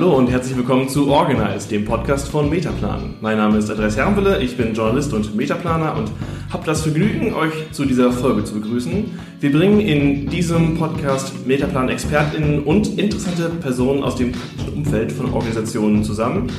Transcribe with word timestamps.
Hallo 0.00 0.16
und 0.16 0.30
herzlich 0.30 0.56
willkommen 0.56 0.88
zu 0.88 1.10
Organize, 1.10 1.68
dem 1.68 1.84
Podcast 1.84 2.28
von 2.28 2.48
Metaplan. 2.48 3.16
Mein 3.20 3.36
Name 3.36 3.58
ist 3.58 3.70
Andreas 3.70 3.98
Hermwille, 3.98 4.42
ich 4.42 4.56
bin 4.56 4.72
Journalist 4.72 5.12
und 5.12 5.36
Metaplaner 5.36 5.94
und 5.94 6.10
habe 6.48 6.64
das 6.64 6.80
Vergnügen, 6.80 7.34
euch 7.34 7.52
zu 7.70 7.84
dieser 7.84 8.10
Folge 8.10 8.42
zu 8.42 8.54
begrüßen. 8.54 9.10
Wir 9.40 9.52
bringen 9.52 9.78
in 9.78 10.26
diesem 10.30 10.78
Podcast 10.78 11.46
Metaplan-ExpertInnen 11.46 12.60
und 12.60 12.98
interessante 12.98 13.50
Personen 13.60 14.02
aus 14.02 14.16
dem 14.16 14.32
praktischen 14.32 14.72
Umfeld 14.72 15.12
von 15.12 15.34
Organisationen 15.34 16.02
zusammen. 16.02 16.50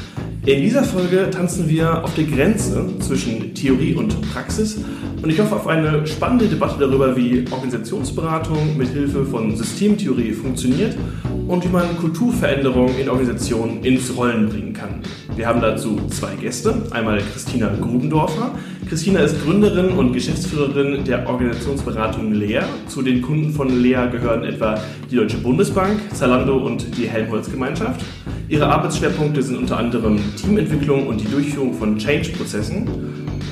In 0.46 0.62
dieser 0.62 0.84
Folge 0.84 1.32
tanzen 1.32 1.68
wir 1.68 2.04
auf 2.04 2.14
der 2.14 2.26
Grenze 2.26 2.90
zwischen 3.00 3.56
Theorie 3.56 3.96
und 3.96 4.22
Praxis 4.34 4.78
und 5.22 5.30
ich 5.32 5.40
hoffe 5.40 5.56
auf 5.56 5.66
eine 5.68 6.06
spannende 6.06 6.46
Debatte 6.46 6.80
darüber, 6.80 7.16
wie 7.16 7.46
Organisationsberatung 7.50 8.78
mit 8.78 8.90
Hilfe 8.90 9.26
von 9.26 9.56
Systemtheorie 9.56 10.32
funktioniert 10.32 10.96
und 11.52 11.66
wie 11.66 11.68
man 11.68 11.98
Kulturveränderung 11.98 12.98
in 12.98 13.10
Organisationen 13.10 13.84
ins 13.84 14.16
Rollen 14.16 14.48
bringen 14.48 14.72
kann. 14.72 15.02
Wir 15.36 15.48
haben 15.48 15.60
dazu 15.60 16.00
zwei 16.08 16.34
Gäste. 16.36 16.74
Einmal 16.92 17.22
Christina 17.34 17.70
Grubendorfer. 17.82 18.56
Christina 18.88 19.20
ist 19.20 19.44
Gründerin 19.44 19.90
und 19.90 20.14
Geschäftsführerin 20.14 21.04
der 21.04 21.28
Organisationsberatung 21.28 22.32
Lehr. 22.32 22.64
Zu 22.88 23.02
den 23.02 23.22
Kunden 23.22 23.52
von 23.52 23.82
Lehr 23.82 24.08
gehören 24.08 24.46
etwa 24.46 24.82
die 25.12 25.18
Deutsche 25.18 25.40
Bundesbank, 25.40 26.00
Zalando 26.14 26.56
und 26.56 26.98
die 26.98 27.10
Helmholtz-Gemeinschaft. 27.10 28.00
Ihre 28.52 28.68
Arbeitsschwerpunkte 28.68 29.42
sind 29.42 29.58
unter 29.60 29.78
anderem 29.78 30.20
Teamentwicklung 30.36 31.08
und 31.08 31.22
die 31.22 31.32
Durchführung 31.32 31.74
von 31.74 31.98
Change-Prozessen. 31.98 32.86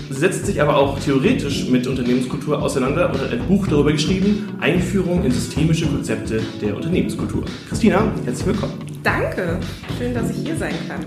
Sie 0.09 0.19
setzt 0.19 0.45
sich 0.45 0.61
aber 0.61 0.75
auch 0.75 0.99
theoretisch 0.99 1.69
mit 1.69 1.87
Unternehmenskultur 1.87 2.61
auseinander 2.61 3.09
und 3.09 3.21
hat 3.21 3.31
ein 3.31 3.47
Buch 3.47 3.65
darüber 3.65 3.93
geschrieben, 3.93 4.49
Einführung 4.59 5.23
in 5.23 5.31
systemische 5.31 5.87
Konzepte 5.87 6.41
der 6.61 6.75
Unternehmenskultur. 6.75 7.45
Christina, 7.69 8.11
herzlich 8.25 8.47
willkommen. 8.47 8.73
Danke, 9.01 9.59
schön, 9.97 10.13
dass 10.13 10.31
ich 10.31 10.45
hier 10.45 10.57
sein 10.57 10.75
kann. 10.89 10.99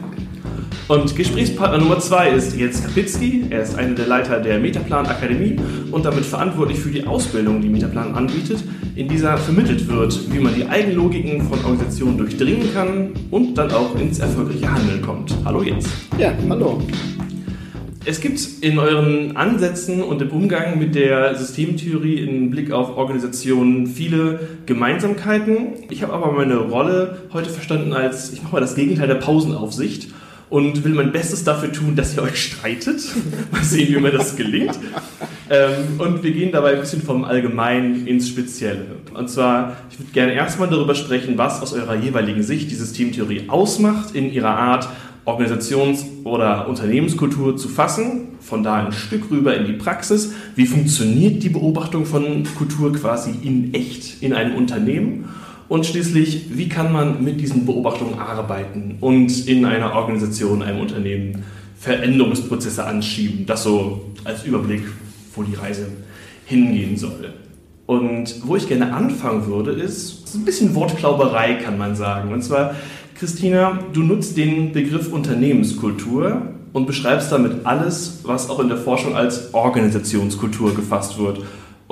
Und 0.88 1.14
Gesprächspartner 1.16 1.78
Nummer 1.78 1.98
zwei 1.98 2.30
ist 2.30 2.56
Jens 2.56 2.82
Kapitzky. 2.82 3.46
Er 3.50 3.62
ist 3.62 3.76
einer 3.76 3.94
der 3.94 4.06
Leiter 4.06 4.40
der 4.40 4.58
Metaplan 4.58 5.06
Akademie 5.06 5.56
und 5.90 6.04
damit 6.04 6.24
verantwortlich 6.24 6.78
für 6.78 6.90
die 6.90 7.06
Ausbildung, 7.06 7.60
die 7.62 7.68
Metaplan 7.68 8.14
anbietet. 8.14 8.62
In 8.94 9.08
dieser 9.08 9.38
vermittelt 9.38 9.88
wird, 9.88 10.32
wie 10.32 10.38
man 10.38 10.54
die 10.54 10.66
Eigenlogiken 10.66 11.42
von 11.42 11.58
Organisationen 11.64 12.18
durchdringen 12.18 12.72
kann 12.74 13.12
und 13.30 13.56
dann 13.56 13.70
auch 13.70 13.94
ins 13.98 14.18
erfolgreiche 14.18 14.72
Handeln 14.72 15.00
kommt. 15.00 15.34
Hallo 15.44 15.62
Jens. 15.62 15.88
Ja, 16.18 16.32
hallo. 16.48 16.82
Es 18.04 18.20
gibt 18.20 18.40
in 18.62 18.80
euren 18.80 19.36
Ansätzen 19.36 20.02
und 20.02 20.20
im 20.20 20.30
Umgang 20.30 20.76
mit 20.76 20.96
der 20.96 21.36
Systemtheorie 21.36 22.18
im 22.18 22.50
Blick 22.50 22.72
auf 22.72 22.96
Organisationen 22.96 23.86
viele 23.86 24.40
Gemeinsamkeiten. 24.66 25.68
Ich 25.88 26.02
habe 26.02 26.12
aber 26.12 26.32
meine 26.32 26.56
Rolle 26.56 27.18
heute 27.32 27.48
verstanden 27.48 27.92
als, 27.92 28.32
ich 28.32 28.42
mache 28.42 28.54
mal 28.54 28.60
das 28.60 28.74
Gegenteil 28.74 29.06
der 29.06 29.14
Pausenaufsicht 29.14 30.08
und 30.52 30.84
will 30.84 30.92
mein 30.92 31.12
Bestes 31.12 31.44
dafür 31.44 31.72
tun, 31.72 31.96
dass 31.96 32.14
ihr 32.14 32.22
euch 32.22 32.36
streitet. 32.36 33.02
Mal 33.50 33.64
sehen, 33.64 33.88
wie 33.88 33.98
mir 33.98 34.10
das 34.10 34.36
gelingt. 34.36 34.78
Ähm, 35.48 35.98
und 35.98 36.22
wir 36.22 36.30
gehen 36.30 36.52
dabei 36.52 36.74
ein 36.74 36.80
bisschen 36.80 37.00
vom 37.00 37.24
Allgemeinen 37.24 38.06
ins 38.06 38.28
Spezielle. 38.28 38.96
Und 39.14 39.30
zwar, 39.30 39.78
ich 39.90 39.98
würde 39.98 40.12
gerne 40.12 40.34
erstmal 40.34 40.68
darüber 40.68 40.94
sprechen, 40.94 41.38
was 41.38 41.62
aus 41.62 41.72
eurer 41.72 41.94
jeweiligen 41.94 42.42
Sicht 42.42 42.70
die 42.70 42.74
Systemtheorie 42.74 43.48
ausmacht 43.48 44.14
in 44.14 44.30
ihrer 44.30 44.50
Art, 44.50 44.90
Organisations- 45.24 46.04
oder 46.24 46.68
Unternehmenskultur 46.68 47.56
zu 47.56 47.70
fassen, 47.70 48.36
von 48.40 48.62
da 48.62 48.74
ein 48.74 48.92
Stück 48.92 49.30
rüber 49.30 49.56
in 49.56 49.64
die 49.64 49.72
Praxis. 49.72 50.34
Wie 50.54 50.66
funktioniert 50.66 51.42
die 51.42 51.48
Beobachtung 51.48 52.04
von 52.04 52.44
Kultur 52.58 52.92
quasi 52.92 53.30
in 53.42 53.72
echt 53.72 54.22
in 54.22 54.34
einem 54.34 54.54
Unternehmen? 54.56 55.30
Und 55.72 55.86
schließlich, 55.86 56.48
wie 56.50 56.68
kann 56.68 56.92
man 56.92 57.24
mit 57.24 57.40
diesen 57.40 57.64
Beobachtungen 57.64 58.18
arbeiten 58.18 58.98
und 59.00 59.48
in 59.48 59.64
einer 59.64 59.94
Organisation, 59.94 60.62
einem 60.62 60.80
Unternehmen 60.80 61.44
Veränderungsprozesse 61.80 62.84
anschieben? 62.84 63.46
Das 63.46 63.62
so 63.62 64.10
als 64.22 64.44
Überblick, 64.44 64.82
wo 65.34 65.42
die 65.42 65.54
Reise 65.54 65.86
hingehen 66.44 66.98
soll. 66.98 67.32
Und 67.86 68.46
wo 68.46 68.56
ich 68.56 68.68
gerne 68.68 68.92
anfangen 68.92 69.46
würde, 69.46 69.70
ist 69.70 70.34
ein 70.34 70.44
bisschen 70.44 70.74
Wortklauberei, 70.74 71.54
kann 71.54 71.78
man 71.78 71.96
sagen. 71.96 72.34
Und 72.34 72.42
zwar, 72.42 72.74
Christina, 73.14 73.78
du 73.94 74.02
nutzt 74.02 74.36
den 74.36 74.72
Begriff 74.72 75.10
Unternehmenskultur 75.10 76.48
und 76.74 76.86
beschreibst 76.86 77.32
damit 77.32 77.64
alles, 77.64 78.20
was 78.24 78.50
auch 78.50 78.60
in 78.60 78.68
der 78.68 78.76
Forschung 78.76 79.16
als 79.16 79.54
Organisationskultur 79.54 80.74
gefasst 80.74 81.18
wird. 81.18 81.38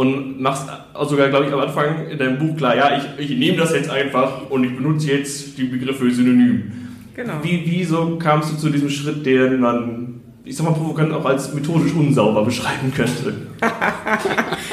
Und 0.00 0.40
machst 0.40 0.66
sogar, 1.08 1.28
glaube 1.28 1.44
ich, 1.44 1.52
am 1.52 1.60
Anfang 1.60 2.08
in 2.08 2.16
deinem 2.16 2.38
Buch 2.38 2.56
klar, 2.56 2.74
ja, 2.74 2.96
ich, 2.96 3.30
ich 3.30 3.38
nehme 3.38 3.58
das 3.58 3.74
jetzt 3.74 3.90
einfach 3.90 4.48
und 4.48 4.64
ich 4.64 4.74
benutze 4.74 5.12
jetzt 5.12 5.58
die 5.58 5.64
Begriffe 5.64 6.10
synonym. 6.10 6.72
Genau. 7.14 7.34
Wie, 7.42 7.64
wieso 7.66 8.16
kamst 8.16 8.50
du 8.50 8.56
zu 8.56 8.70
diesem 8.70 8.88
Schritt, 8.88 9.26
den 9.26 9.60
man 9.60 10.22
ich 10.42 10.56
sag 10.56 10.64
mal 10.64 10.72
provokant 10.72 11.12
auch 11.12 11.26
als 11.26 11.52
methodisch 11.52 11.92
unsauber 11.92 12.46
beschreiben 12.46 12.90
könnte. 12.96 13.34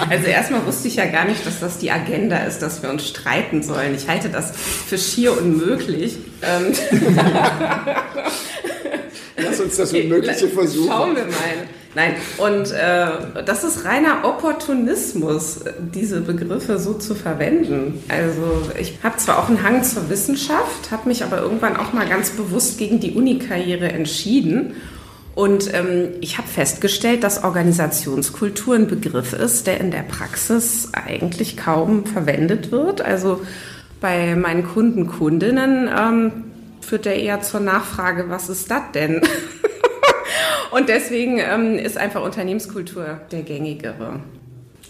also 0.09 0.27
erstmal 0.27 0.65
wusste 0.65 0.87
ich 0.87 0.95
ja 0.95 1.07
gar 1.07 1.25
nicht, 1.25 1.45
dass 1.45 1.59
das 1.59 1.77
die 1.77 1.91
Agenda 1.91 2.37
ist, 2.45 2.59
dass 2.59 2.81
wir 2.81 2.89
uns 2.89 3.05
streiten 3.05 3.61
sollen. 3.61 3.95
Ich 3.95 4.07
halte 4.07 4.29
das 4.29 4.53
für 4.55 4.97
schier 4.97 5.37
unmöglich. 5.37 6.19
Lass 9.37 9.59
uns 9.59 9.77
das 9.77 9.93
Unmögliche 9.93 10.47
versuchen. 10.47 10.87
Schauen 10.87 11.15
wir 11.15 11.25
mal. 11.25 11.33
Nein, 11.95 12.15
und 12.37 12.71
äh, 12.71 13.43
das 13.43 13.63
ist 13.63 13.85
reiner 13.85 14.23
Opportunismus, 14.23 15.61
diese 15.95 16.21
Begriffe 16.21 16.77
so 16.77 16.93
zu 16.93 17.15
verwenden. 17.15 18.03
Also 18.07 18.69
ich 18.79 18.99
habe 19.01 19.17
zwar 19.17 19.39
auch 19.39 19.47
einen 19.47 19.63
Hang 19.63 19.83
zur 19.83 20.09
Wissenschaft, 20.09 20.91
habe 20.91 21.07
mich 21.07 21.23
aber 21.23 21.39
irgendwann 21.39 21.75
auch 21.75 21.93
mal 21.93 22.07
ganz 22.07 22.31
bewusst 22.31 22.77
gegen 22.77 22.99
die 22.99 23.13
Uni-Karriere 23.13 23.89
entschieden 23.89 24.75
und 25.37 25.71
ähm, 25.71 26.13
ich 26.19 26.39
habe 26.39 26.47
festgestellt, 26.47 27.23
dass 27.23 27.43
Organisationskultur 27.43 28.73
ein 28.73 28.87
Begriff 28.87 29.33
ist, 29.33 29.67
der 29.67 29.79
in 29.79 29.91
der 29.91 30.01
Praxis 30.01 30.89
eigentlich 30.93 31.55
kaum 31.55 32.07
verwendet 32.07 32.71
wird. 32.71 33.01
Also 33.01 33.41
bei 34.01 34.35
meinen 34.35 34.63
Kunden, 34.63 35.05
Kundinnen 35.05 35.91
ähm, 35.95 36.31
führt 36.87 37.03
der 37.03 37.21
eher 37.21 37.41
zur 37.41 37.59
Nachfrage, 37.59 38.29
was 38.29 38.49
ist 38.49 38.71
das 38.71 38.81
denn? 38.93 39.21
Und 40.71 40.87
deswegen 40.87 41.39
ähm, 41.39 41.77
ist 41.77 41.97
einfach 41.97 42.23
Unternehmenskultur 42.23 43.19
der 43.31 43.41
gängigere. 43.41 44.21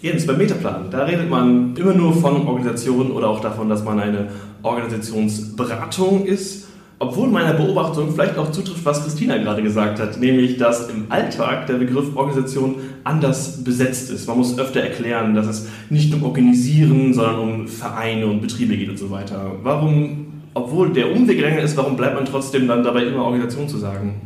Jetzt 0.00 0.26
beim 0.28 0.38
Metaplan, 0.38 0.90
da 0.92 1.04
redet 1.04 1.28
man 1.28 1.74
immer 1.76 1.94
nur 1.94 2.14
von 2.14 2.46
Organisationen 2.46 3.10
oder 3.10 3.28
auch 3.28 3.40
davon, 3.40 3.68
dass 3.68 3.82
man 3.82 3.98
eine 3.98 4.28
Organisationsberatung 4.62 6.24
ist 6.24 6.68
obwohl 7.00 7.28
meiner 7.28 7.54
Beobachtung 7.54 8.12
vielleicht 8.12 8.36
auch 8.38 8.50
zutrifft, 8.50 8.84
was 8.84 9.04
Christina 9.04 9.38
gerade 9.38 9.62
gesagt 9.62 10.00
hat, 10.00 10.18
nämlich, 10.18 10.56
dass 10.56 10.88
im 10.88 11.06
Alltag 11.10 11.68
der 11.68 11.74
Begriff 11.74 12.16
Organisation 12.16 12.76
anders 13.04 13.62
besetzt 13.62 14.10
ist. 14.10 14.26
Man 14.26 14.38
muss 14.38 14.58
öfter 14.58 14.80
erklären, 14.80 15.34
dass 15.34 15.46
es 15.46 15.68
nicht 15.90 16.12
um 16.12 16.24
Organisieren, 16.24 17.14
sondern 17.14 17.38
um 17.38 17.68
Vereine 17.68 18.26
und 18.26 18.40
Betriebe 18.40 18.76
geht 18.76 18.88
und 18.88 18.98
so 18.98 19.10
weiter. 19.10 19.52
Warum, 19.62 20.27
obwohl 20.64 20.92
der 20.92 21.10
Umweg 21.10 21.40
länger 21.40 21.62
ist, 21.62 21.76
warum 21.76 21.96
bleibt 21.96 22.14
man 22.14 22.24
trotzdem 22.24 22.66
dann 22.68 22.82
dabei 22.82 23.04
immer 23.04 23.24
Organisation 23.24 23.68
zu 23.68 23.78
sagen? 23.78 24.20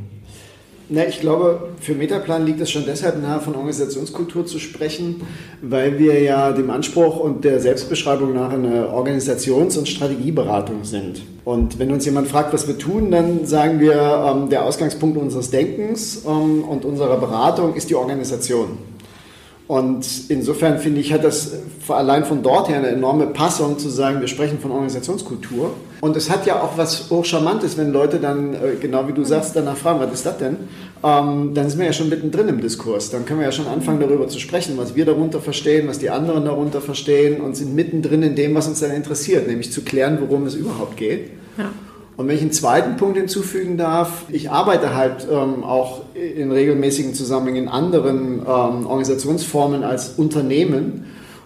Na, 0.95 1.07
ich 1.07 1.21
glaube, 1.21 1.71
für 1.81 1.95
Metaplan 1.95 2.45
liegt 2.45 2.61
es 2.61 2.71
schon 2.71 2.85
deshalb 2.85 3.23
nahe, 3.23 3.41
von 3.41 3.55
Organisationskultur 3.55 4.45
zu 4.45 4.59
sprechen, 4.59 5.23
weil 5.63 5.99
wir 5.99 6.21
ja 6.21 6.53
dem 6.53 6.69
Anspruch 6.69 7.19
und 7.19 7.45
der 7.45 7.61
Selbstbeschreibung 7.61 8.35
nach 8.35 8.53
eine 8.53 8.89
Organisations- 8.89 9.79
und 9.79 9.89
Strategieberatung 9.89 10.85
sind. 10.85 11.23
Und 11.45 11.79
wenn 11.79 11.93
uns 11.93 12.05
jemand 12.05 12.29
fragt, 12.29 12.53
was 12.53 12.69
wir 12.69 12.77
tun, 12.77 13.11
dann 13.11 13.47
sagen 13.47 13.81
wir, 13.81 13.95
ähm, 13.95 14.51
der 14.51 14.65
Ausgangspunkt 14.65 15.17
unseres 15.17 15.51
Denkens 15.51 16.25
ähm, 16.27 16.63
und 16.65 16.85
unserer 16.85 17.17
Beratung 17.17 17.75
ist 17.75 17.89
die 17.89 17.95
Organisation. 17.95 18.77
Und 19.69 20.07
insofern 20.29 20.79
finde 20.79 21.01
ich, 21.01 21.13
hat 21.13 21.25
das 21.25 21.53
allein 21.89 22.27
von 22.27 22.43
dort 22.43 22.69
her 22.69 22.77
eine 22.77 22.89
enorme 22.89 23.29
Passung 23.29 23.79
zu 23.79 23.89
sagen, 23.89 24.21
wir 24.21 24.29
sprechen 24.29 24.59
von 24.59 24.71
Organisationskultur. 24.71 25.73
Und 26.03 26.17
es 26.17 26.29
hat 26.31 26.47
ja 26.47 26.61
auch 26.61 26.77
was 26.77 27.11
hochcharmantes, 27.11 27.79
wenn 27.79 27.93
Leute 27.93 28.19
dann, 28.19 28.55
äh, 28.55 28.75
genau 28.81 29.07
wie 29.07 29.13
du 29.13 29.23
sagst, 29.23 29.55
danach 29.55 29.77
fragen, 29.77 30.01
was 30.01 30.13
ist 30.13 30.27
das 30.27 30.37
denn? 30.37 30.57
Ähm, 31.05 31.55
dann 31.55 31.71
sind 31.71 31.79
wir 31.79 31.87
ja 31.87 31.93
schon 31.93 32.09
mittendrin 32.09 32.49
im 32.49 32.61
Diskurs. 32.61 33.11
Dann 33.11 33.25
können 33.25 33.39
wir 33.39 33.47
ja 33.47 33.53
schon 33.53 33.69
anfangen, 33.69 34.01
darüber 34.01 34.27
zu 34.27 34.41
sprechen, 34.41 34.77
was 34.77 34.97
wir 34.97 35.05
darunter 35.05 35.41
verstehen, 35.41 35.87
was 35.87 36.01
die 36.01 36.11
anderen 36.11 36.45
darunter 36.45 36.81
verstehen 36.81 37.41
und 37.41 37.57
sind 37.57 37.77
mittendrin 37.77 38.25
in 38.25 38.35
dem, 38.35 38.53
was 38.57 38.67
uns 38.67 38.81
dann 38.81 38.91
interessiert, 38.91 39.47
nämlich 39.47 39.71
zu 39.71 39.83
klären, 39.83 40.19
worum 40.21 40.45
es 40.45 40.57
überhaupt 40.57 40.97
geht. 40.97 41.31
Ja. 41.57 41.71
Und 42.17 42.27
wenn 42.27 42.35
ich 42.35 42.43
einen 42.43 42.51
zweiten 42.51 42.97
Punkt 42.97 43.17
hinzufügen 43.17 43.79
darf, 43.79 44.25
ich 44.29 44.51
arbeite 44.51 44.97
halt 44.97 45.29
ähm, 45.31 45.63
auch 45.63 46.01
in 46.15 46.51
regelmäßigen 46.51 47.15
Zusammenhängen 47.15 47.67
in 47.67 47.69
anderen 47.69 48.41
ähm, 48.41 48.87
Organisationsformen 48.89 49.85
als 49.85 50.15
Unternehmen 50.17 51.05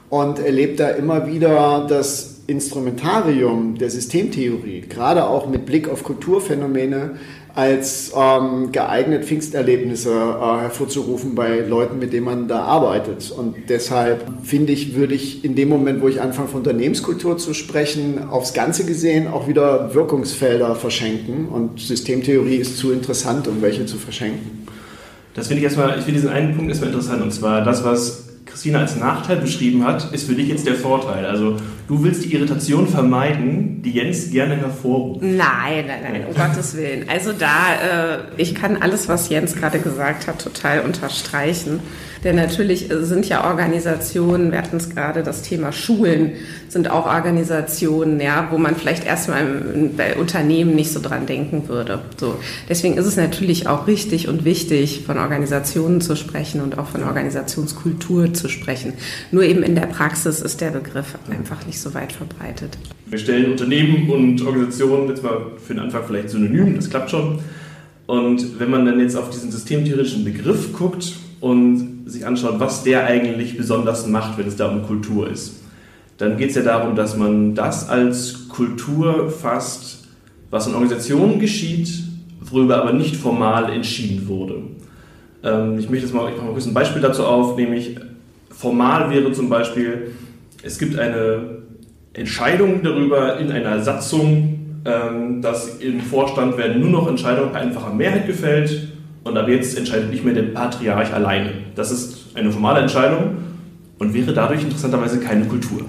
und 0.08 0.38
erlebe 0.38 0.76
da 0.76 0.88
immer 0.88 1.26
wieder, 1.26 1.84
dass 1.86 2.35
Instrumentarium 2.46 3.76
der 3.76 3.90
Systemtheorie, 3.90 4.82
gerade 4.88 5.26
auch 5.26 5.48
mit 5.48 5.66
Blick 5.66 5.88
auf 5.88 6.04
Kulturphänomene, 6.04 7.16
als 7.56 8.12
ähm, 8.14 8.70
geeignet 8.70 9.24
Pfingsterlebnisse 9.24 10.10
äh, 10.10 10.60
hervorzurufen 10.60 11.34
bei 11.34 11.60
Leuten, 11.60 11.98
mit 11.98 12.12
denen 12.12 12.26
man 12.26 12.48
da 12.48 12.60
arbeitet. 12.60 13.30
Und 13.30 13.56
deshalb 13.70 14.26
finde 14.42 14.74
ich, 14.74 14.94
würde 14.94 15.14
ich 15.14 15.42
in 15.42 15.54
dem 15.54 15.70
Moment, 15.70 16.02
wo 16.02 16.08
ich 16.08 16.20
anfange, 16.20 16.48
von 16.48 16.58
Unternehmenskultur 16.58 17.38
zu 17.38 17.54
sprechen, 17.54 18.28
aufs 18.28 18.52
Ganze 18.52 18.84
gesehen 18.84 19.26
auch 19.26 19.48
wieder 19.48 19.94
Wirkungsfelder 19.94 20.74
verschenken. 20.74 21.48
Und 21.48 21.80
Systemtheorie 21.80 22.56
ist 22.56 22.76
zu 22.76 22.92
interessant, 22.92 23.48
um 23.48 23.62
welche 23.62 23.86
zu 23.86 23.96
verschenken. 23.96 24.66
Das 25.32 25.48
finde 25.48 25.60
ich 25.60 25.64
erstmal, 25.64 25.98
ich 25.98 26.04
finde 26.04 26.20
diesen 26.20 26.28
einen 26.28 26.54
Punkt 26.54 26.68
erstmal 26.68 26.90
interessant, 26.90 27.22
und 27.22 27.32
zwar 27.32 27.64
das, 27.64 27.82
was 27.82 28.26
Christina 28.44 28.80
als 28.80 28.96
Nachteil 28.96 29.36
beschrieben 29.36 29.84
hat, 29.84 30.12
ist 30.12 30.26
für 30.28 30.34
dich 30.34 30.48
jetzt 30.48 30.66
der 30.66 30.74
Vorteil. 30.74 31.24
Also 31.24 31.56
du 31.88 32.02
willst 32.02 32.24
die 32.24 32.34
Irritation 32.34 32.88
vermeiden, 32.88 33.82
die 33.82 33.92
Jens 33.92 34.30
gerne 34.30 34.56
hervorruft. 34.56 35.22
Nein, 35.22 35.86
nein, 35.86 36.00
nein, 36.02 36.24
um 36.26 36.34
Gottes 36.34 36.76
Willen. 36.76 37.08
Also 37.08 37.32
da, 37.32 38.16
äh, 38.16 38.18
ich 38.36 38.54
kann 38.54 38.76
alles, 38.82 39.08
was 39.08 39.28
Jens 39.28 39.54
gerade 39.54 39.78
gesagt 39.78 40.26
hat, 40.26 40.42
total 40.42 40.80
unterstreichen. 40.80 41.80
Denn 42.24 42.34
natürlich 42.34 42.88
sind 42.90 43.28
ja 43.28 43.44
Organisationen, 43.44 44.50
wir 44.50 44.58
hatten 44.58 44.78
es 44.78 44.90
gerade, 44.90 45.22
das 45.22 45.42
Thema 45.42 45.70
Schulen 45.70 46.32
sind 46.68 46.90
auch 46.90 47.06
Organisationen, 47.06 48.20
ja, 48.20 48.48
wo 48.50 48.58
man 48.58 48.74
vielleicht 48.74 49.06
erstmal 49.06 49.44
bei 49.96 50.16
Unternehmen 50.16 50.74
nicht 50.74 50.92
so 50.92 51.00
dran 51.00 51.26
denken 51.26 51.68
würde. 51.68 52.00
So. 52.18 52.36
Deswegen 52.68 52.96
ist 52.96 53.06
es 53.06 53.16
natürlich 53.16 53.68
auch 53.68 53.86
richtig 53.86 54.26
und 54.26 54.44
wichtig, 54.44 55.04
von 55.06 55.18
Organisationen 55.18 56.00
zu 56.00 56.16
sprechen 56.16 56.60
und 56.62 56.78
auch 56.78 56.88
von 56.88 57.04
Organisationskultur 57.04 58.34
zu 58.34 58.48
sprechen. 58.48 58.94
Nur 59.30 59.44
eben 59.44 59.62
in 59.62 59.76
der 59.76 59.86
Praxis 59.86 60.40
ist 60.40 60.60
der 60.60 60.70
Begriff 60.70 61.16
einfach 61.30 61.64
nicht 61.64 61.75
so 61.80 61.94
weit 61.94 62.12
verbreitet. 62.12 62.78
Wir 63.06 63.18
stellen 63.18 63.52
Unternehmen 63.52 64.10
und 64.10 64.44
Organisationen 64.44 65.08
jetzt 65.08 65.22
mal 65.22 65.52
für 65.64 65.74
den 65.74 65.82
Anfang 65.82 66.02
vielleicht 66.06 66.30
synonym, 66.30 66.76
das 66.76 66.90
klappt 66.90 67.10
schon. 67.10 67.38
Und 68.06 68.60
wenn 68.60 68.70
man 68.70 68.86
dann 68.86 69.00
jetzt 69.00 69.16
auf 69.16 69.30
diesen 69.30 69.50
systemtheoretischen 69.50 70.24
Begriff 70.24 70.72
guckt 70.72 71.12
und 71.40 72.04
sich 72.06 72.24
anschaut, 72.24 72.58
was 72.58 72.84
der 72.84 73.04
eigentlich 73.04 73.56
besonders 73.56 74.06
macht, 74.06 74.38
wenn 74.38 74.46
es 74.46 74.56
da 74.56 74.68
um 74.68 74.82
Kultur 74.84 75.28
ist, 75.28 75.60
dann 76.18 76.36
geht 76.36 76.50
es 76.50 76.56
ja 76.56 76.62
darum, 76.62 76.96
dass 76.96 77.16
man 77.16 77.54
das 77.54 77.88
als 77.88 78.48
Kultur 78.48 79.30
fasst, 79.30 80.04
was 80.50 80.66
in 80.66 80.74
Organisationen 80.74 81.38
geschieht, 81.38 81.88
worüber 82.40 82.82
aber 82.82 82.92
nicht 82.92 83.16
formal 83.16 83.72
entschieden 83.72 84.28
wurde. 84.28 84.62
Ähm, 85.42 85.78
ich 85.78 85.90
möchte 85.90 86.06
jetzt 86.06 86.14
mal, 86.14 86.30
ich 86.30 86.36
mache 86.36 86.46
mal 86.46 86.52
kurz 86.52 86.66
ein 86.66 86.74
Beispiel 86.74 87.02
dazu 87.02 87.24
auf, 87.24 87.56
nämlich 87.56 87.96
formal 88.50 89.10
wäre 89.10 89.32
zum 89.32 89.48
Beispiel, 89.48 90.12
es 90.62 90.78
gibt 90.78 90.98
eine 90.98 91.55
Entscheidung 92.16 92.82
darüber 92.82 93.38
in 93.38 93.52
einer 93.52 93.82
Satzung, 93.82 94.80
ähm, 94.86 95.42
dass 95.42 95.76
im 95.78 96.00
Vorstand 96.00 96.56
werden 96.56 96.80
nur 96.80 96.90
noch 96.90 97.08
Entscheidungen 97.08 97.52
per 97.52 97.60
einfacher 97.60 97.92
Mehrheit 97.92 98.26
gefällt 98.26 98.88
und 99.22 99.36
ab 99.36 99.48
jetzt 99.48 99.76
entscheidet 99.76 100.10
nicht 100.10 100.24
mehr 100.24 100.32
der 100.32 100.44
Patriarch 100.44 101.12
alleine. 101.12 101.52
Das 101.74 101.90
ist 101.90 102.34
eine 102.34 102.50
formale 102.50 102.80
Entscheidung 102.80 103.36
und 103.98 104.14
wäre 104.14 104.32
dadurch 104.32 104.62
interessanterweise 104.62 105.20
keine 105.20 105.44
Kultur 105.44 105.82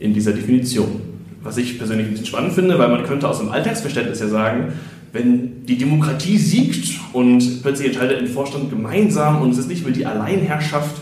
in 0.00 0.12
dieser 0.12 0.32
Definition. 0.32 1.00
Was 1.42 1.56
ich 1.56 1.78
persönlich 1.78 2.06
ein 2.06 2.10
bisschen 2.12 2.26
spannend 2.26 2.54
finde, 2.54 2.78
weil 2.78 2.88
man 2.88 3.04
könnte 3.04 3.28
aus 3.28 3.38
dem 3.38 3.50
Alltagsverständnis 3.50 4.18
ja 4.20 4.28
sagen, 4.28 4.72
wenn 5.12 5.64
die 5.66 5.78
Demokratie 5.78 6.38
siegt 6.38 6.98
und 7.12 7.62
plötzlich 7.62 7.88
entscheidet 7.88 8.18
ein 8.18 8.26
Vorstand 8.26 8.70
gemeinsam 8.70 9.40
und 9.40 9.50
es 9.50 9.58
ist 9.58 9.68
nicht 9.68 9.84
mehr 9.84 9.94
die 9.94 10.06
Alleinherrschaft, 10.06 10.96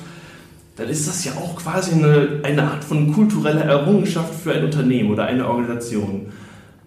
dann 0.76 0.88
ist 0.88 1.06
das 1.06 1.24
ja 1.24 1.32
auch 1.32 1.56
quasi 1.56 1.92
eine, 1.92 2.40
eine 2.42 2.62
Art 2.62 2.84
von 2.84 3.12
kultureller 3.12 3.64
Errungenschaft 3.64 4.34
für 4.34 4.52
ein 4.52 4.64
Unternehmen 4.64 5.10
oder 5.10 5.24
eine 5.24 5.46
Organisation. 5.46 6.32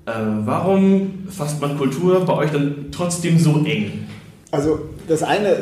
Äh, 0.05 0.11
warum 0.45 1.25
fasst 1.29 1.61
man 1.61 1.77
Kultur 1.77 2.25
bei 2.25 2.33
euch 2.33 2.51
dann 2.51 2.87
trotzdem 2.91 3.37
so 3.37 3.63
eng? 3.65 4.07
Also 4.51 4.79
das 5.07 5.21
eine, 5.21 5.57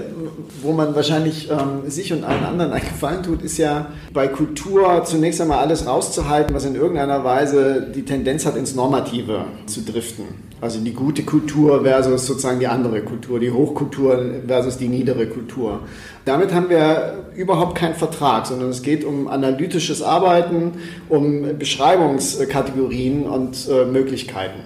wo 0.61 0.71
man 0.71 0.93
wahrscheinlich 0.95 1.49
ähm, 1.49 1.89
sich 1.89 2.13
und 2.13 2.23
allen 2.23 2.43
anderen 2.43 2.71
einen 2.71 2.85
Gefallen 2.85 3.23
tut, 3.23 3.41
ist 3.41 3.57
ja 3.57 3.87
bei 4.13 4.27
Kultur 4.27 5.03
zunächst 5.03 5.41
einmal 5.41 5.59
alles 5.59 5.87
rauszuhalten, 5.87 6.55
was 6.55 6.65
in 6.65 6.75
irgendeiner 6.75 7.23
Weise 7.23 7.87
die 7.93 8.03
Tendenz 8.03 8.45
hat, 8.45 8.55
ins 8.55 8.75
Normative 8.75 9.45
zu 9.65 9.81
driften. 9.81 10.25
Also 10.61 10.79
die 10.79 10.93
gute 10.93 11.23
Kultur 11.23 11.83
versus 11.83 12.25
sozusagen 12.27 12.59
die 12.59 12.67
andere 12.67 13.01
Kultur, 13.01 13.39
die 13.39 13.51
Hochkultur 13.51 14.23
versus 14.47 14.77
die 14.77 14.87
niedere 14.87 15.27
Kultur. 15.27 15.81
Damit 16.25 16.53
haben 16.53 16.69
wir 16.69 17.25
überhaupt 17.35 17.75
keinen 17.75 17.95
Vertrag, 17.95 18.47
sondern 18.47 18.69
es 18.69 18.81
geht 18.81 19.03
um 19.03 19.27
analytisches 19.27 20.01
Arbeiten, 20.01 20.73
um 21.09 21.57
Beschreibungskategorien 21.57 23.25
und 23.25 23.67
äh, 23.69 23.85
Möglichkeiten. 23.85 24.59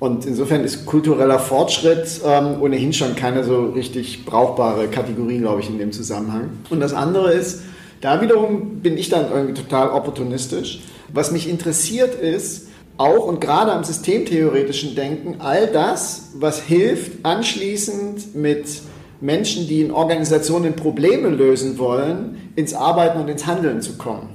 Und 0.00 0.26
insofern 0.26 0.64
ist 0.64 0.84
kultureller 0.84 1.38
Fortschritt 1.38 2.20
ähm, 2.26 2.60
ohnehin 2.60 2.92
schon 2.92 3.14
keine 3.14 3.44
so 3.44 3.66
richtig 3.66 4.24
brauchbare 4.24 4.88
Kategorie, 4.88 5.38
glaube 5.38 5.60
ich, 5.60 5.70
in 5.70 5.78
dem 5.78 5.92
Zusammenhang. 5.92 6.50
Und 6.70 6.80
das 6.80 6.92
andere 6.92 7.32
ist, 7.32 7.62
da 8.00 8.20
wiederum 8.20 8.80
bin 8.80 8.98
ich 8.98 9.08
dann 9.08 9.30
irgendwie 9.32 9.54
total 9.54 9.90
opportunistisch. 9.90 10.80
Was 11.12 11.30
mich 11.30 11.48
interessiert 11.48 12.14
ist, 12.16 12.68
auch 12.96 13.26
und 13.26 13.40
gerade 13.40 13.72
am 13.72 13.82
systemtheoretischen 13.82 14.94
Denken, 14.94 15.36
all 15.40 15.68
das, 15.68 16.32
was 16.34 16.60
hilft, 16.60 17.24
anschließend 17.24 18.34
mit 18.34 18.66
Menschen, 19.24 19.66
die 19.66 19.80
in 19.80 19.90
Organisationen 19.90 20.76
Probleme 20.76 21.30
lösen 21.30 21.78
wollen, 21.78 22.52
ins 22.56 22.74
Arbeiten 22.74 23.18
und 23.18 23.28
ins 23.28 23.46
Handeln 23.46 23.80
zu 23.80 23.96
kommen. 23.96 24.28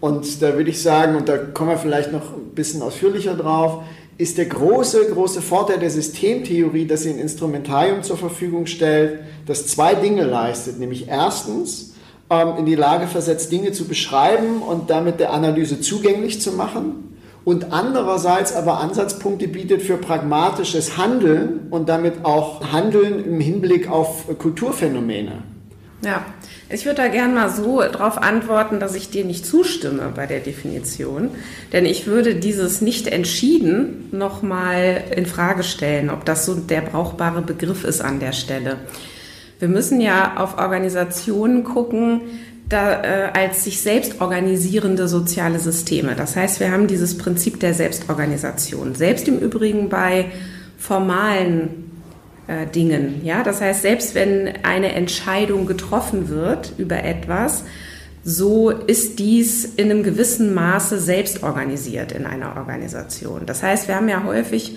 Und 0.00 0.42
da 0.42 0.56
würde 0.56 0.70
ich 0.70 0.82
sagen, 0.82 1.14
und 1.14 1.28
da 1.28 1.36
kommen 1.38 1.70
wir 1.70 1.78
vielleicht 1.78 2.10
noch 2.10 2.32
ein 2.34 2.54
bisschen 2.54 2.82
ausführlicher 2.82 3.34
drauf, 3.34 3.84
ist 4.18 4.36
der 4.36 4.46
große, 4.46 5.10
große 5.12 5.40
Vorteil 5.40 5.78
der 5.78 5.90
Systemtheorie, 5.90 6.86
dass 6.86 7.04
sie 7.04 7.10
ein 7.10 7.18
Instrumentarium 7.20 8.02
zur 8.02 8.16
Verfügung 8.16 8.66
stellt, 8.66 9.20
das 9.46 9.68
zwei 9.68 9.94
Dinge 9.94 10.24
leistet, 10.24 10.80
nämlich 10.80 11.06
erstens 11.06 11.94
ähm, 12.30 12.54
in 12.58 12.66
die 12.66 12.74
Lage 12.74 13.06
versetzt, 13.06 13.52
Dinge 13.52 13.70
zu 13.70 13.86
beschreiben 13.86 14.60
und 14.60 14.90
damit 14.90 15.20
der 15.20 15.32
Analyse 15.32 15.80
zugänglich 15.80 16.40
zu 16.40 16.50
machen 16.52 17.09
und 17.44 17.72
andererseits 17.72 18.54
aber 18.54 18.80
Ansatzpunkte 18.80 19.48
bietet 19.48 19.82
für 19.82 19.96
pragmatisches 19.96 20.96
Handeln 20.96 21.68
und 21.70 21.88
damit 21.88 22.24
auch 22.24 22.72
Handeln 22.72 23.24
im 23.24 23.40
Hinblick 23.40 23.90
auf 23.90 24.26
Kulturphänomene. 24.38 25.42
Ja, 26.02 26.24
ich 26.70 26.86
würde 26.86 27.02
da 27.02 27.08
gerne 27.08 27.34
mal 27.34 27.50
so 27.50 27.80
darauf 27.80 28.16
antworten, 28.16 28.80
dass 28.80 28.94
ich 28.94 29.10
dir 29.10 29.24
nicht 29.24 29.44
zustimme 29.44 30.12
bei 30.14 30.26
der 30.26 30.40
Definition, 30.40 31.30
denn 31.72 31.84
ich 31.84 32.06
würde 32.06 32.36
dieses 32.36 32.80
nicht 32.80 33.06
entschieden 33.06 34.08
nochmal 34.10 35.04
in 35.14 35.26
Frage 35.26 35.62
stellen, 35.62 36.08
ob 36.08 36.24
das 36.24 36.46
so 36.46 36.54
der 36.54 36.80
brauchbare 36.80 37.42
Begriff 37.42 37.84
ist 37.84 38.00
an 38.00 38.18
der 38.18 38.32
Stelle. 38.32 38.76
Wir 39.58 39.68
müssen 39.68 40.00
ja 40.00 40.38
auf 40.38 40.56
Organisationen 40.56 41.64
gucken, 41.64 42.22
da, 42.70 43.02
äh, 43.02 43.30
als 43.32 43.64
sich 43.64 43.80
selbst 43.80 44.20
organisierende 44.20 45.08
soziale 45.08 45.58
Systeme. 45.58 46.14
Das 46.14 46.36
heißt, 46.36 46.60
wir 46.60 46.70
haben 46.70 46.86
dieses 46.86 47.18
Prinzip 47.18 47.60
der 47.60 47.74
Selbstorganisation. 47.74 48.94
Selbst 48.94 49.28
im 49.28 49.38
Übrigen 49.38 49.88
bei 49.88 50.26
formalen 50.78 51.90
äh, 52.46 52.66
Dingen. 52.66 53.20
Ja, 53.24 53.42
das 53.42 53.60
heißt, 53.60 53.82
selbst 53.82 54.14
wenn 54.14 54.52
eine 54.62 54.92
Entscheidung 54.92 55.66
getroffen 55.66 56.28
wird 56.28 56.72
über 56.78 57.04
etwas, 57.04 57.64
so 58.22 58.70
ist 58.70 59.18
dies 59.18 59.64
in 59.64 59.90
einem 59.90 60.02
gewissen 60.02 60.54
Maße 60.54 61.00
selbst 61.00 61.42
organisiert 61.42 62.12
in 62.12 62.26
einer 62.26 62.56
Organisation. 62.56 63.46
Das 63.46 63.62
heißt, 63.62 63.88
wir 63.88 63.96
haben 63.96 64.08
ja 64.08 64.24
häufig 64.24 64.76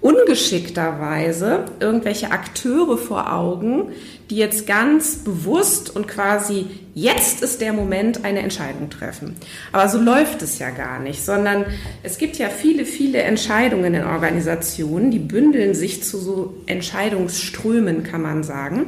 ungeschickterweise 0.00 1.66
irgendwelche 1.78 2.30
Akteure 2.30 2.96
vor 2.96 3.32
Augen, 3.32 3.92
die 4.30 4.36
jetzt 4.36 4.66
ganz 4.66 5.16
bewusst 5.16 5.94
und 5.94 6.08
quasi 6.08 6.66
jetzt 6.94 7.42
ist 7.42 7.60
der 7.60 7.74
Moment 7.74 8.24
eine 8.24 8.40
Entscheidung 8.40 8.88
treffen. 8.88 9.36
Aber 9.72 9.88
so 9.88 9.98
läuft 9.98 10.40
es 10.40 10.58
ja 10.58 10.70
gar 10.70 11.00
nicht, 11.00 11.22
sondern 11.22 11.66
es 12.02 12.16
gibt 12.16 12.38
ja 12.38 12.48
viele, 12.48 12.86
viele 12.86 13.18
Entscheidungen 13.18 13.94
in 13.94 14.04
Organisationen, 14.04 15.10
die 15.10 15.18
bündeln 15.18 15.74
sich 15.74 16.02
zu 16.02 16.16
so 16.16 16.54
Entscheidungsströmen, 16.66 18.02
kann 18.02 18.22
man 18.22 18.42
sagen. 18.42 18.86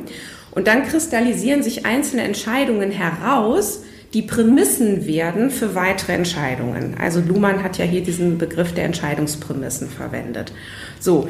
Und 0.50 0.66
dann 0.66 0.86
kristallisieren 0.86 1.62
sich 1.62 1.84
einzelne 1.84 2.22
Entscheidungen 2.22 2.90
heraus, 2.90 3.82
die 4.14 4.22
Prämissen 4.22 5.06
werden 5.06 5.50
für 5.50 5.74
weitere 5.74 6.12
Entscheidungen. 6.12 6.96
Also 6.98 7.20
Luhmann 7.20 7.62
hat 7.62 7.78
ja 7.78 7.84
hier 7.84 8.02
diesen 8.02 8.38
Begriff 8.38 8.72
der 8.72 8.84
Entscheidungsprämissen 8.84 9.88
verwendet. 9.88 10.52
So, 11.00 11.28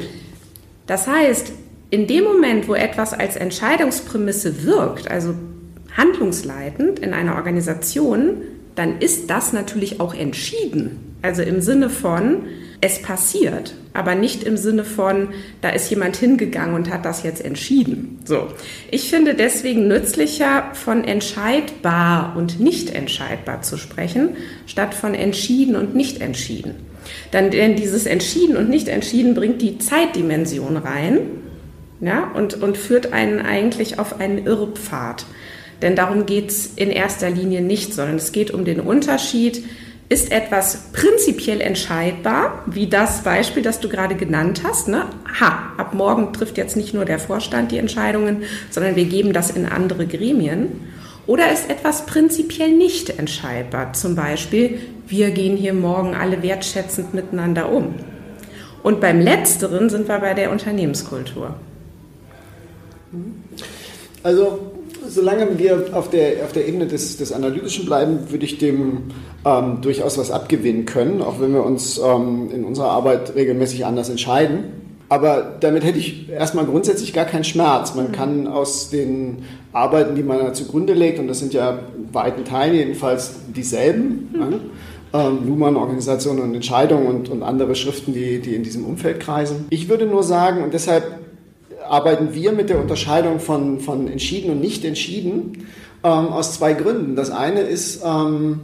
das 0.85 1.07
heißt, 1.07 1.53
in 1.89 2.07
dem 2.07 2.23
Moment, 2.23 2.67
wo 2.67 2.73
etwas 2.73 3.13
als 3.13 3.35
Entscheidungsprämisse 3.35 4.63
wirkt, 4.63 5.09
also 5.09 5.35
handlungsleitend 5.95 6.99
in 6.99 7.13
einer 7.13 7.35
Organisation, 7.35 8.41
dann 8.75 8.99
ist 8.99 9.29
das 9.29 9.53
natürlich 9.53 9.99
auch 9.99 10.13
entschieden. 10.13 11.15
Also 11.21 11.41
im 11.41 11.61
Sinne 11.61 11.89
von, 11.89 12.43
es 12.83 13.01
passiert, 13.01 13.75
aber 13.93 14.13
nicht 14.13 14.43
im 14.43 14.57
Sinne 14.57 14.83
von, 14.83 15.29
da 15.61 15.69
ist 15.69 15.89
jemand 15.89 16.17
hingegangen 16.17 16.75
und 16.75 16.91
hat 16.91 17.05
das 17.05 17.23
jetzt 17.23 17.43
entschieden. 17.43 18.19
So. 18.25 18.49
Ich 18.91 19.09
finde 19.09 19.35
deswegen 19.35 19.87
nützlicher, 19.87 20.65
von 20.73 21.05
entscheidbar 21.05 22.35
und 22.35 22.59
nicht 22.59 22.93
entscheidbar 22.93 23.61
zu 23.61 23.77
sprechen, 23.77 24.35
statt 24.67 24.93
von 24.93 25.13
entschieden 25.15 25.77
und 25.77 25.95
nicht 25.95 26.19
entschieden. 26.19 26.75
Dann, 27.31 27.51
denn 27.51 27.77
dieses 27.77 28.05
entschieden 28.05 28.57
und 28.57 28.69
nicht 28.69 28.89
entschieden 28.89 29.33
bringt 29.33 29.61
die 29.61 29.77
Zeitdimension 29.77 30.75
rein 30.75 31.19
ja, 32.01 32.31
und, 32.35 32.61
und 32.61 32.77
führt 32.77 33.13
einen 33.13 33.39
eigentlich 33.39 33.97
auf 33.97 34.19
einen 34.19 34.45
Irrpfad. 34.45 35.25
Denn 35.81 35.95
darum 35.95 36.25
geht 36.25 36.49
es 36.49 36.65
in 36.75 36.89
erster 36.89 37.29
Linie 37.29 37.61
nicht, 37.61 37.93
sondern 37.93 38.17
es 38.17 38.33
geht 38.33 38.51
um 38.51 38.65
den 38.65 38.81
Unterschied 38.81 39.63
ist 40.09 40.31
etwas 40.31 40.91
prinzipiell 40.93 41.61
entscheidbar, 41.61 42.63
wie 42.67 42.87
das 42.87 43.23
Beispiel, 43.23 43.63
das 43.63 43.79
du 43.79 43.89
gerade 43.89 44.15
genannt 44.15 44.61
hast. 44.63 44.87
Ne? 44.87 45.05
Ha, 45.39 45.73
ab 45.77 45.93
morgen 45.93 46.33
trifft 46.33 46.57
jetzt 46.57 46.75
nicht 46.75 46.93
nur 46.93 47.05
der 47.05 47.19
Vorstand 47.19 47.71
die 47.71 47.77
Entscheidungen, 47.77 48.43
sondern 48.69 48.95
wir 48.95 49.05
geben 49.05 49.33
das 49.33 49.51
in 49.51 49.65
andere 49.65 50.05
Gremien. 50.05 50.81
Oder 51.25 51.51
ist 51.51 51.69
etwas 51.69 52.05
prinzipiell 52.05 52.71
nicht 52.71 53.17
entscheidbar? 53.17 53.93
Zum 53.93 54.15
Beispiel, 54.15 54.79
wir 55.07 55.31
gehen 55.31 55.55
hier 55.55 55.73
morgen 55.73 56.15
alle 56.15 56.43
wertschätzend 56.43 57.13
miteinander 57.13 57.71
um. 57.71 57.95
Und 58.83 58.99
beim 58.99 59.21
Letzteren 59.21 59.89
sind 59.89 60.09
wir 60.09 60.19
bei 60.19 60.33
der 60.33 60.51
Unternehmenskultur. 60.51 61.55
Also 64.21 64.72
solange 65.07 65.57
wir 65.59 65.85
auf 65.93 66.09
der, 66.09 66.43
auf 66.43 66.51
der 66.51 66.67
Ebene 66.67 66.87
des, 66.87 67.17
des 67.17 67.31
Analytischen 67.31 67.85
bleiben, 67.85 68.19
würde 68.29 68.45
ich 68.45 68.57
dem 68.57 69.03
ähm, 69.45 69.79
durchaus 69.81 70.17
was 70.17 70.31
abgewinnen 70.31 70.85
können, 70.85 71.21
auch 71.21 71.39
wenn 71.39 71.53
wir 71.53 71.63
uns 71.63 71.99
ähm, 71.99 72.49
in 72.53 72.63
unserer 72.63 72.89
Arbeit 72.89 73.35
regelmäßig 73.35 73.85
anders 73.85 74.09
entscheiden. 74.09 74.81
Aber 75.09 75.57
damit 75.59 75.83
hätte 75.83 75.99
ich 75.99 76.29
erstmal 76.29 76.65
grundsätzlich 76.65 77.13
gar 77.13 77.25
keinen 77.25 77.43
Schmerz. 77.43 77.93
Man 77.93 78.11
kann 78.11 78.47
aus 78.47 78.89
den 78.89 79.43
Arbeiten, 79.71 80.15
die 80.15 80.23
man 80.23 80.39
da 80.39 80.53
zugrunde 80.53 80.93
legt, 80.93 81.19
und 81.19 81.27
das 81.27 81.39
sind 81.39 81.53
ja 81.53 81.79
weiten 82.11 82.45
Teilen 82.45 82.73
jedenfalls 82.73 83.35
dieselben, 83.55 84.29
mhm. 84.33 84.39
ja, 85.13 85.27
ähm, 85.27 85.39
Luhmann, 85.45 85.75
Organisationen 85.75 86.41
und 86.41 86.55
Entscheidungen 86.55 87.05
und, 87.05 87.29
und 87.29 87.43
andere 87.43 87.75
Schriften, 87.75 88.13
die, 88.13 88.39
die 88.39 88.55
in 88.55 88.63
diesem 88.63 88.85
Umfeld 88.85 89.19
kreisen. 89.19 89.67
Ich 89.69 89.87
würde 89.87 90.07
nur 90.07 90.23
sagen, 90.23 90.63
und 90.63 90.73
deshalb 90.73 91.03
arbeiten 91.87 92.33
wir 92.33 92.51
mit 92.51 92.69
der 92.69 92.79
Unterscheidung 92.79 93.39
von, 93.39 93.79
von 93.79 94.07
entschieden 94.07 94.51
und 94.51 94.61
nicht 94.61 94.85
entschieden 94.85 95.67
ähm, 96.03 96.27
aus 96.27 96.53
zwei 96.53 96.73
Gründen. 96.73 97.15
Das 97.15 97.31
eine 97.31 97.61
ist, 97.61 98.03
ähm, 98.05 98.59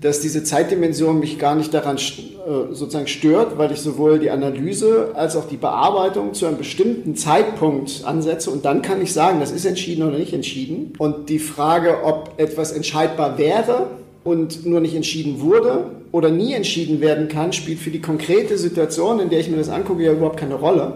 dass 0.00 0.20
diese 0.20 0.42
Zeitdimension 0.42 1.20
mich 1.20 1.38
gar 1.38 1.54
nicht 1.54 1.72
daran 1.72 1.96
äh, 1.96 2.74
sozusagen 2.74 3.06
stört, 3.06 3.56
weil 3.56 3.70
ich 3.70 3.78
sowohl 3.78 4.18
die 4.18 4.30
Analyse 4.30 5.12
als 5.14 5.36
auch 5.36 5.46
die 5.48 5.56
Bearbeitung 5.56 6.34
zu 6.34 6.46
einem 6.46 6.58
bestimmten 6.58 7.14
Zeitpunkt 7.14 8.02
ansetze 8.04 8.50
und 8.50 8.64
dann 8.64 8.82
kann 8.82 9.00
ich 9.00 9.12
sagen, 9.12 9.38
das 9.40 9.52
ist 9.52 9.64
entschieden 9.64 10.02
oder 10.02 10.18
nicht 10.18 10.32
entschieden. 10.32 10.92
Und 10.98 11.28
die 11.28 11.38
Frage, 11.38 12.04
ob 12.04 12.34
etwas 12.36 12.72
entscheidbar 12.72 13.38
wäre 13.38 13.90
und 14.24 14.66
nur 14.66 14.80
nicht 14.80 14.94
entschieden 14.94 15.40
wurde 15.40 15.86
oder 16.10 16.30
nie 16.30 16.52
entschieden 16.52 17.00
werden 17.00 17.28
kann, 17.28 17.52
spielt 17.52 17.78
für 17.78 17.90
die 17.90 18.00
konkrete 18.00 18.58
Situation, 18.58 19.20
in 19.20 19.30
der 19.30 19.38
ich 19.38 19.48
mir 19.48 19.56
das 19.56 19.68
angucke, 19.68 20.02
ja 20.02 20.12
überhaupt 20.12 20.38
keine 20.38 20.54
Rolle. 20.54 20.94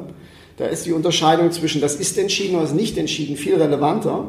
Da 0.57 0.67
ist 0.67 0.87
die 0.87 0.93
Unterscheidung 0.93 1.53
zwischen 1.53 1.81
das 1.81 1.97
ist 1.97 2.19
entschieden 2.19 2.55
oder 2.57 2.65
das 2.65 2.73
nicht 2.73 2.97
entschieden 2.97 3.37
viel 3.37 3.57
relevanter. 3.57 4.27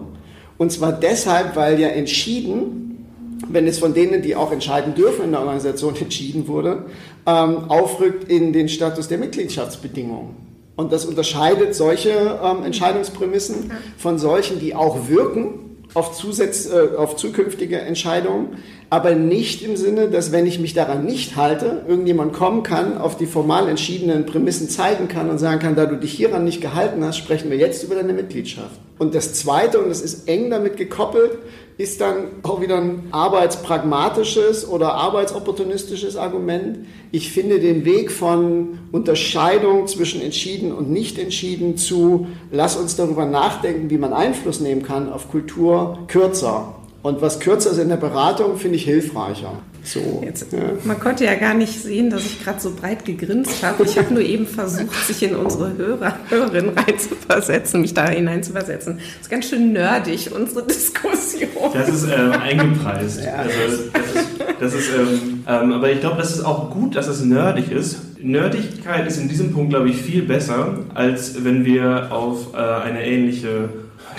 Und 0.58 0.72
zwar 0.72 0.92
deshalb, 0.92 1.56
weil 1.56 1.80
ja 1.80 1.88
entschieden, 1.88 3.06
wenn 3.48 3.68
es 3.68 3.80
von 3.80 3.94
denen, 3.94 4.22
die 4.22 4.36
auch 4.36 4.52
entscheiden 4.52 4.96
dürfen 4.96 5.26
in 5.26 5.32
der 5.32 5.40
Organisation 5.42 5.96
entschieden 6.02 6.48
wurde, 6.48 6.86
ähm, 7.26 7.70
aufrückt 7.70 8.30
in 8.30 8.54
den 8.54 8.68
Status 8.68 9.08
der 9.08 9.20
Mitgliedschaftsbedingungen. 9.20 10.36
Und 10.76 10.92
das 10.92 11.06
unterscheidet 11.06 11.74
solche 11.76 12.40
ähm, 12.44 12.64
Entscheidungsprämissen 12.64 13.72
von 13.98 14.20
solchen, 14.20 14.60
die 14.60 14.76
auch 14.76 15.08
wirken 15.10 15.67
auf, 15.98 16.14
Zusatz, 16.14 16.70
äh, 16.70 16.96
auf 16.96 17.16
zukünftige 17.16 17.80
Entscheidungen, 17.80 18.58
aber 18.90 19.16
nicht 19.16 19.64
im 19.64 19.76
Sinne, 19.76 20.10
dass 20.10 20.32
wenn 20.32 20.46
ich 20.46 20.60
mich 20.60 20.74
daran 20.74 21.06
nicht 21.06 21.36
halte, 21.36 21.84
irgendjemand 21.88 22.34
kommen 22.34 22.62
kann, 22.62 23.00
auf 23.00 23.18
die 23.18 23.26
formal 23.26 23.68
entschiedenen 23.68 24.26
Prämissen 24.28 24.70
zeigen 24.70 25.08
kann 25.08 25.30
und 25.30 25.40
sagen 25.40 25.60
kann, 25.60 25.76
da 25.76 25.88
du 25.88 25.98
dich 25.98 26.14
hieran 26.14 26.44
nicht 26.44 26.62
gehalten 26.62 27.04
hast, 27.04 27.18
sprechen 27.18 27.50
wir 27.50 27.58
jetzt 27.58 27.84
über 27.84 27.96
deine 27.96 28.14
Mitgliedschaft. 28.14 28.80
Und 29.00 29.16
das 29.16 29.34
Zweite, 29.34 29.80
und 29.80 29.90
das 29.90 30.02
ist 30.02 30.28
eng 30.28 30.52
damit 30.52 30.78
gekoppelt, 30.78 31.32
ist 31.78 32.02
dann 32.02 32.30
auch 32.42 32.60
wieder 32.60 32.78
ein 32.78 33.04
arbeitspragmatisches 33.12 34.68
oder 34.68 34.96
arbeitsopportunistisches 34.96 36.18
Argument. 36.18 36.80
Ich 37.12 37.32
finde 37.32 37.60
den 37.60 37.86
Weg 37.86 38.12
von 38.12 38.80
Unterscheidung 38.92 39.86
zwischen 39.86 40.20
entschieden 40.22 40.72
und 40.72 40.90
nicht 40.90 41.20
entschieden 41.20 41.78
zu, 41.78 42.28
lass 42.52 42.78
uns 42.78 42.96
darüber 42.96 43.26
nachdenken, 43.26 43.92
wie 43.92 44.00
man 44.00 44.14
Einfluss 44.14 44.60
nehmen 44.60 44.82
kann 44.82 45.12
auf 45.12 45.30
Kultur, 45.30 46.00
kürzer. 46.08 46.74
Und 47.08 47.22
was 47.22 47.40
kürzer 47.40 47.72
ist 47.72 47.78
in 47.78 47.88
der 47.88 47.96
Beratung, 47.96 48.58
finde 48.58 48.76
ich 48.76 48.84
hilfreicher. 48.84 49.54
So, 49.82 50.22
Jetzt, 50.26 50.52
ja. 50.52 50.60
Man 50.84 51.00
konnte 51.00 51.24
ja 51.24 51.36
gar 51.36 51.54
nicht 51.54 51.82
sehen, 51.82 52.10
dass 52.10 52.26
ich 52.26 52.44
gerade 52.44 52.60
so 52.60 52.74
breit 52.76 53.06
gegrinst 53.06 53.64
habe. 53.64 53.86
Ich 53.86 53.98
habe 53.98 54.14
nur 54.14 54.24
eben 54.24 54.46
versucht, 54.46 54.94
sich 55.08 55.24
in 55.24 55.34
unsere 55.34 55.78
Hörer, 55.78 56.18
Hörerinnen 56.28 56.78
reinzuversetzen, 56.78 57.80
mich 57.80 57.94
da 57.94 58.10
hineinzuversetzen. 58.10 58.98
Das 58.98 59.22
ist 59.22 59.30
ganz 59.30 59.48
schön 59.48 59.72
nerdig, 59.72 60.32
unsere 60.36 60.68
Diskussion. 60.68 61.48
Das 61.72 61.88
ist 61.88 62.10
ähm, 62.12 62.34
eingepreist. 62.34 63.24
Ja. 63.24 63.36
Also, 63.36 63.54
das 63.94 64.04
ist, 64.04 64.32
das 64.60 64.74
ist 64.74 64.90
ähm, 64.94 65.46
ähm, 65.48 65.72
aber 65.72 65.90
ich 65.90 66.02
glaube, 66.02 66.18
das 66.18 66.32
ist 66.32 66.44
auch 66.44 66.72
gut, 66.72 66.98
dass 66.98 67.08
es 67.08 67.22
nerdig 67.22 67.72
ist. 67.72 68.20
Nerdigkeit 68.20 69.08
ist 69.08 69.18
in 69.18 69.30
diesem 69.30 69.54
Punkt, 69.54 69.70
glaube 69.70 69.88
ich, 69.88 69.96
viel 69.96 70.24
besser, 70.24 70.80
als 70.94 71.42
wenn 71.46 71.64
wir 71.64 72.12
auf 72.12 72.54
äh, 72.54 72.58
eine 72.58 73.08
ähnliche 73.08 73.70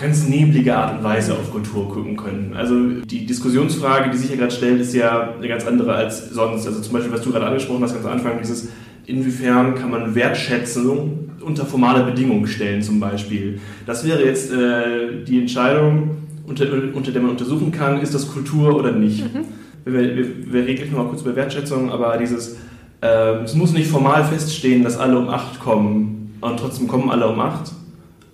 ganz 0.01 0.29
neblige 0.29 0.77
Art 0.77 0.99
und 0.99 1.05
Weise 1.05 1.33
auf 1.35 1.51
Kultur 1.51 1.89
gucken 1.89 2.17
können. 2.17 2.55
Also 2.57 2.75
die 3.05 3.27
Diskussionsfrage, 3.27 4.11
die 4.11 4.17
sich 4.17 4.29
hier 4.29 4.39
gerade 4.39 4.53
stellt, 4.53 4.81
ist 4.81 4.95
ja 4.95 5.35
eine 5.35 5.49
ganz 5.49 5.67
andere 5.67 5.95
als 5.95 6.31
sonst. 6.31 6.67
Also 6.67 6.81
zum 6.81 6.93
Beispiel, 6.93 7.13
was 7.13 7.23
du 7.23 7.33
gerade 7.33 7.47
angesprochen 7.47 7.83
hast, 7.83 7.95
ganz 7.95 8.07
am 8.07 8.13
Anfang, 8.13 8.39
dieses 8.41 8.69
inwiefern 9.07 9.75
kann 9.75 9.91
man 9.91 10.15
Wertschätzung 10.15 11.31
unter 11.41 11.65
formale 11.65 12.05
Bedingungen 12.05 12.47
stellen 12.47 12.83
zum 12.83 13.01
Beispiel. 13.01 13.61
Das 13.87 14.07
wäre 14.07 14.25
jetzt 14.25 14.53
äh, 14.53 15.25
die 15.27 15.41
Entscheidung, 15.41 16.19
unter, 16.47 16.67
unter 16.95 17.11
der 17.11 17.23
man 17.23 17.33
untersuchen 17.33 17.73
kann, 17.73 18.01
ist 18.01 18.15
das 18.15 18.31
Kultur 18.31 18.77
oder 18.77 18.93
nicht. 18.93 19.23
Mhm. 19.23 19.45
Wir, 19.85 20.17
wir, 20.17 20.53
wir 20.53 20.67
reden 20.67 20.77
gleich 20.77 20.91
nochmal 20.91 21.09
kurz 21.09 21.23
über 21.23 21.35
Wertschätzung, 21.35 21.91
aber 21.91 22.19
dieses, 22.19 22.57
äh, 23.01 23.43
es 23.45 23.55
muss 23.55 23.73
nicht 23.73 23.89
formal 23.89 24.25
feststehen, 24.25 24.85
dass 24.85 24.99
alle 24.99 25.19
um 25.19 25.29
acht 25.29 25.59
kommen 25.61 26.35
und 26.41 26.59
trotzdem 26.59 26.87
kommen 26.89 27.11
alle 27.11 27.29
um 27.29 27.41
acht 27.41 27.73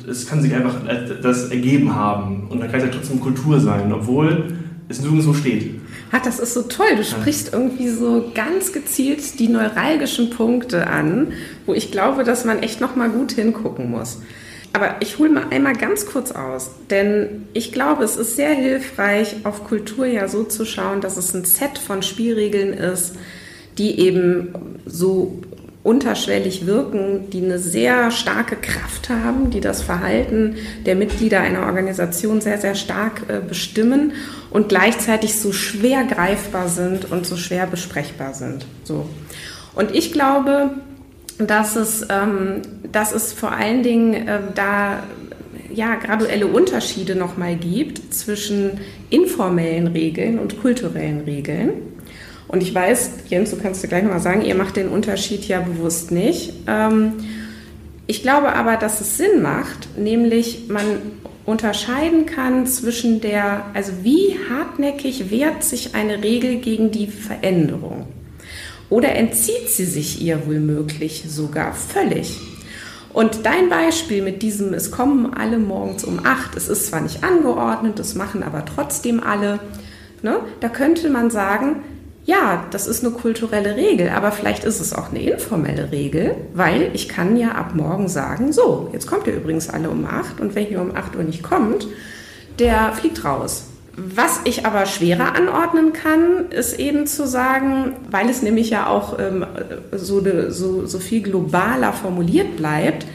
es 0.09 0.27
kann 0.27 0.43
sich 0.43 0.55
einfach 0.55 0.77
das 1.23 1.51
ergeben 1.51 1.95
haben 1.95 2.49
und 2.49 2.61
dann 2.61 2.71
kann 2.71 2.81
es 2.81 2.87
ja 2.87 2.93
trotzdem 2.93 3.21
Kultur 3.21 3.61
sein, 3.61 3.93
obwohl 3.93 4.53
es 4.89 5.01
nirgendwo 5.01 5.33
steht. 5.33 5.81
Ach, 6.13 6.23
das 6.23 6.39
ist 6.39 6.55
so 6.55 6.63
toll. 6.63 6.97
Du 6.97 7.05
sprichst 7.05 7.53
irgendwie 7.53 7.89
so 7.89 8.31
ganz 8.35 8.73
gezielt 8.73 9.39
die 9.41 9.49
neuralgischen 9.49 10.31
Punkte 10.31 10.87
an, 10.87 11.33
wo 11.67 11.75
ich 11.75 11.91
glaube, 11.91 12.25
dass 12.25 12.45
man 12.45 12.63
echt 12.63 12.81
noch 12.81 12.95
mal 12.95 13.09
gut 13.09 13.33
hingucken 13.33 13.91
muss. 13.91 14.19
Aber 14.73 14.97
ich 15.01 15.19
hole 15.19 15.31
mal 15.31 15.47
einmal 15.51 15.75
ganz 15.75 16.05
kurz 16.07 16.33
aus, 16.33 16.71
denn 16.91 17.47
ich 17.53 17.71
glaube, 17.71 18.03
es 18.03 18.17
ist 18.17 18.35
sehr 18.35 18.53
hilfreich, 18.53 19.37
auf 19.45 19.65
Kultur 19.65 20.05
ja 20.05 20.27
so 20.27 20.43
zu 20.43 20.65
schauen, 20.65 21.01
dass 21.01 21.17
es 21.17 21.33
ein 21.33 21.45
Set 21.45 21.79
von 21.79 22.03
Spielregeln 22.03 22.73
ist, 22.73 23.15
die 23.79 24.01
eben 24.01 24.53
so 24.85 25.41
unterschwellig 25.85 26.67
wirken, 26.67 27.29
die 27.31 27.45
eine 27.45 27.59
sehr 27.59 28.11
starke 28.11 28.57
Kraft 28.57 29.11
haben, 29.11 29.51
die 29.51 29.61
das 29.61 29.83
Verhalten 29.83 30.57
der 30.87 30.97
Mitglieder 30.97 31.41
einer 31.41 31.67
Organisation 31.67 32.41
sehr, 32.41 32.59
sehr 32.59 32.75
stark 32.75 33.23
äh, 33.29 33.41
bestimmen 33.47 34.13
und 34.51 34.71
gleichzeitig 34.71 35.39
so 35.39 35.53
schwer 35.53 36.05
greifbar 36.05 36.69
sind 36.69 37.13
und 37.13 37.27
so 37.27 37.37
schwer 37.37 37.67
besprechbar 37.67 38.33
sind. 38.33 38.67
So. 38.83 39.07
Und 39.75 39.95
ich 39.95 40.11
glaube, 40.11 40.71
dass 41.37 41.77
es, 41.77 42.07
ähm, 42.09 42.63
dass 42.91 43.13
es 43.13 43.35
vor 43.35 43.53
allen 43.53 43.83
Dingen 43.83 44.27
äh, 44.27 44.39
da 44.55 45.03
ja, 45.71 45.97
graduelle 45.97 46.47
Unterschiede 46.47 47.15
nochmal 47.15 47.57
gibt 47.57 48.15
zwischen 48.15 48.81
informellen 49.11 49.89
Regeln 49.89 50.39
und 50.39 50.61
kulturellen 50.63 51.21
Regeln. 51.21 51.73
Und 52.55 52.63
ich 52.63 52.73
weiß, 52.73 53.11
Jens, 53.29 53.51
du 53.51 53.57
kannst 53.57 53.83
dir 53.83 53.89
gleich 53.89 54.05
nochmal 54.05 54.21
sagen, 54.21 54.43
ihr 54.43 54.55
macht 54.55 54.77
den 54.77 54.89
Unterschied 54.89 55.49
ja 55.49 55.59
bewusst 55.59 56.13
nicht. 56.13 56.53
Ähm, 56.69 57.15
ich 58.07 58.23
glaube 58.23 58.55
aber, 58.55 58.77
dass 58.77 59.01
es 59.01 59.17
Sinn 59.17 59.43
macht, 59.43 59.99
nämlich 59.99 60.69
man 60.69 60.85
unterscheiden 61.47 62.27
kann 62.27 62.65
zwischen 62.69 63.21
der, 63.21 63.65
also 63.75 63.91
wie 64.05 64.37
hartnäckig 64.49 65.33
wehrt 65.33 65.65
sich 65.65 65.97
eine 65.97 66.23
Regel 66.23 66.59
gegen 66.59 66.93
die 66.93 67.09
Veränderung 67.09 68.07
oder 68.89 69.17
entzieht 69.17 69.69
sie 69.69 69.85
sich 69.85 70.23
ihr 70.23 70.47
womöglich 70.47 71.25
sogar 71.27 71.75
völlig. 71.75 72.39
Und 73.13 73.47
dein 73.47 73.69
Beispiel 73.69 74.23
mit 74.23 74.43
diesem, 74.43 74.75
es 74.75 74.93
kommen 74.93 75.35
alle 75.35 75.59
morgens 75.59 76.05
um 76.05 76.21
acht, 76.25 76.57
es 76.57 76.69
ist 76.69 76.87
zwar 76.87 77.01
nicht 77.01 77.25
angeordnet, 77.25 77.99
das 77.99 78.15
machen 78.15 78.45
aber 78.45 78.65
trotzdem 78.65 79.21
alle, 79.21 79.59
ne, 80.23 80.37
da 80.61 80.69
könnte 80.69 81.11
man 81.11 81.33
sagen, 81.33 81.83
ja, 82.27 82.65
das 82.71 82.87
ist 82.87 83.05
eine 83.05 83.13
kulturelle 83.13 83.77
Regel, 83.77 84.09
aber 84.09 84.33
vielleicht 84.33 84.65
ist 84.65 84.81
es 84.81 84.95
auch 84.95 85.11
eine 85.11 85.21
informelle 85.21 85.93
Regel, 85.93 86.37
weil 86.55 86.91
ich 86.95 87.09
kann 87.09 87.37
ja 87.37 87.53
ab 87.53 87.75
morgen 87.75 88.09
sagen, 88.09 88.53
so, 88.53 88.89
jetzt 88.93 89.07
kommt 89.07 89.27
ihr 89.27 89.35
übrigens 89.35 89.69
alle 89.69 89.91
um 89.91 90.07
8 90.07 90.41
und 90.41 90.55
wer 90.55 90.63
hier 90.63 90.81
um 90.81 90.97
8 90.97 91.17
Uhr 91.17 91.23
nicht 91.23 91.43
kommt, 91.43 91.87
der 92.59 92.93
fliegt 92.93 93.25
raus. 93.25 93.65
Was 93.97 94.41
ich 94.45 94.67
aber 94.67 94.87
schwerer 94.87 95.37
anordnen 95.37 95.93
kann, 95.93 96.51
ist 96.51 96.81
eben 96.81 97.07
zu 97.07 97.29
sagen, 97.29 97.93
weil 98.11 98.29
es 98.29 98.43
nämlich 98.43 98.71
ja 98.71 98.89
auch 98.89 99.19
ähm, 99.19 99.47
so, 99.93 100.23
so, 100.51 100.87
so 100.87 100.99
viel 100.99 101.23
globaler 101.23 101.93
formuliert 101.93 102.57
bleibt, 102.57 103.07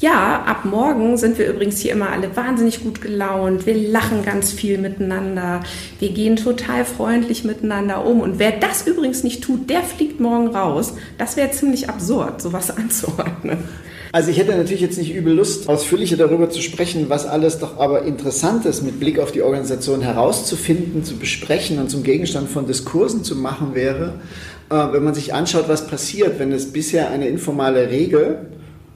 ja, 0.00 0.44
ab 0.46 0.64
morgen 0.64 1.18
sind 1.18 1.36
wir 1.36 1.46
übrigens 1.46 1.78
hier 1.78 1.92
immer 1.92 2.10
alle 2.10 2.34
wahnsinnig 2.34 2.82
gut 2.82 3.02
gelaunt. 3.02 3.66
Wir 3.66 3.74
lachen 3.74 4.24
ganz 4.24 4.50
viel 4.50 4.78
miteinander. 4.78 5.60
Wir 5.98 6.08
gehen 6.08 6.36
total 6.36 6.86
freundlich 6.86 7.44
miteinander 7.44 8.06
um. 8.06 8.20
Und 8.20 8.38
wer 8.38 8.52
das 8.52 8.86
übrigens 8.86 9.24
nicht 9.24 9.44
tut, 9.44 9.68
der 9.68 9.82
fliegt 9.82 10.18
morgen 10.18 10.48
raus. 10.48 10.94
Das 11.18 11.36
wäre 11.36 11.50
ziemlich 11.50 11.90
absurd, 11.90 12.40
sowas 12.40 12.70
anzuordnen. 12.76 13.58
Also 14.12 14.30
ich 14.30 14.38
hätte 14.38 14.56
natürlich 14.56 14.80
jetzt 14.80 14.96
nicht 14.96 15.14
übel 15.14 15.34
Lust, 15.34 15.68
ausführlicher 15.68 16.16
darüber 16.16 16.48
zu 16.48 16.62
sprechen, 16.62 17.10
was 17.10 17.26
alles 17.26 17.58
doch 17.58 17.78
aber 17.78 18.02
interessant 18.04 18.64
ist, 18.64 18.82
mit 18.82 18.98
Blick 18.98 19.18
auf 19.20 19.32
die 19.32 19.42
Organisation 19.42 20.00
herauszufinden, 20.00 21.04
zu 21.04 21.16
besprechen 21.16 21.78
und 21.78 21.90
zum 21.90 22.02
Gegenstand 22.02 22.48
von 22.48 22.66
Diskursen 22.66 23.22
zu 23.22 23.36
machen 23.36 23.74
wäre, 23.74 24.14
äh, 24.70 24.74
wenn 24.92 25.04
man 25.04 25.14
sich 25.14 25.34
anschaut, 25.34 25.68
was 25.68 25.86
passiert, 25.86 26.38
wenn 26.40 26.50
es 26.50 26.72
bisher 26.72 27.10
eine 27.10 27.28
informale 27.28 27.90
Regel 27.90 28.46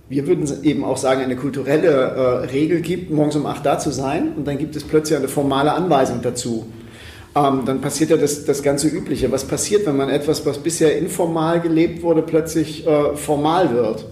wir 0.08 0.26
würden 0.26 0.46
eben 0.64 0.84
auch 0.84 0.96
sagen, 0.96 1.22
eine 1.22 1.36
kulturelle 1.36 1.88
äh, 1.88 2.20
Regel 2.46 2.80
gibt, 2.80 3.10
morgens 3.10 3.36
um 3.36 3.46
8 3.46 3.64
da 3.64 3.78
zu 3.78 3.90
sein 3.90 4.32
und 4.36 4.46
dann 4.46 4.58
gibt 4.58 4.76
es 4.76 4.84
plötzlich 4.84 5.18
eine 5.18 5.28
formale 5.28 5.72
Anweisung 5.72 6.20
dazu. 6.22 6.66
Ähm, 7.34 7.62
dann 7.64 7.80
passiert 7.80 8.10
ja 8.10 8.16
das, 8.16 8.44
das 8.44 8.62
ganze 8.62 8.88
Übliche. 8.88 9.32
Was 9.32 9.44
passiert, 9.44 9.86
wenn 9.86 9.96
man 9.96 10.08
etwas, 10.08 10.44
was 10.46 10.58
bisher 10.58 10.96
informal 10.98 11.60
gelebt 11.60 12.02
wurde, 12.02 12.22
plötzlich 12.22 12.86
äh, 12.86 13.16
formal 13.16 13.74
wird? 13.74 14.04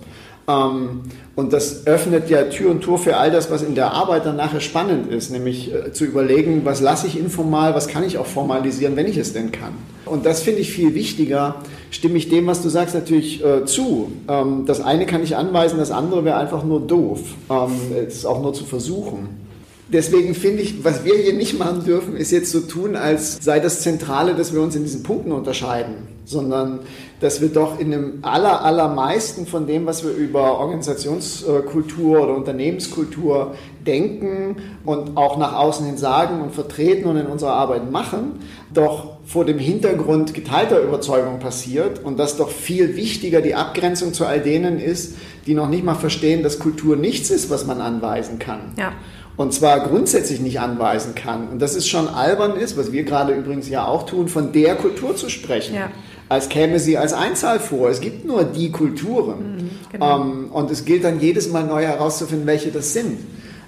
Ähm, 0.53 1.03
und 1.35 1.53
das 1.55 1.87
öffnet 1.87 2.29
ja 2.29 2.45
Tür 2.45 2.71
und 2.71 2.83
Tor 2.83 2.99
für 2.99 3.17
all 3.17 3.31
das, 3.31 3.51
was 3.51 3.63
in 3.63 3.75
der 3.75 3.93
Arbeit 3.93 4.27
dann 4.27 4.37
nachher 4.37 4.61
spannend 4.61 5.11
ist, 5.11 5.31
nämlich 5.31 5.73
äh, 5.73 5.93
zu 5.93 6.05
überlegen, 6.05 6.63
was 6.65 6.83
lasse 6.83 7.07
ich 7.07 7.19
informal, 7.19 7.75
was 7.75 7.89
kann 7.89 8.05
ich 8.05 8.19
auch 8.19 8.27
formalisieren, 8.27 8.97
wenn 8.97 9.07
ich 9.07 9.17
es 9.17 9.33
denn 9.33 9.51
kann. 9.51 9.73
Und 10.05 10.27
das 10.27 10.43
finde 10.43 10.61
ich 10.61 10.71
viel 10.71 10.95
wichtiger, 10.95 11.55
stimme 11.91 12.19
ich 12.19 12.29
dem, 12.29 12.47
was 12.47 12.63
du 12.63 12.69
sagst, 12.69 12.95
natürlich 12.95 13.43
äh, 13.43 13.65
zu. 13.65 14.13
Ähm, 14.29 14.65
das 14.67 14.83
eine 14.83 15.07
kann 15.07 15.23
ich 15.23 15.37
anweisen, 15.37 15.79
das 15.79 15.91
andere 15.91 16.25
wäre 16.27 16.37
einfach 16.37 16.65
nur 16.65 16.81
doof. 16.81 17.21
Ähm, 17.49 17.73
es 18.07 18.17
ist 18.17 18.27
auch 18.27 18.43
nur 18.43 18.53
zu 18.53 18.65
versuchen. 18.65 19.41
Deswegen 19.89 20.35
finde 20.35 20.63
ich, 20.63 20.85
was 20.85 21.05
wir 21.05 21.15
hier 21.15 21.35
nicht 21.35 21.59
machen 21.59 21.85
dürfen, 21.85 22.17
ist 22.17 22.31
jetzt 22.31 22.51
so 22.51 22.61
tun, 22.61 22.97
als 22.97 23.39
sei 23.43 23.61
das 23.61 23.83
Zentrale, 23.83 24.35
dass 24.35 24.55
wir 24.55 24.63
uns 24.63 24.75
in 24.75 24.85
diesen 24.85 25.03
Punkten 25.03 25.33
unterscheiden, 25.33 25.95
sondern 26.25 26.81
dass 27.23 27.41
wir 27.41 27.51
doch 27.51 27.79
in 27.79 27.93
dem 27.93 28.19
aller, 28.23 28.65
allermeisten 28.65 29.47
von 29.47 29.69
dem, 29.69 29.87
was 29.87 30.03
wir 30.03 30.11
über 30.11 30.59
Organisationskultur 30.59 32.21
oder 32.21 32.35
Unternehmenskultur 32.35 33.55
denken 33.87 34.57
und 34.85 35.17
auch 35.17 35.39
nach 35.39 35.55
außen 35.55 35.87
hin 35.87 35.97
sagen 35.97 36.41
und 36.41 36.53
vertreten 36.53 37.09
und 37.09 37.17
in 37.17 37.27
unserer 37.27 37.53
Arbeit 37.53 37.89
machen, 37.93 38.41
doch 38.75 39.19
vor 39.25 39.45
dem 39.45 39.61
Hintergrund 39.61 40.35
geteilter 40.35 40.81
Überzeugung 40.81 41.39
passiert 41.39 42.05
und 42.05 42.19
dass 42.19 42.37
doch 42.37 42.51
viel 42.51 42.97
wichtiger 42.97 43.41
die 43.41 43.55
Abgrenzung 43.55 44.13
zu 44.13 44.27
all 44.27 44.41
denen 44.41 44.81
ist, 44.81 45.15
die 45.47 45.55
noch 45.55 45.69
nicht 45.69 45.85
mal 45.85 45.95
verstehen, 45.95 46.43
dass 46.43 46.59
Kultur 46.59 46.97
nichts 46.97 47.31
ist, 47.31 47.51
was 47.51 47.67
man 47.67 47.81
anweisen 47.81 48.41
kann. 48.41 48.73
Ja. 48.77 48.93
Und 49.37 49.55
zwar 49.55 49.89
grundsätzlich 49.89 50.41
nicht 50.41 50.59
anweisen 50.59 51.15
kann. 51.15 51.49
Und 51.49 51.63
dass 51.63 51.77
es 51.77 51.87
schon 51.87 52.09
albern 52.09 52.57
ist, 52.57 52.77
was 52.77 52.91
wir 52.91 53.05
gerade 53.05 53.33
übrigens 53.33 53.69
ja 53.69 53.87
auch 53.87 54.07
tun, 54.07 54.27
von 54.27 54.53
der 54.53 54.75
Kultur 54.75 55.15
zu 55.15 55.29
sprechen. 55.29 55.77
Ja 55.77 55.89
als 56.33 56.49
käme 56.49 56.79
sie 56.79 56.97
als 56.97 57.13
Einzahl 57.13 57.61
vor. 57.61 57.91
Es 57.91 58.01
gibt 58.01 58.25
nur 58.25 58.45
die 58.45 58.71
Kulturen. 58.71 59.57
Mhm, 59.57 59.71
genau. 59.93 60.21
ähm, 60.21 60.49
und 60.51 60.71
es 60.71 60.87
gilt 60.87 61.05
dann 61.05 61.21
jedes 61.21 61.53
Mal 61.53 61.65
neu 61.65 61.83
herauszufinden, 61.83 62.47
welche 62.47 62.71
das 62.71 62.95
sind. 62.95 63.19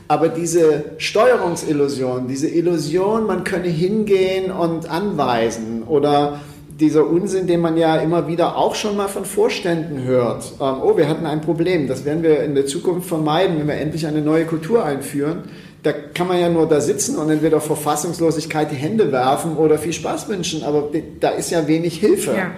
Aber 0.09 0.29
diese 0.29 0.85
Steuerungsillusion, 0.97 2.27
diese 2.27 2.49
Illusion, 2.49 3.27
man 3.27 3.45
könne 3.45 3.69
hingehen 3.69 4.51
und 4.51 4.91
anweisen 4.91 5.83
oder 5.83 6.41
dieser 6.81 7.07
Unsinn, 7.07 7.47
den 7.47 7.61
man 7.61 7.77
ja 7.77 7.97
immer 7.97 8.29
wieder 8.29 8.57
auch 8.57 8.75
schon 8.75 8.97
mal 8.97 9.09
von 9.09 9.27
Vorständen 9.27 10.03
hört. 10.03 10.53
Ähm, 10.59 10.77
oh, 10.83 10.97
wir 10.97 11.07
hatten 11.07 11.27
ein 11.27 11.43
Problem, 11.43 11.87
das 11.87 12.07
werden 12.07 12.23
wir 12.23 12.43
in 12.43 12.55
der 12.55 12.67
Zukunft 12.67 13.07
vermeiden, 13.07 13.59
wenn 13.59 13.69
wir 13.69 13.75
endlich 13.75 14.07
eine 14.07 14.23
neue 14.23 14.47
Kultur 14.47 14.85
einführen 14.85 15.45
da 15.85 15.93
kann 15.93 16.27
man 16.27 16.41
ja 16.41 16.49
nur 16.49 16.67
da 16.67 16.81
sitzen 16.81 17.17
und 17.17 17.31
entweder 17.31 17.61
vor 17.61 17.77
Fassungslosigkeit 17.77 18.71
die 18.71 18.77
Hände 18.77 19.13
werfen 19.13 19.57
oder 19.57 19.79
viel 19.79 19.93
Spaß 19.93 20.29
wünschen, 20.29 20.65
aber 20.65 20.89
da 21.21 21.29
ist 21.29 21.51
ja 21.51 21.69
wenig 21.69 21.99
Hilfe. 21.99 22.35
Ja. 22.35 22.51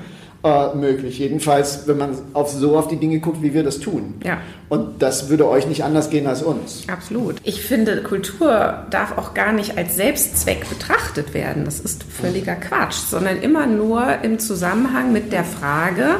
Äh, 0.45 0.77
möglich. 0.77 1.19
Jedenfalls, 1.19 1.89
wenn 1.89 1.99
man 1.99 2.11
auf, 2.33 2.51
so 2.51 2.79
auf 2.79 2.87
die 2.87 2.99
Dinge 2.99 3.19
guckt, 3.19 3.43
wie 3.43 3.53
wir 3.53 3.65
das 3.65 3.81
tun. 3.81 4.15
Ja. 4.23 4.39
Und 4.69 5.03
das 5.03 5.29
würde 5.29 5.49
euch 5.49 5.67
nicht 5.67 5.83
anders 5.83 6.09
gehen 6.09 6.29
als 6.29 6.43
uns. 6.43 6.85
Absolut. 6.87 7.37
Ich 7.43 7.63
finde, 7.63 8.01
Kultur 8.03 8.85
darf 8.91 9.19
auch 9.19 9.35
gar 9.35 9.53
nicht 9.53 9.77
als 9.77 9.97
Selbstzweck 9.97 10.69
betrachtet 10.69 11.35
werden. 11.35 11.65
Das 11.65 11.81
ist 11.81 12.05
völliger 12.05 12.55
Quatsch, 12.55 12.95
sondern 12.95 13.43
immer 13.43 13.67
nur 13.67 14.21
im 14.23 14.39
Zusammenhang 14.39 15.13
mit 15.13 15.33
der 15.33 15.43
Frage, 15.43 16.17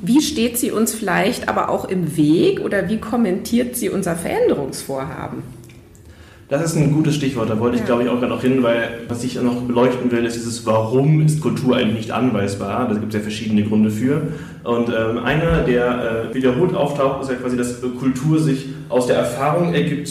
wie 0.00 0.22
steht 0.22 0.56
sie 0.56 0.70
uns 0.70 0.94
vielleicht 0.94 1.48
aber 1.48 1.68
auch 1.68 1.84
im 1.84 2.16
Weg 2.16 2.60
oder 2.60 2.88
wie 2.88 2.98
kommentiert 2.98 3.76
sie 3.76 3.90
unser 3.90 4.16
Veränderungsvorhaben? 4.16 5.57
Das 6.48 6.64
ist 6.64 6.76
ein 6.78 6.94
gutes 6.94 7.14
Stichwort, 7.14 7.50
da 7.50 7.60
wollte 7.60 7.76
ich 7.76 7.84
glaube 7.84 8.04
ich 8.04 8.08
auch 8.08 8.20
gerade 8.20 8.32
noch 8.32 8.40
hin, 8.40 8.62
weil 8.62 9.00
was 9.06 9.22
ich 9.22 9.40
noch 9.40 9.60
beleuchten 9.62 10.10
will, 10.10 10.24
ist 10.24 10.34
dieses, 10.34 10.64
warum 10.64 11.20
ist 11.20 11.42
Kultur 11.42 11.76
eigentlich 11.76 12.06
nicht 12.06 12.10
anweisbar? 12.10 12.88
Da 12.88 12.94
gibt 12.94 13.08
es 13.08 13.14
ja 13.14 13.20
verschiedene 13.20 13.64
Gründe 13.64 13.90
für. 13.90 14.22
Und 14.64 14.88
ähm, 14.88 15.18
einer, 15.18 15.60
der 15.64 16.30
äh, 16.30 16.34
wiederholt 16.34 16.74
auftaucht, 16.74 17.22
ist 17.22 17.30
ja 17.30 17.36
quasi, 17.36 17.58
dass 17.58 17.82
Kultur 18.00 18.38
sich 18.38 18.70
aus 18.88 19.06
der 19.06 19.16
Erfahrung 19.16 19.74
ergibt, 19.74 20.08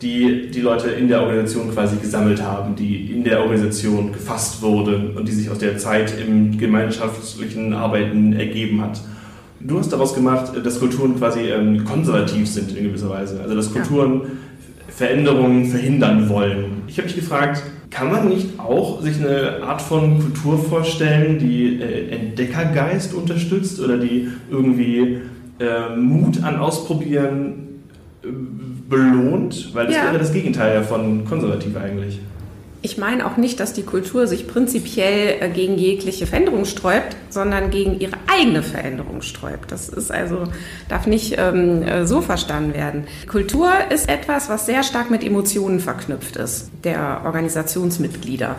die 0.00 0.52
die 0.52 0.60
Leute 0.60 0.90
in 0.90 1.08
der 1.08 1.22
Organisation 1.22 1.72
quasi 1.72 1.96
gesammelt 1.96 2.40
haben, 2.40 2.76
die 2.76 3.10
in 3.10 3.24
der 3.24 3.40
Organisation 3.40 4.12
gefasst 4.12 4.62
wurde 4.62 5.10
und 5.16 5.26
die 5.26 5.32
sich 5.32 5.50
aus 5.50 5.58
der 5.58 5.76
Zeit 5.76 6.14
im 6.24 6.56
gemeinschaftlichen 6.56 7.72
Arbeiten 7.72 8.32
ergeben 8.34 8.80
hat. 8.80 9.00
Du 9.58 9.78
hast 9.78 9.92
daraus 9.92 10.14
gemacht, 10.14 10.52
dass 10.64 10.78
Kulturen 10.78 11.16
quasi 11.16 11.50
ähm, 11.50 11.84
konservativ 11.84 12.48
sind 12.48 12.74
in 12.76 12.84
gewisser 12.84 13.10
Weise. 13.10 13.40
Also 13.42 13.56
dass 13.56 13.72
Kulturen 13.72 14.22
Veränderungen 15.00 15.64
verhindern 15.64 16.28
wollen. 16.28 16.82
Ich 16.86 16.98
habe 16.98 17.06
mich 17.06 17.16
gefragt, 17.16 17.62
kann 17.88 18.10
man 18.10 18.28
nicht 18.28 18.60
auch 18.60 19.00
sich 19.00 19.16
eine 19.16 19.62
Art 19.62 19.80
von 19.80 20.20
Kultur 20.20 20.58
vorstellen, 20.58 21.38
die 21.38 21.80
äh, 21.80 22.10
Entdeckergeist 22.10 23.14
unterstützt 23.14 23.80
oder 23.80 23.96
die 23.96 24.28
irgendwie 24.50 25.22
äh, 25.58 25.96
Mut 25.96 26.44
an 26.44 26.56
Ausprobieren 26.56 27.80
äh, 28.22 28.28
belohnt? 28.90 29.74
Weil 29.74 29.86
das 29.86 29.96
ja. 29.96 30.04
wäre 30.04 30.18
das 30.18 30.34
Gegenteil 30.34 30.84
von 30.84 31.24
konservativ 31.24 31.74
eigentlich. 31.78 32.20
Ich 32.82 32.96
meine 32.96 33.26
auch 33.26 33.36
nicht, 33.36 33.60
dass 33.60 33.74
die 33.74 33.82
Kultur 33.82 34.26
sich 34.26 34.48
prinzipiell 34.48 35.36
äh, 35.40 35.50
gegen 35.50 35.76
jegliche 35.76 36.26
Veränderung 36.26 36.64
sträubt, 36.64 37.14
sondern 37.28 37.70
gegen 37.70 38.00
ihre 38.00 38.16
eigene 38.26 38.62
Veränderung 38.62 39.20
sträubt. 39.20 39.70
Das 39.70 39.90
ist 39.90 40.10
also, 40.10 40.44
darf 40.88 41.06
nicht 41.06 41.36
ähm, 41.38 41.82
äh, 41.82 42.06
so 42.06 42.22
verstanden 42.22 42.72
werden. 42.72 43.06
Kultur 43.28 43.70
ist 43.90 44.08
etwas, 44.08 44.48
was 44.48 44.64
sehr 44.64 44.82
stark 44.82 45.10
mit 45.10 45.22
Emotionen 45.22 45.80
verknüpft 45.80 46.36
ist, 46.36 46.70
der 46.82 47.20
Organisationsmitglieder. 47.26 48.56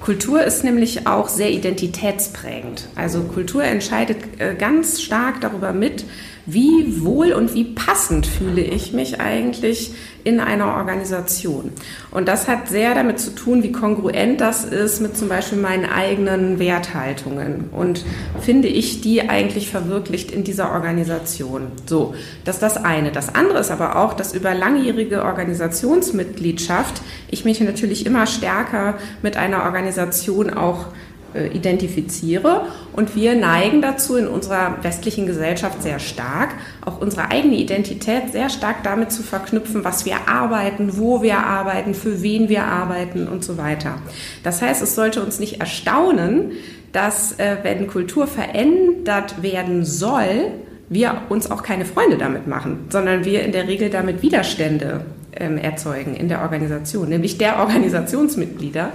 Kultur 0.00 0.44
ist 0.44 0.62
nämlich 0.62 1.08
auch 1.08 1.28
sehr 1.28 1.50
identitätsprägend. 1.50 2.86
Also 2.94 3.22
Kultur 3.22 3.64
entscheidet 3.64 4.18
äh, 4.38 4.54
ganz 4.54 5.02
stark 5.02 5.40
darüber 5.40 5.72
mit, 5.72 6.04
wie 6.50 7.04
wohl 7.04 7.32
und 7.32 7.54
wie 7.54 7.64
passend 7.64 8.26
fühle 8.26 8.62
ich 8.62 8.94
mich 8.94 9.20
eigentlich 9.20 9.92
in 10.24 10.40
einer 10.40 10.76
Organisation. 10.76 11.72
Und 12.10 12.26
das 12.26 12.48
hat 12.48 12.68
sehr 12.68 12.94
damit 12.94 13.20
zu 13.20 13.34
tun, 13.34 13.62
wie 13.62 13.70
kongruent 13.70 14.40
das 14.40 14.64
ist 14.64 15.00
mit 15.00 15.16
zum 15.16 15.28
Beispiel 15.28 15.58
meinen 15.58 15.84
eigenen 15.84 16.58
Werthaltungen 16.58 17.68
und 17.70 18.04
finde 18.40 18.68
ich 18.68 19.02
die 19.02 19.28
eigentlich 19.28 19.70
verwirklicht 19.70 20.30
in 20.30 20.42
dieser 20.42 20.72
Organisation. 20.72 21.68
So, 21.84 22.14
das 22.44 22.56
ist 22.56 22.62
das 22.62 22.76
eine. 22.82 23.12
Das 23.12 23.34
andere 23.34 23.58
ist 23.58 23.70
aber 23.70 23.96
auch, 23.96 24.14
dass 24.14 24.32
über 24.34 24.54
langjährige 24.54 25.24
Organisationsmitgliedschaft 25.24 27.02
ich 27.30 27.44
mich 27.44 27.60
natürlich 27.60 28.06
immer 28.06 28.26
stärker 28.26 28.98
mit 29.22 29.36
einer 29.36 29.64
Organisation 29.64 30.50
auch 30.50 30.86
identifiziere. 31.34 32.66
Und 32.92 33.14
wir 33.14 33.34
neigen 33.34 33.82
dazu 33.82 34.16
in 34.16 34.26
unserer 34.26 34.78
westlichen 34.82 35.26
Gesellschaft 35.26 35.82
sehr 35.82 35.98
stark, 35.98 36.54
auch 36.84 37.00
unsere 37.00 37.30
eigene 37.30 37.56
Identität 37.56 38.32
sehr 38.32 38.48
stark 38.48 38.82
damit 38.82 39.12
zu 39.12 39.22
verknüpfen, 39.22 39.84
was 39.84 40.04
wir 40.04 40.28
arbeiten, 40.28 40.98
wo 40.98 41.22
wir 41.22 41.38
arbeiten, 41.38 41.94
für 41.94 42.22
wen 42.22 42.48
wir 42.48 42.64
arbeiten 42.64 43.28
und 43.28 43.44
so 43.44 43.58
weiter. 43.58 43.96
Das 44.42 44.62
heißt, 44.62 44.82
es 44.82 44.94
sollte 44.94 45.22
uns 45.22 45.38
nicht 45.38 45.60
erstaunen, 45.60 46.52
dass 46.92 47.38
äh, 47.38 47.58
wenn 47.62 47.86
Kultur 47.86 48.26
verändert 48.26 49.42
werden 49.42 49.84
soll, 49.84 50.52
wir 50.88 51.22
uns 51.28 51.50
auch 51.50 51.62
keine 51.62 51.84
Freunde 51.84 52.16
damit 52.16 52.46
machen, 52.46 52.86
sondern 52.88 53.24
wir 53.24 53.42
in 53.42 53.52
der 53.52 53.68
Regel 53.68 53.90
damit 53.90 54.22
Widerstände 54.22 55.02
ähm, 55.36 55.58
erzeugen 55.58 56.16
in 56.16 56.28
der 56.28 56.42
Organisation, 56.42 57.08
nämlich 57.08 57.38
der 57.38 57.58
Organisationsmitglieder. 57.58 58.92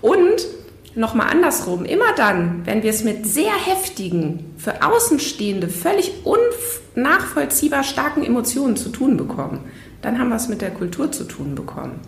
Und 0.00 0.46
nochmal 0.96 1.30
andersrum, 1.30 1.84
immer 1.84 2.12
dann, 2.16 2.62
wenn 2.64 2.82
wir 2.82 2.90
es 2.90 3.04
mit 3.04 3.26
sehr 3.26 3.52
heftigen, 3.52 4.54
für 4.56 4.82
Außenstehende 4.82 5.68
völlig 5.68 6.12
unnachvollziehbar 6.24 7.84
starken 7.84 8.24
Emotionen 8.24 8.76
zu 8.76 8.88
tun 8.88 9.16
bekommen, 9.16 9.60
dann 10.02 10.18
haben 10.18 10.30
wir 10.30 10.36
es 10.36 10.48
mit 10.48 10.62
der 10.62 10.70
Kultur 10.70 11.12
zu 11.12 11.24
tun 11.24 11.54
bekommen. 11.54 12.00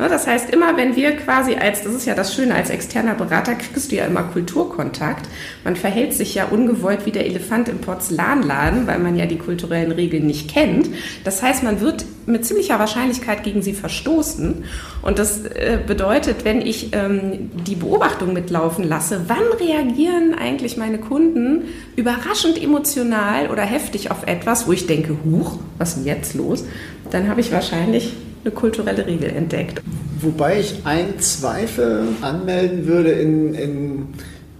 Ne, 0.00 0.08
das 0.08 0.26
heißt, 0.26 0.48
immer 0.48 0.78
wenn 0.78 0.96
wir 0.96 1.14
quasi 1.14 1.56
als, 1.56 1.82
das 1.82 1.92
ist 1.92 2.06
ja 2.06 2.14
das 2.14 2.34
Schöne, 2.34 2.54
als 2.54 2.70
externer 2.70 3.14
Berater 3.14 3.54
kriegst 3.54 3.92
du 3.92 3.96
ja 3.96 4.06
immer 4.06 4.22
Kulturkontakt. 4.22 5.28
Man 5.62 5.76
verhält 5.76 6.14
sich 6.14 6.34
ja 6.34 6.46
ungewollt 6.46 7.04
wie 7.04 7.10
der 7.10 7.26
Elefant 7.26 7.68
im 7.68 7.82
Porzellanladen, 7.82 8.86
weil 8.86 8.98
man 8.98 9.14
ja 9.16 9.26
die 9.26 9.36
kulturellen 9.36 9.92
Regeln 9.92 10.26
nicht 10.26 10.48
kennt. 10.48 10.88
Das 11.24 11.42
heißt, 11.42 11.62
man 11.64 11.82
wird 11.82 12.06
mit 12.24 12.46
ziemlicher 12.46 12.78
Wahrscheinlichkeit 12.78 13.42
gegen 13.42 13.60
sie 13.60 13.74
verstoßen. 13.74 14.64
Und 15.02 15.18
das 15.18 15.44
äh, 15.44 15.78
bedeutet, 15.86 16.46
wenn 16.46 16.62
ich 16.62 16.94
ähm, 16.94 17.50
die 17.66 17.74
Beobachtung 17.74 18.32
mitlaufen 18.32 18.88
lasse, 18.88 19.26
wann 19.26 19.52
reagieren 19.60 20.34
eigentlich 20.34 20.78
meine 20.78 20.96
Kunden 20.96 21.64
überraschend 21.96 22.62
emotional 22.62 23.50
oder 23.50 23.64
heftig 23.64 24.10
auf 24.10 24.26
etwas, 24.26 24.66
wo 24.66 24.72
ich 24.72 24.86
denke, 24.86 25.18
huch, 25.26 25.58
was 25.76 25.90
ist 25.90 25.96
denn 25.98 26.06
jetzt 26.06 26.34
los? 26.34 26.64
Dann 27.10 27.28
habe 27.28 27.42
ich 27.42 27.52
wahrscheinlich 27.52 28.14
eine 28.44 28.52
kulturelle 28.52 29.06
Regel 29.06 29.30
entdeckt. 29.30 29.80
Wobei 30.20 30.60
ich 30.60 30.84
einen 30.84 31.18
Zweifel 31.18 32.08
anmelden 32.20 32.86
würde 32.86 33.12
in, 33.12 33.54
in 33.54 34.08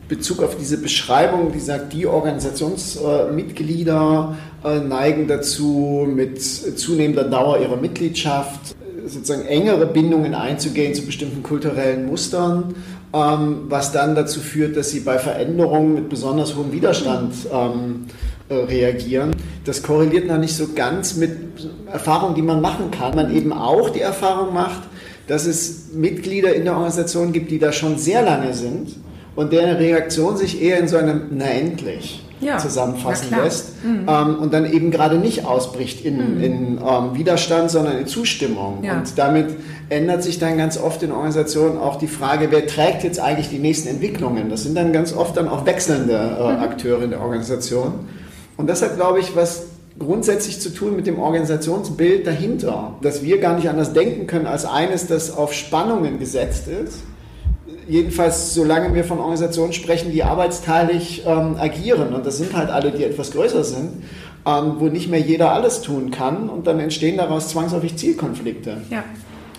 Bezug 0.09 0.43
auf 0.43 0.57
diese 0.57 0.79
Beschreibung, 0.79 1.53
die 1.53 1.61
sagt, 1.61 1.93
die 1.93 2.07
Organisationsmitglieder 2.07 4.39
äh, 4.65 4.81
neigen 4.81 5.29
dazu, 5.29 6.09
mit 6.13 6.43
zunehmender 6.43 7.25
Dauer 7.25 7.61
ihrer 7.61 7.77
Mitgliedschaft 7.77 8.75
sozusagen 9.07 9.47
engere 9.47 9.87
Bindungen 9.87 10.35
einzugehen 10.35 10.95
zu 10.95 11.07
bestimmten 11.07 11.43
kulturellen 11.43 12.07
Mustern, 12.07 12.75
ähm, 13.13 13.67
was 13.69 13.91
dann 13.93 14.15
dazu 14.15 14.41
führt, 14.41 14.77
dass 14.77 14.91
sie 14.91 15.01
bei 15.01 15.19
Veränderungen 15.19 15.95
mit 15.95 16.09
besonders 16.09 16.57
hohem 16.57 16.73
Widerstand 16.73 17.35
ähm, 17.53 18.07
äh, 18.07 18.11
reagieren. 18.51 19.35
Das 19.65 19.83
korreliert 19.83 20.27
noch 20.27 20.39
nicht 20.39 20.55
so 20.55 20.69
ganz 20.75 21.17
mit 21.17 21.31
Erfahrungen, 21.91 22.35
die 22.35 22.43
man 22.43 22.61
machen 22.61 22.91
kann. 22.91 23.15
Man 23.15 23.35
eben 23.35 23.53
auch 23.53 23.91
die 23.91 24.01
Erfahrung 24.01 24.53
macht, 24.53 24.83
dass 25.27 25.47
es 25.47 25.93
Mitglieder 25.95 26.55
in 26.55 26.65
der 26.65 26.75
Organisation 26.75 27.33
gibt, 27.33 27.51
die 27.51 27.59
da 27.59 27.73
schon 27.73 27.99
sehr 27.99 28.23
lange 28.23 28.53
sind 28.53 28.97
und 29.37 29.53
deren 29.53 29.77
Reaktion 29.77 30.37
sich 30.37 30.61
eher 30.61 30.79
in 30.79 30.89
so 30.89 30.97
einem 30.97 31.29
Na 31.31 31.47
endlich 31.47 32.25
ja, 32.41 32.59
zusammenfassen 32.59 33.37
lässt 33.37 33.85
mhm. 33.85 34.07
ähm, 34.09 34.39
und 34.41 34.53
dann 34.53 34.71
eben 34.71 34.91
gerade 34.91 35.19
nicht 35.19 35.45
ausbricht 35.45 36.05
in, 36.05 36.37
mhm. 36.37 36.43
in 36.43 36.79
ähm, 36.79 37.15
Widerstand, 37.15 37.71
sondern 37.71 37.99
in 37.99 38.07
Zustimmung. 38.07 38.83
Ja. 38.83 38.99
Und 38.99 39.19
damit 39.19 39.55
ändert 39.91 40.23
sich 40.23 40.39
dann 40.39 40.57
ganz 40.57 40.79
oft 40.79 41.03
in 41.03 41.13
Organisationen 41.13 41.79
auch 41.79 41.97
die 41.97 42.09
Frage, 42.09 42.49
wer 42.51 42.67
trägt 42.67 43.05
jetzt 43.05 43.21
eigentlich 43.21 43.51
die 43.51 43.59
nächsten 43.59 43.89
Entwicklungen. 43.89 44.49
Das 44.49 44.63
sind 44.63 44.75
dann 44.75 44.93
ganz 44.93 45.13
oft 45.13 45.37
dann 45.37 45.49
auch 45.49 45.67
wechselnde 45.67 46.15
äh, 46.15 46.53
mhm. 46.55 46.61
Akteure 46.61 47.03
in 47.03 47.11
der 47.11 47.21
Organisation. 47.21 47.93
Und 48.61 48.67
das 48.67 48.83
hat, 48.83 48.97
glaube 48.97 49.21
ich, 49.21 49.35
was 49.35 49.69
grundsätzlich 49.99 50.61
zu 50.61 50.69
tun 50.69 50.95
mit 50.95 51.07
dem 51.07 51.19
Organisationsbild 51.19 52.27
dahinter, 52.27 52.95
dass 53.01 53.23
wir 53.23 53.39
gar 53.39 53.57
nicht 53.57 53.71
anders 53.71 53.95
denken 53.95 54.27
können 54.27 54.47
als 54.47 54.67
eines, 54.67 55.07
das 55.07 55.35
auf 55.35 55.55
Spannungen 55.55 56.19
gesetzt 56.19 56.69
ist. 56.69 57.05
Jedenfalls, 57.89 58.53
solange 58.53 58.95
wir 58.95 59.05
von 59.05 59.19
Organisationen 59.19 59.73
sprechen, 59.73 60.13
die 60.13 60.25
arbeitsteilig 60.25 61.25
ähm, 61.27 61.57
agieren, 61.59 62.13
und 62.13 62.27
das 62.27 62.37
sind 62.37 62.55
halt 62.55 62.69
alle, 62.69 62.93
die 62.93 63.03
etwas 63.03 63.31
größer 63.31 63.65
sind, 63.65 64.05
ähm, 64.47 64.75
wo 64.79 64.89
nicht 64.89 65.11
mehr 65.11 65.21
jeder 65.21 65.53
alles 65.53 65.81
tun 65.81 66.11
kann, 66.11 66.51
und 66.51 66.67
dann 66.67 66.81
entstehen 66.81 67.17
daraus 67.17 67.49
zwangsläufig 67.49 67.97
Zielkonflikte. 67.97 68.77
Ja. 68.91 69.05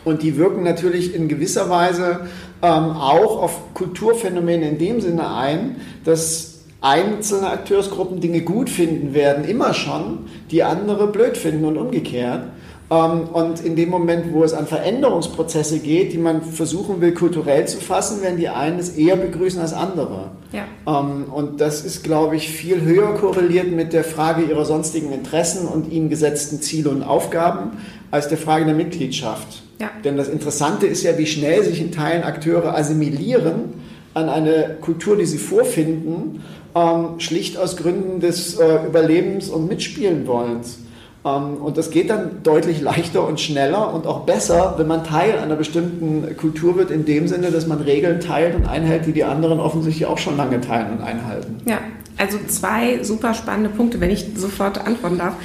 Und 0.05 0.21
die 0.21 0.37
wirken 0.37 0.61
natürlich 0.61 1.15
in 1.15 1.27
gewisser 1.27 1.71
Weise 1.71 2.27
ähm, 2.61 2.91
auch 2.91 3.41
auf 3.41 3.73
Kulturphänomene 3.73 4.69
in 4.69 4.77
dem 4.77 5.01
Sinne 5.01 5.35
ein, 5.35 5.77
dass 6.03 6.50
einzelne 6.81 7.49
Akteursgruppen 7.49 8.19
Dinge 8.19 8.41
gut 8.41 8.69
finden 8.69 9.13
werden, 9.13 9.45
immer 9.45 9.73
schon, 9.73 10.25
die 10.49 10.63
andere 10.63 11.07
blöd 11.07 11.37
finden 11.37 11.65
und 11.65 11.77
umgekehrt. 11.77 12.43
Ähm, 12.89 13.29
und 13.31 13.61
in 13.61 13.75
dem 13.75 13.89
Moment, 13.89 14.33
wo 14.33 14.43
es 14.43 14.53
an 14.53 14.65
Veränderungsprozesse 14.65 15.79
geht, 15.79 16.11
die 16.11 16.17
man 16.17 16.41
versuchen 16.41 16.99
will, 16.99 17.13
kulturell 17.13 17.67
zu 17.67 17.79
fassen, 17.79 18.21
werden 18.21 18.37
die 18.37 18.49
einen 18.49 18.79
es 18.79 18.89
eher 18.89 19.15
begrüßen 19.15 19.61
als 19.61 19.73
andere. 19.73 20.31
Ja. 20.51 20.65
Ähm, 20.87 21.25
und 21.31 21.61
das 21.61 21.85
ist, 21.85 22.03
glaube 22.03 22.35
ich, 22.35 22.49
viel 22.49 22.81
höher 22.81 23.13
korreliert 23.13 23.71
mit 23.71 23.93
der 23.93 24.03
Frage 24.03 24.41
ihrer 24.41 24.65
sonstigen 24.65 25.13
Interessen 25.13 25.67
und 25.67 25.91
ihnen 25.91 26.09
gesetzten 26.09 26.61
Ziele 26.61 26.89
und 26.89 27.03
Aufgaben 27.03 27.77
als 28.09 28.27
der 28.27 28.39
Frage 28.39 28.65
der 28.65 28.73
Mitgliedschaft. 28.73 29.61
Ja. 29.79 29.89
Denn 30.03 30.17
das 30.17 30.27
Interessante 30.27 30.87
ist 30.87 31.03
ja, 31.03 31.17
wie 31.17 31.27
schnell 31.27 31.63
sich 31.63 31.79
in 31.79 31.91
Teilen 31.91 32.23
Akteure 32.23 32.75
assimilieren 32.75 33.73
an 34.13 34.29
eine 34.29 34.77
Kultur, 34.81 35.15
die 35.15 35.25
sie 35.25 35.37
vorfinden 35.37 36.41
ähm, 36.75 37.19
schlicht 37.19 37.57
aus 37.57 37.77
Gründen 37.77 38.19
des 38.19 38.57
äh, 38.59 38.85
Überlebens 38.87 39.49
und 39.49 39.67
Mitspielenwollens. 39.67 40.79
Ähm, 41.25 41.57
und 41.57 41.77
das 41.77 41.91
geht 41.91 42.09
dann 42.09 42.43
deutlich 42.43 42.81
leichter 42.81 43.27
und 43.27 43.39
schneller 43.39 43.93
und 43.93 44.07
auch 44.07 44.21
besser, 44.21 44.75
wenn 44.77 44.87
man 44.87 45.03
Teil 45.03 45.37
einer 45.37 45.55
bestimmten 45.55 46.35
Kultur 46.37 46.77
wird, 46.77 46.91
in 46.91 47.05
dem 47.05 47.27
Sinne, 47.27 47.51
dass 47.51 47.67
man 47.67 47.81
Regeln 47.81 48.19
teilt 48.19 48.55
und 48.55 48.65
einhält, 48.65 49.05
die 49.05 49.13
die 49.13 49.23
anderen 49.23 49.59
offensichtlich 49.59 50.05
auch 50.05 50.17
schon 50.17 50.37
lange 50.37 50.61
teilen 50.61 50.91
und 50.97 51.01
einhalten. 51.03 51.57
Ja, 51.65 51.79
also 52.17 52.37
zwei 52.47 53.03
super 53.03 53.33
spannende 53.33 53.69
Punkte, 53.69 53.99
wenn 53.99 54.11
ich 54.11 54.25
sofort 54.35 54.85
antworten 54.85 55.17
darf. 55.17 55.35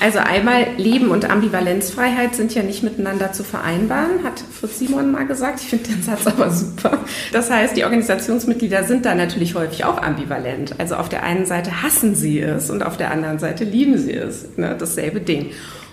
Also 0.00 0.18
einmal 0.18 0.66
Leben 0.78 1.10
und 1.10 1.28
Ambivalenzfreiheit 1.28 2.34
sind 2.34 2.54
ja 2.54 2.62
nicht 2.62 2.82
miteinander 2.82 3.32
zu 3.32 3.44
vereinbaren, 3.44 4.24
hat 4.24 4.40
Fritz 4.40 4.78
Simon 4.78 5.12
mal 5.12 5.26
gesagt. 5.26 5.60
Ich 5.60 5.68
finde 5.68 5.90
den 5.90 6.02
Satz 6.02 6.26
aber 6.26 6.50
super. 6.50 6.98
Das 7.32 7.50
heißt, 7.50 7.76
die 7.76 7.84
Organisationsmitglieder 7.84 8.84
sind 8.84 9.04
da 9.04 9.14
natürlich 9.14 9.54
häufig 9.54 9.84
auch 9.84 10.00
ambivalent. 10.00 10.74
Also 10.78 10.96
auf 10.96 11.10
der 11.10 11.22
einen 11.22 11.44
Seite 11.44 11.82
hassen 11.82 12.14
sie 12.14 12.40
es 12.40 12.70
und 12.70 12.82
auf 12.82 12.96
der 12.96 13.10
anderen 13.10 13.38
Seite 13.38 13.64
lieben 13.64 13.98
sie 13.98 14.14
es. 14.14 14.56
Ne? 14.56 14.74
Dasselbe 14.78 15.20
Ding. 15.20 15.50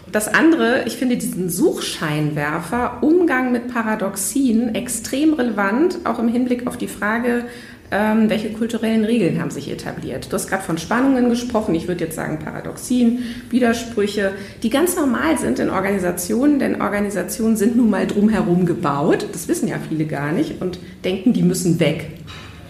Das 0.10 0.34
andere, 0.34 0.86
ich 0.86 0.96
finde 0.96 1.18
diesen 1.18 1.50
Suchscheinwerfer, 1.50 3.00
Umgang 3.02 3.52
mit 3.52 3.68
Paradoxien, 3.74 4.74
extrem 4.74 5.34
relevant, 5.34 6.00
auch 6.06 6.20
im 6.20 6.30
Hinblick 6.30 6.66
auf 6.66 6.78
die 6.78 6.88
Frage, 6.88 7.44
ähm, 7.90 8.30
welche 8.30 8.52
kulturellen 8.52 9.06
Regeln 9.06 9.40
haben 9.40 9.52
sich 9.52 9.72
etabliert? 9.72 10.28
Du 10.30 10.34
hast 10.34 10.48
gerade 10.48 10.64
von 10.64 10.78
Spannungen 10.78 11.30
gesprochen. 11.30 11.74
Ich 11.74 11.88
würde 11.88 12.04
jetzt 12.04 12.16
sagen 12.16 12.40
Paradoxien, 12.40 13.20
Widersprüche, 13.50 14.34
die 14.62 14.70
ganz 14.70 14.96
normal 14.96 15.38
sind 15.38 15.60
in 15.60 15.70
Organisationen, 15.70 16.60
denn 16.60 16.82
Organisationen 16.82 17.56
sind 17.56 17.78
nun 17.78 17.90
mal 17.90 18.06
drumherum 18.06 18.66
gebaut. 18.66 19.28
Das 19.32 19.48
wissen 19.48 19.70
ja 19.70 19.78
viele 19.88 20.06
gar 20.06 20.32
nicht 20.32 20.62
und 20.62 20.80
denken, 21.06 21.32
die 21.32 21.44
müssen 21.44 21.80
weg. 21.80 22.12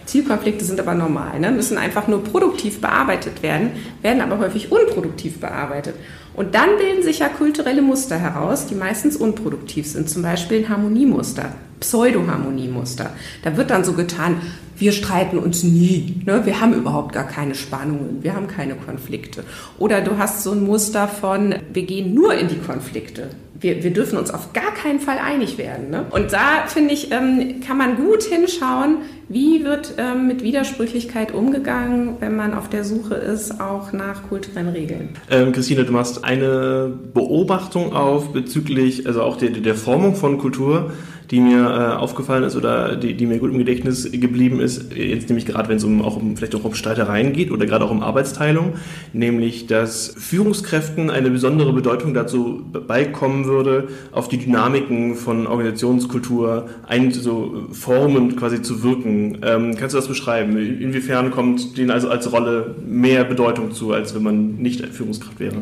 Zielkonflikte 0.06 0.64
sind 0.64 0.80
aber 0.80 0.94
normal, 0.94 1.38
ne? 1.38 1.50
müssen 1.50 1.76
einfach 1.76 2.08
nur 2.08 2.24
produktiv 2.24 2.80
bearbeitet 2.80 3.42
werden, 3.42 3.70
werden 4.00 4.22
aber 4.22 4.38
häufig 4.38 4.72
unproduktiv 4.72 5.38
bearbeitet. 5.38 5.96
Und 6.34 6.54
dann 6.54 6.78
bilden 6.78 7.02
sich 7.02 7.18
ja 7.18 7.28
kulturelle 7.28 7.82
Muster 7.82 8.18
heraus, 8.18 8.66
die 8.66 8.74
meistens 8.74 9.16
unproduktiv 9.16 9.86
sind, 9.86 10.08
zum 10.08 10.22
Beispiel 10.22 10.58
ein 10.58 10.68
Harmoniemuster. 10.68 11.52
Pseudoharmoniemuster. 11.80 13.10
Da 13.42 13.56
wird 13.56 13.70
dann 13.70 13.84
so 13.84 13.92
getan, 13.92 14.40
wir 14.78 14.92
streiten 14.92 15.38
uns 15.38 15.64
nie, 15.64 16.22
ne? 16.24 16.46
wir 16.46 16.60
haben 16.60 16.72
überhaupt 16.72 17.12
gar 17.12 17.26
keine 17.26 17.54
Spannungen, 17.54 18.22
wir 18.22 18.34
haben 18.34 18.46
keine 18.46 18.76
Konflikte. 18.76 19.42
Oder 19.78 20.00
du 20.00 20.18
hast 20.18 20.44
so 20.44 20.52
ein 20.52 20.62
Muster 20.62 21.08
von, 21.08 21.54
wir 21.72 21.82
gehen 21.82 22.14
nur 22.14 22.34
in 22.34 22.48
die 22.48 22.58
Konflikte. 22.58 23.30
Wir, 23.60 23.82
wir 23.82 23.92
dürfen 23.92 24.16
uns 24.16 24.30
auf 24.30 24.52
gar 24.52 24.72
keinen 24.72 25.00
Fall 25.00 25.18
einig 25.18 25.58
werden. 25.58 25.90
Ne? 25.90 26.06
Und 26.10 26.32
da, 26.32 26.66
finde 26.68 26.94
ich, 26.94 27.10
ähm, 27.10 27.58
kann 27.66 27.76
man 27.76 27.96
gut 27.96 28.22
hinschauen, 28.22 28.98
wie 29.28 29.64
wird 29.64 29.94
ähm, 29.98 30.28
mit 30.28 30.44
Widersprüchlichkeit 30.44 31.34
umgegangen, 31.34 32.14
wenn 32.20 32.36
man 32.36 32.54
auf 32.54 32.68
der 32.68 32.84
Suche 32.84 33.16
ist, 33.16 33.60
auch 33.60 33.92
nach 33.92 34.28
kulturellen 34.28 34.68
Regeln. 34.68 35.08
Ähm, 35.28 35.50
Christine, 35.50 35.84
du 35.84 35.92
machst 35.92 36.24
eine 36.24 36.96
Beobachtung 37.12 37.94
auf 37.94 38.32
bezüglich, 38.32 39.08
also 39.08 39.22
auch 39.22 39.36
der, 39.36 39.50
der 39.50 39.74
Formung 39.74 40.14
von 40.14 40.38
Kultur 40.38 40.92
die 41.30 41.40
mir 41.40 41.58
äh, 41.58 41.96
aufgefallen 41.96 42.44
ist 42.44 42.56
oder 42.56 42.96
die, 42.96 43.14
die 43.14 43.26
mir 43.26 43.38
gut 43.38 43.50
im 43.50 43.58
Gedächtnis 43.58 44.10
geblieben 44.10 44.60
ist, 44.60 44.94
jetzt 44.94 45.28
nämlich 45.28 45.46
gerade 45.46 45.68
wenn 45.68 45.76
es 45.76 45.84
um 45.84 46.02
auch 46.02 46.16
um 46.16 46.36
vielleicht 46.36 46.54
auch 46.54 46.64
um 46.64 46.74
Streitereien 46.74 47.32
geht 47.32 47.50
oder 47.50 47.66
gerade 47.66 47.84
auch 47.84 47.90
um 47.90 48.02
Arbeitsteilung, 48.02 48.74
nämlich 49.12 49.66
dass 49.66 50.14
Führungskräften 50.16 51.10
eine 51.10 51.30
besondere 51.30 51.72
Bedeutung 51.72 52.14
dazu 52.14 52.64
beikommen 52.86 53.44
würde, 53.44 53.88
auf 54.12 54.28
die 54.28 54.38
Dynamiken 54.38 55.14
von 55.16 55.46
Organisationskultur 55.46 56.68
ein 56.86 57.12
so 57.12 57.66
Formen 57.72 58.36
quasi 58.36 58.62
zu 58.62 58.82
wirken. 58.82 59.38
Ähm, 59.42 59.76
kannst 59.76 59.94
du 59.94 59.98
das 59.98 60.08
beschreiben? 60.08 60.56
Inwiefern 60.56 61.30
kommt 61.30 61.76
denen 61.76 61.90
also 61.90 62.08
als 62.08 62.32
Rolle 62.32 62.74
mehr 62.86 63.24
Bedeutung 63.24 63.72
zu, 63.72 63.92
als 63.92 64.14
wenn 64.14 64.22
man 64.22 64.56
nicht 64.56 64.84
Führungskraft 64.86 65.40
wäre? 65.40 65.56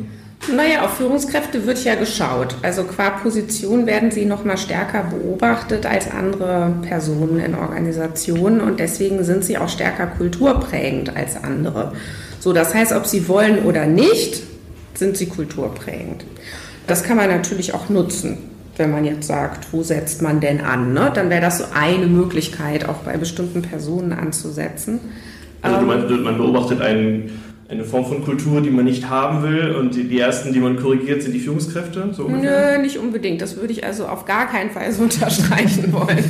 Naja, 0.54 0.84
auf 0.84 0.98
Führungskräfte 0.98 1.66
wird 1.66 1.82
ja 1.84 1.96
geschaut. 1.96 2.54
Also 2.62 2.84
qua 2.84 3.10
Position 3.10 3.86
werden 3.86 4.10
sie 4.12 4.24
noch 4.24 4.44
mal 4.44 4.56
stärker 4.56 5.04
beobachtet 5.04 5.86
als 5.86 6.10
andere 6.10 6.72
Personen 6.82 7.40
in 7.40 7.54
Organisationen 7.54 8.60
und 8.60 8.78
deswegen 8.78 9.24
sind 9.24 9.44
sie 9.44 9.58
auch 9.58 9.68
stärker 9.68 10.06
kulturprägend 10.06 11.16
als 11.16 11.42
andere. 11.42 11.92
So, 12.38 12.52
das 12.52 12.74
heißt, 12.74 12.92
ob 12.92 13.06
sie 13.06 13.28
wollen 13.28 13.64
oder 13.64 13.86
nicht, 13.86 14.42
sind 14.94 15.16
sie 15.16 15.26
kulturprägend. 15.26 16.24
Das 16.86 17.02
kann 17.02 17.16
man 17.16 17.28
natürlich 17.28 17.74
auch 17.74 17.88
nutzen. 17.88 18.38
wenn 18.78 18.90
man 18.90 19.04
jetzt 19.04 19.26
sagt, 19.26 19.72
wo 19.72 19.82
setzt 19.82 20.20
man 20.20 20.40
denn 20.40 20.60
an? 20.60 20.92
Ne? 20.92 21.10
Dann 21.14 21.30
wäre 21.30 21.40
das 21.40 21.58
so 21.58 21.64
eine 21.74 22.06
Möglichkeit, 22.06 22.86
auch 22.86 22.96
bei 22.96 23.16
bestimmten 23.16 23.62
Personen 23.62 24.12
anzusetzen. 24.12 25.00
Also 25.62 25.80
du 25.80 25.86
meinst, 25.86 26.10
man 26.10 26.36
beobachtet 26.36 26.82
einen 26.82 27.42
eine 27.68 27.84
Form 27.84 28.06
von 28.06 28.24
Kultur, 28.24 28.60
die 28.60 28.70
man 28.70 28.84
nicht 28.84 29.08
haben 29.08 29.42
will 29.42 29.74
und 29.74 29.96
die, 29.96 30.04
die 30.04 30.20
ersten, 30.20 30.52
die 30.52 30.60
man 30.60 30.76
korrigiert, 30.76 31.22
sind 31.22 31.32
die 31.32 31.40
Führungskräfte? 31.40 32.10
So 32.12 32.28
Nö, 32.28 32.78
nicht 32.78 32.98
unbedingt. 32.98 33.40
Das 33.42 33.56
würde 33.56 33.72
ich 33.72 33.84
also 33.84 34.06
auf 34.06 34.24
gar 34.24 34.48
keinen 34.48 34.70
Fall 34.70 34.92
so 34.92 35.02
unterstreichen 35.04 35.92
wollen. 35.92 36.24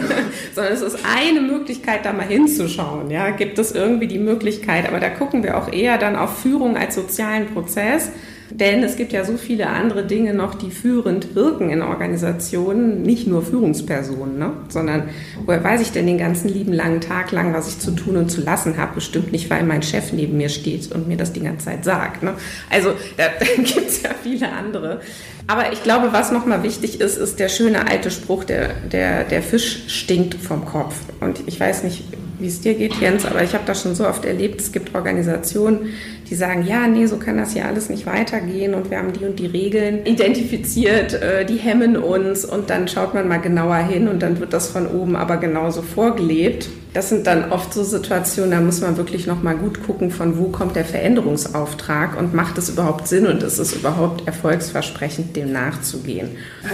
Sondern 0.54 0.72
es 0.72 0.80
ist 0.80 0.98
eine 1.04 1.40
Möglichkeit, 1.40 2.06
da 2.06 2.12
mal 2.12 2.26
hinzuschauen. 2.26 3.10
Ja? 3.10 3.30
Gibt 3.30 3.58
es 3.58 3.72
irgendwie 3.72 4.06
die 4.06 4.18
Möglichkeit, 4.18 4.88
aber 4.88 4.98
da 4.98 5.10
gucken 5.10 5.42
wir 5.42 5.58
auch 5.58 5.70
eher 5.70 5.98
dann 5.98 6.16
auf 6.16 6.40
Führung 6.40 6.76
als 6.76 6.94
sozialen 6.94 7.46
Prozess 7.48 8.10
denn 8.50 8.82
es 8.82 8.96
gibt 8.96 9.12
ja 9.12 9.24
so 9.24 9.36
viele 9.36 9.68
andere 9.68 10.06
Dinge 10.06 10.34
noch, 10.34 10.54
die 10.54 10.70
führend 10.70 11.34
wirken 11.34 11.70
in 11.70 11.82
Organisationen, 11.82 13.02
nicht 13.02 13.26
nur 13.26 13.42
Führungspersonen, 13.42 14.38
ne? 14.38 14.52
sondern 14.68 15.10
woher 15.44 15.62
weiß 15.62 15.80
ich 15.82 15.92
denn 15.92 16.06
den 16.06 16.18
ganzen 16.18 16.48
lieben 16.48 16.72
langen 16.72 17.00
Tag 17.00 17.30
lang, 17.32 17.52
was 17.52 17.68
ich 17.68 17.78
zu 17.78 17.90
tun 17.90 18.16
und 18.16 18.30
zu 18.30 18.40
lassen 18.40 18.76
habe? 18.78 18.94
Bestimmt 18.94 19.32
nicht, 19.32 19.50
weil 19.50 19.64
mein 19.64 19.82
Chef 19.82 20.12
neben 20.12 20.36
mir 20.36 20.48
steht 20.48 20.90
und 20.92 21.08
mir 21.08 21.16
das 21.16 21.32
die 21.32 21.40
ganze 21.40 21.66
Zeit 21.66 21.84
sagt. 21.84 22.22
Ne? 22.22 22.34
Also 22.70 22.94
da, 23.16 23.24
da 23.38 23.46
gibt 23.56 23.88
es 23.88 24.02
ja 24.02 24.10
viele 24.22 24.50
andere. 24.50 25.00
Aber 25.46 25.72
ich 25.72 25.82
glaube, 25.82 26.12
was 26.12 26.30
nochmal 26.30 26.62
wichtig 26.62 27.00
ist, 27.00 27.16
ist 27.16 27.40
der 27.40 27.48
schöne 27.48 27.88
alte 27.88 28.10
Spruch, 28.10 28.44
der, 28.44 28.74
der, 28.92 29.24
der 29.24 29.42
Fisch 29.42 29.84
stinkt 29.88 30.34
vom 30.34 30.66
Kopf. 30.66 30.94
Und 31.20 31.40
ich 31.46 31.58
weiß 31.58 31.84
nicht, 31.84 32.04
wie 32.38 32.46
es 32.46 32.60
dir 32.60 32.74
geht, 32.74 32.94
Jens, 33.00 33.24
aber 33.24 33.42
ich 33.42 33.54
habe 33.54 33.64
das 33.66 33.82
schon 33.82 33.94
so 33.94 34.06
oft 34.06 34.24
erlebt. 34.24 34.60
Es 34.60 34.72
gibt 34.72 34.94
Organisationen, 34.94 35.94
die 36.28 36.34
sagen, 36.34 36.66
ja, 36.66 36.86
nee, 36.86 37.06
so 37.06 37.16
kann 37.16 37.38
das 37.38 37.52
hier 37.52 37.66
alles 37.66 37.88
nicht 37.88 38.06
weitergehen 38.06 38.74
und 38.74 38.90
wir 38.90 38.98
haben 38.98 39.12
die 39.12 39.24
und 39.24 39.38
die 39.38 39.46
Regeln 39.46 40.04
identifiziert, 40.04 41.14
äh, 41.14 41.44
die 41.44 41.56
hemmen 41.56 41.96
uns 41.96 42.44
und 42.44 42.70
dann 42.70 42.88
schaut 42.88 43.14
man 43.14 43.28
mal 43.28 43.40
genauer 43.40 43.76
hin 43.76 44.08
und 44.08 44.20
dann 44.20 44.38
wird 44.40 44.52
das 44.52 44.68
von 44.68 44.86
oben 44.86 45.16
aber 45.16 45.38
genauso 45.38 45.82
vorgelebt. 45.82 46.68
Das 46.94 47.10
sind 47.10 47.26
dann 47.26 47.52
oft 47.52 47.74
so 47.74 47.84
Situationen, 47.84 48.50
da 48.50 48.60
muss 48.60 48.80
man 48.80 48.96
wirklich 48.96 49.26
noch 49.26 49.42
mal 49.42 49.54
gut 49.54 49.84
gucken, 49.84 50.10
von 50.10 50.38
wo 50.38 50.48
kommt 50.48 50.74
der 50.74 50.84
Veränderungsauftrag 50.84 52.18
und 52.18 52.34
macht 52.34 52.56
es 52.58 52.70
überhaupt 52.70 53.06
Sinn 53.08 53.26
und 53.26 53.42
ist 53.42 53.58
es 53.58 53.74
überhaupt 53.74 54.26
erfolgsversprechend, 54.26 55.36
dem 55.36 55.52
nachzugehen? 55.52 56.30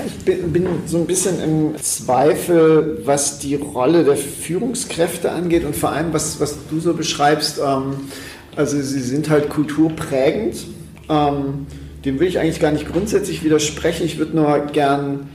Ich 0.07 0.25
bin, 0.25 0.53
bin 0.53 0.67
so 0.87 0.99
ein 0.99 1.07
bisschen 1.07 1.43
im 1.43 1.77
Zweifel, 1.83 3.01
was 3.05 3.41
die 3.41 3.57
Rolle 3.57 4.05
der 4.05 4.17
Führungskräfte 4.17 5.33
angeht 5.33 5.65
und 5.65 5.75
vor 5.77 5.91
allem, 5.91 6.13
was, 6.13 6.41
was 6.41 6.57
du 6.71 6.81
so 6.81 6.95
beschreibst. 6.95 7.59
Ähm, 7.59 7.97
also 8.57 8.81
sie 8.81 9.01
sind 9.01 9.31
halt 9.31 9.49
kulturprägend. 9.49 10.67
Ähm, 11.09 11.67
dem 12.05 12.21
will 12.21 12.29
ich 12.29 12.39
eigentlich 12.39 12.61
gar 12.61 12.73
nicht 12.73 12.91
grundsätzlich 12.91 13.45
widersprechen. 13.45 14.05
Ich 14.05 14.19
würde 14.19 14.37
nur 14.37 14.59
gern 14.73 15.29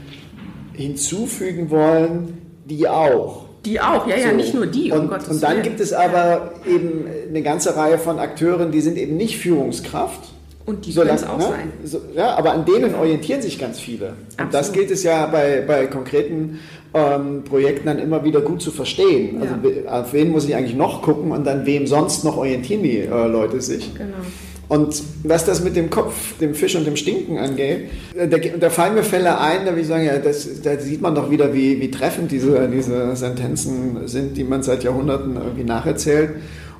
hinzufügen 0.72 1.70
wollen, 1.70 2.38
die 2.64 2.88
auch. 2.88 3.46
Die 3.64 3.80
auch, 3.80 4.06
ja, 4.06 4.16
ja, 4.16 4.30
so. 4.30 4.36
nicht 4.36 4.54
nur 4.54 4.66
die. 4.66 4.90
Um 4.90 5.00
und, 5.00 5.08
Gottes 5.10 5.28
und 5.28 5.42
dann 5.42 5.52
Willen. 5.52 5.62
gibt 5.64 5.80
es 5.80 5.92
aber 5.92 6.52
ja. 6.64 6.72
eben 6.72 7.04
eine 7.28 7.42
ganze 7.42 7.76
Reihe 7.76 7.98
von 7.98 8.18
Akteuren, 8.18 8.72
die 8.72 8.80
sind 8.80 8.96
eben 8.96 9.16
nicht 9.16 9.38
Führungskraft. 9.38 10.30
Und 10.66 10.86
die 10.86 10.94
können 10.94 11.10
es 11.10 11.24
auch 11.24 11.38
ne? 11.38 11.44
sein. 11.44 11.72
So, 11.84 12.00
ja, 12.14 12.36
aber 12.36 12.52
an 12.52 12.64
denen 12.64 12.94
orientieren 12.94 13.42
sich 13.42 13.58
ganz 13.58 13.80
viele. 13.80 14.10
Absolut. 14.10 14.40
Und 14.40 14.54
das 14.54 14.72
gilt 14.72 14.90
es 14.90 15.02
ja 15.02 15.26
bei, 15.26 15.62
bei 15.66 15.86
konkreten 15.86 16.60
ähm, 16.92 17.44
Projekten 17.44 17.86
dann 17.86 17.98
immer 17.98 18.24
wieder 18.24 18.40
gut 18.40 18.60
zu 18.62 18.70
verstehen. 18.70 19.40
Also 19.40 19.54
ja. 19.68 20.02
auf 20.02 20.12
wen 20.12 20.30
muss 20.30 20.48
ich 20.48 20.54
eigentlich 20.56 20.76
noch 20.76 21.02
gucken 21.02 21.32
und 21.32 21.46
dann 21.46 21.66
wem 21.66 21.86
sonst 21.86 22.24
noch 22.24 22.36
orientieren 22.36 22.82
die 22.82 22.98
äh, 22.98 23.26
Leute 23.26 23.60
sich. 23.60 23.94
Genau. 23.94 24.16
Und 24.68 25.02
was 25.24 25.44
das 25.44 25.64
mit 25.64 25.74
dem 25.74 25.90
Kopf, 25.90 26.38
dem 26.38 26.54
Fisch 26.54 26.76
und 26.76 26.86
dem 26.86 26.94
Stinken 26.94 27.38
angeht, 27.38 27.90
äh, 28.16 28.28
da, 28.28 28.38
da 28.38 28.70
fallen 28.70 28.94
mir 28.94 29.02
Fälle 29.02 29.38
ein, 29.40 29.66
da 29.66 29.76
ich 29.76 29.86
sagen, 29.86 30.04
ja, 30.04 30.18
das, 30.18 30.62
da 30.62 30.78
sieht 30.78 31.00
man 31.00 31.14
doch 31.14 31.30
wieder, 31.30 31.52
wie, 31.52 31.80
wie 31.80 31.90
treffend 31.90 32.30
diese, 32.30 32.68
diese 32.68 33.16
Sentenzen 33.16 34.06
sind, 34.06 34.36
die 34.36 34.44
man 34.44 34.62
seit 34.62 34.84
Jahrhunderten 34.84 35.36
irgendwie 35.36 35.64
nacherzählt. 35.64 36.30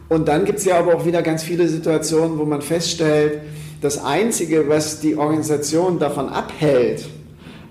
Und 0.09 0.29
dann 0.29 0.45
gibt 0.45 0.59
es 0.59 0.65
ja 0.65 0.79
aber 0.79 0.95
auch 0.95 1.07
wieder 1.07 1.23
ganz 1.23 1.43
viele 1.43 1.69
Situationen, 1.69 2.39
wo 2.39 2.45
man 2.45 2.63
feststellt, 2.63 3.41
das 3.81 4.05
Einzige, 4.05 4.69
was 4.69 5.01
die 5.01 5.17
Organisation 5.17 5.99
davon 5.99 6.29
abhält, 6.29 7.09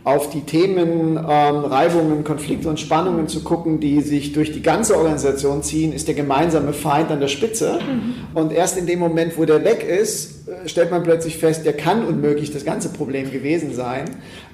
auf 0.03 0.29
die 0.29 0.41
Themen 0.41 1.17
ähm, 1.17 1.23
Reibungen, 1.65 2.23
Konflikte 2.23 2.69
und 2.69 2.79
Spannungen 2.79 3.27
zu 3.27 3.43
gucken, 3.43 3.79
die 3.79 4.01
sich 4.01 4.31
durch 4.31 4.51
die 4.53 4.62
ganze 4.62 4.95
Organisation 4.95 5.62
ziehen, 5.62 5.91
ist 5.91 6.07
der 6.07 6.15
gemeinsame 6.15 6.71
Feind 6.73 7.12
an 7.12 7.19
der 7.19 7.27
Spitze. 7.27 7.79
Mhm. 7.79 8.13
Und 8.33 8.53
erst 8.53 8.77
in 8.77 8.88
dem 8.88 8.99
Moment, 8.99 9.38
wo 9.38 9.43
der 9.43 9.63
weg 9.65 9.83
ist, 9.83 10.47
äh, 10.47 10.69
stellt 10.69 10.89
man 10.89 11.03
plötzlich 11.03 11.38
fest, 11.38 11.65
der 11.65 11.73
kann 11.73 12.05
unmöglich 12.05 12.51
das 12.51 12.63
ganze 12.63 12.89
Problem 12.89 13.29
gewesen 13.29 13.75
sein, 13.75 14.05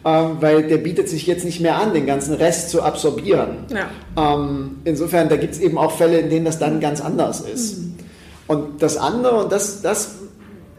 ähm, 0.03 0.37
weil 0.39 0.63
der 0.63 0.77
bietet 0.77 1.09
sich 1.09 1.27
jetzt 1.27 1.45
nicht 1.45 1.61
mehr 1.61 1.77
an, 1.77 1.93
den 1.93 2.07
ganzen 2.07 2.33
Rest 2.33 2.71
zu 2.71 2.81
absorbieren. 2.81 3.65
Ja. 3.69 4.35
Ähm, 4.35 4.77
insofern, 4.83 5.29
da 5.29 5.37
gibt 5.37 5.53
es 5.53 5.59
eben 5.59 5.77
auch 5.77 5.95
Fälle, 5.95 6.19
in 6.19 6.29
denen 6.31 6.45
das 6.45 6.57
dann 6.57 6.79
ganz 6.79 7.01
anders 7.01 7.41
ist. 7.41 7.77
Mhm. 7.77 7.95
Und 8.47 8.81
das 8.81 8.97
andere, 8.97 9.43
und 9.43 9.51
das, 9.51 9.83
das 9.83 10.15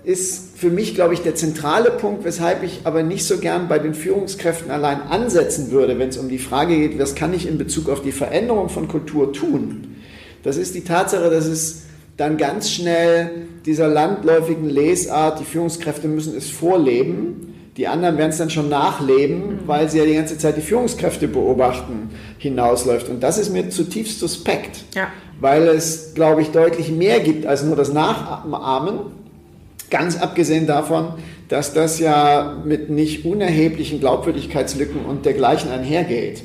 ist 0.02 0.45
für 0.57 0.71
mich, 0.71 0.95
glaube 0.95 1.12
ich, 1.12 1.21
der 1.21 1.35
zentrale 1.35 1.90
Punkt, 1.90 2.25
weshalb 2.25 2.62
ich 2.62 2.81
aber 2.85 3.03
nicht 3.03 3.27
so 3.27 3.37
gern 3.37 3.69
bei 3.69 3.79
den 3.79 3.92
Führungskräften 3.92 4.71
allein 4.71 5.03
ansetzen 5.03 5.71
würde, 5.71 5.99
wenn 5.99 6.09
es 6.09 6.16
um 6.16 6.31
die 6.31 6.38
Frage 6.38 6.77
geht, 6.77 6.99
was 6.99 7.14
kann 7.14 7.35
ich 7.35 7.47
in 7.47 7.59
Bezug 7.59 7.90
auf 7.90 8.01
die 8.01 8.11
Veränderung 8.11 8.71
von 8.71 8.88
Kultur 8.88 9.35
tun. 9.35 9.97
Das 10.42 10.57
ist 10.57 10.75
die 10.75 10.83
Tatsache, 10.83 11.29
dass 11.29 11.45
es 11.45 11.83
dann 12.16 12.38
ganz 12.38 12.71
schnell 12.71 13.33
dieser 13.66 13.87
landläufigen 13.88 14.71
Lesart, 14.71 15.40
die 15.40 15.45
Führungskräfte 15.45 16.09
müssen 16.09 16.35
es 16.35 16.49
vorleben, 16.49 17.53
die 17.77 17.87
anderen 17.87 18.16
werden 18.16 18.31
es 18.31 18.38
dann 18.38 18.49
schon 18.49 18.71
nachleben, 18.71 19.40
mhm. 19.40 19.59
weil 19.66 19.90
sie 19.90 19.99
ja 19.99 20.07
die 20.07 20.14
ganze 20.14 20.38
Zeit 20.38 20.57
die 20.57 20.62
Führungskräfte 20.62 21.29
beobachten, 21.29 22.09
hinausläuft. 22.38 23.11
Und 23.11 23.23
das 23.23 23.37
ist 23.37 23.53
mir 23.53 23.69
zutiefst 23.69 24.21
suspekt, 24.21 24.85
ja. 24.95 25.09
weil 25.38 25.69
es, 25.69 26.14
glaube 26.14 26.40
ich, 26.40 26.53
deutlich 26.53 26.90
mehr 26.90 27.21
gibt 27.21 27.45
als 27.45 27.62
nur 27.62 27.77
das 27.77 27.92
Nachahmen 27.92 29.25
Ganz 29.90 30.16
abgesehen 30.16 30.66
davon, 30.66 31.14
dass 31.49 31.72
das 31.72 31.99
ja 32.01 32.57
mit 32.64 32.90
nicht 32.90 33.25
unerheblichen 33.25 34.01
Glaubwürdigkeitslücken 34.01 35.05
und 35.05 35.25
dergleichen 35.25 35.70
einhergeht. 35.70 36.42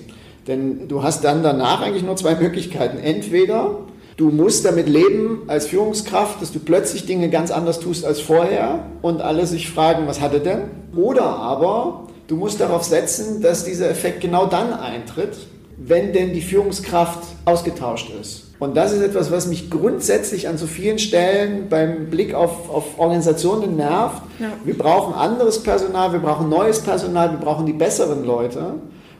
Denn 0.48 0.88
du 0.88 1.04
hast 1.04 1.24
dann 1.24 1.44
danach 1.44 1.82
eigentlich 1.82 2.04
nur 2.04 2.16
zwei 2.16 2.36
Möglichkeiten. 2.36 2.98
Entweder 3.00 3.80
du 4.18 4.30
musst 4.30 4.66
damit 4.66 4.88
leben 4.88 5.44
als 5.48 5.68
Führungskraft, 5.68 6.42
dass 6.42 6.52
du 6.52 6.60
plötzlich 6.60 7.06
Dinge 7.06 7.30
ganz 7.30 7.52
anders 7.52 7.80
tust 7.80 8.06
als 8.06 8.20
vorher 8.20 8.86
und 9.02 9.22
alle 9.22 9.48
sich 9.48 9.70
fragen, 9.70 10.08
was 10.08 10.22
hat 10.22 10.34
er 10.34 10.40
denn? 10.40 10.62
Oder 10.96 11.24
aber 11.24 12.08
du 12.28 12.36
musst 12.36 12.60
darauf 12.60 12.84
setzen, 12.84 13.42
dass 13.42 13.66
dieser 13.66 13.90
Effekt 13.90 14.22
genau 14.22 14.46
dann 14.46 14.74
eintritt, 14.74 15.38
wenn 15.78 16.14
denn 16.14 16.34
die 16.34 16.42
Führungskraft 16.42 17.24
ausgetauscht 17.46 18.12
ist. 18.20 18.51
Und 18.62 18.78
das 18.78 18.92
ist 18.94 19.02
etwas, 19.02 19.32
was 19.32 19.48
mich 19.48 19.72
grundsätzlich 19.72 20.48
an 20.48 20.56
so 20.56 20.68
vielen 20.68 21.00
Stellen 21.00 21.68
beim 21.68 22.12
Blick 22.12 22.36
auf, 22.36 22.70
auf 22.70 23.00
Organisationen 23.00 23.76
nervt. 23.76 24.22
Ja. 24.38 24.50
Wir 24.64 24.78
brauchen 24.78 25.16
anderes 25.16 25.64
Personal, 25.64 26.14
wir 26.14 26.20
brauchen 26.20 26.48
neues 26.48 26.80
Personal, 26.80 27.32
wir 27.32 27.40
brauchen 27.40 27.66
die 27.66 27.74
besseren 27.74 28.24
Leute. 28.24 28.76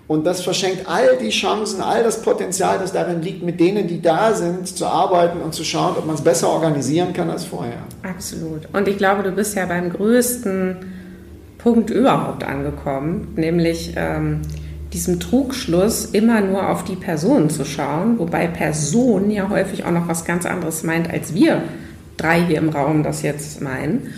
Und 0.08 0.28
das 0.28 0.42
verschenkt 0.42 0.88
all 0.88 1.18
die 1.18 1.30
Chancen, 1.30 1.82
all 1.82 2.04
das 2.04 2.22
Potenzial, 2.22 2.78
das 2.78 2.94
darin 2.94 3.24
liegt, 3.24 3.42
mit 3.42 3.60
denen, 3.60 3.88
die 3.88 4.00
da 4.00 4.36
sind, 4.36 4.68
zu 4.68 4.86
arbeiten 4.86 5.42
und 5.42 5.56
zu 5.56 5.64
schauen, 5.64 5.96
ob 5.98 6.06
man 6.06 6.14
es 6.14 6.22
besser 6.22 6.50
organisieren 6.50 7.12
kann 7.12 7.32
als 7.32 7.44
vorher. 7.44 7.80
Absolut. 8.04 8.68
Und 8.74 8.88
ich 8.88 9.00
glaube, 9.00 9.24
du 9.24 9.32
bist 9.32 9.56
ja 9.56 9.66
beim 9.66 9.90
größten 9.90 10.86
Punkt 11.58 11.90
überhaupt 11.90 12.44
angekommen, 12.44 13.34
nämlich 13.38 13.96
ähm, 13.98 14.42
diesem 14.94 15.20
Trugschluss, 15.20 16.06
immer 16.06 16.42
nur 16.42 16.70
auf 16.70 16.84
die 16.84 16.96
Person 16.96 17.50
zu 17.50 17.66
schauen, 17.66 18.20
wobei 18.20 18.48
Person 18.48 19.32
ja 19.32 19.50
häufig 19.50 19.86
auch 19.86 19.92
noch 19.92 20.08
was 20.08 20.26
ganz 20.26 20.46
anderes 20.46 20.84
meint, 20.84 21.10
als 21.10 21.34
wir 21.34 21.64
drei 22.18 22.42
hier 22.44 22.58
im 22.58 22.70
Raum 22.70 23.04
das 23.04 23.22
jetzt 23.22 23.62
meinen. 23.62 24.14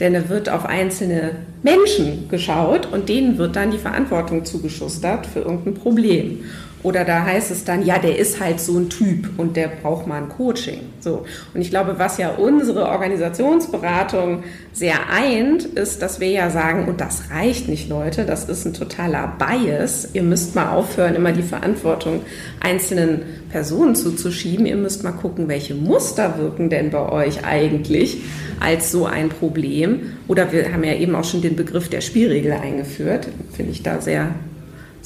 Denn 0.00 0.14
er 0.14 0.28
wird 0.28 0.48
auf 0.48 0.64
einzelne 0.64 1.32
Menschen 1.62 2.28
geschaut 2.28 2.86
und 2.92 3.08
denen 3.08 3.36
wird 3.38 3.56
dann 3.56 3.72
die 3.72 3.78
Verantwortung 3.78 4.44
zugeschustert 4.44 5.26
für 5.26 5.40
irgendein 5.40 5.74
Problem. 5.74 6.44
Oder 6.88 7.04
da 7.04 7.22
heißt 7.22 7.50
es 7.50 7.64
dann, 7.64 7.84
ja, 7.84 7.98
der 7.98 8.18
ist 8.18 8.40
halt 8.40 8.60
so 8.60 8.78
ein 8.78 8.88
Typ 8.88 9.28
und 9.36 9.58
der 9.58 9.68
braucht 9.68 10.06
mal 10.06 10.22
ein 10.22 10.30
Coaching. 10.30 10.80
So. 11.00 11.26
Und 11.52 11.60
ich 11.60 11.68
glaube, 11.68 11.98
was 11.98 12.16
ja 12.16 12.30
unsere 12.30 12.88
Organisationsberatung 12.88 14.42
sehr 14.72 15.10
eint, 15.12 15.64
ist, 15.64 16.00
dass 16.00 16.18
wir 16.18 16.30
ja 16.30 16.48
sagen, 16.48 16.88
und 16.88 17.02
das 17.02 17.24
reicht 17.30 17.68
nicht, 17.68 17.90
Leute, 17.90 18.24
das 18.24 18.48
ist 18.48 18.64
ein 18.64 18.72
totaler 18.72 19.34
Bias. 19.38 20.08
Ihr 20.14 20.22
müsst 20.22 20.54
mal 20.54 20.70
aufhören, 20.70 21.14
immer 21.14 21.32
die 21.32 21.42
Verantwortung 21.42 22.22
einzelnen 22.60 23.20
Personen 23.50 23.94
zuzuschieben. 23.94 24.64
Ihr 24.64 24.76
müsst 24.76 25.04
mal 25.04 25.12
gucken, 25.12 25.46
welche 25.46 25.74
Muster 25.74 26.38
wirken 26.38 26.70
denn 26.70 26.88
bei 26.88 27.06
euch 27.06 27.44
eigentlich 27.44 28.22
als 28.60 28.90
so 28.90 29.04
ein 29.04 29.28
Problem. 29.28 30.14
Oder 30.26 30.52
wir 30.52 30.72
haben 30.72 30.84
ja 30.84 30.94
eben 30.94 31.14
auch 31.14 31.24
schon 31.24 31.42
den 31.42 31.54
Begriff 31.54 31.90
der 31.90 32.00
Spielregel 32.00 32.52
eingeführt. 32.52 33.28
Finde 33.52 33.72
ich 33.72 33.82
da 33.82 34.00
sehr 34.00 34.30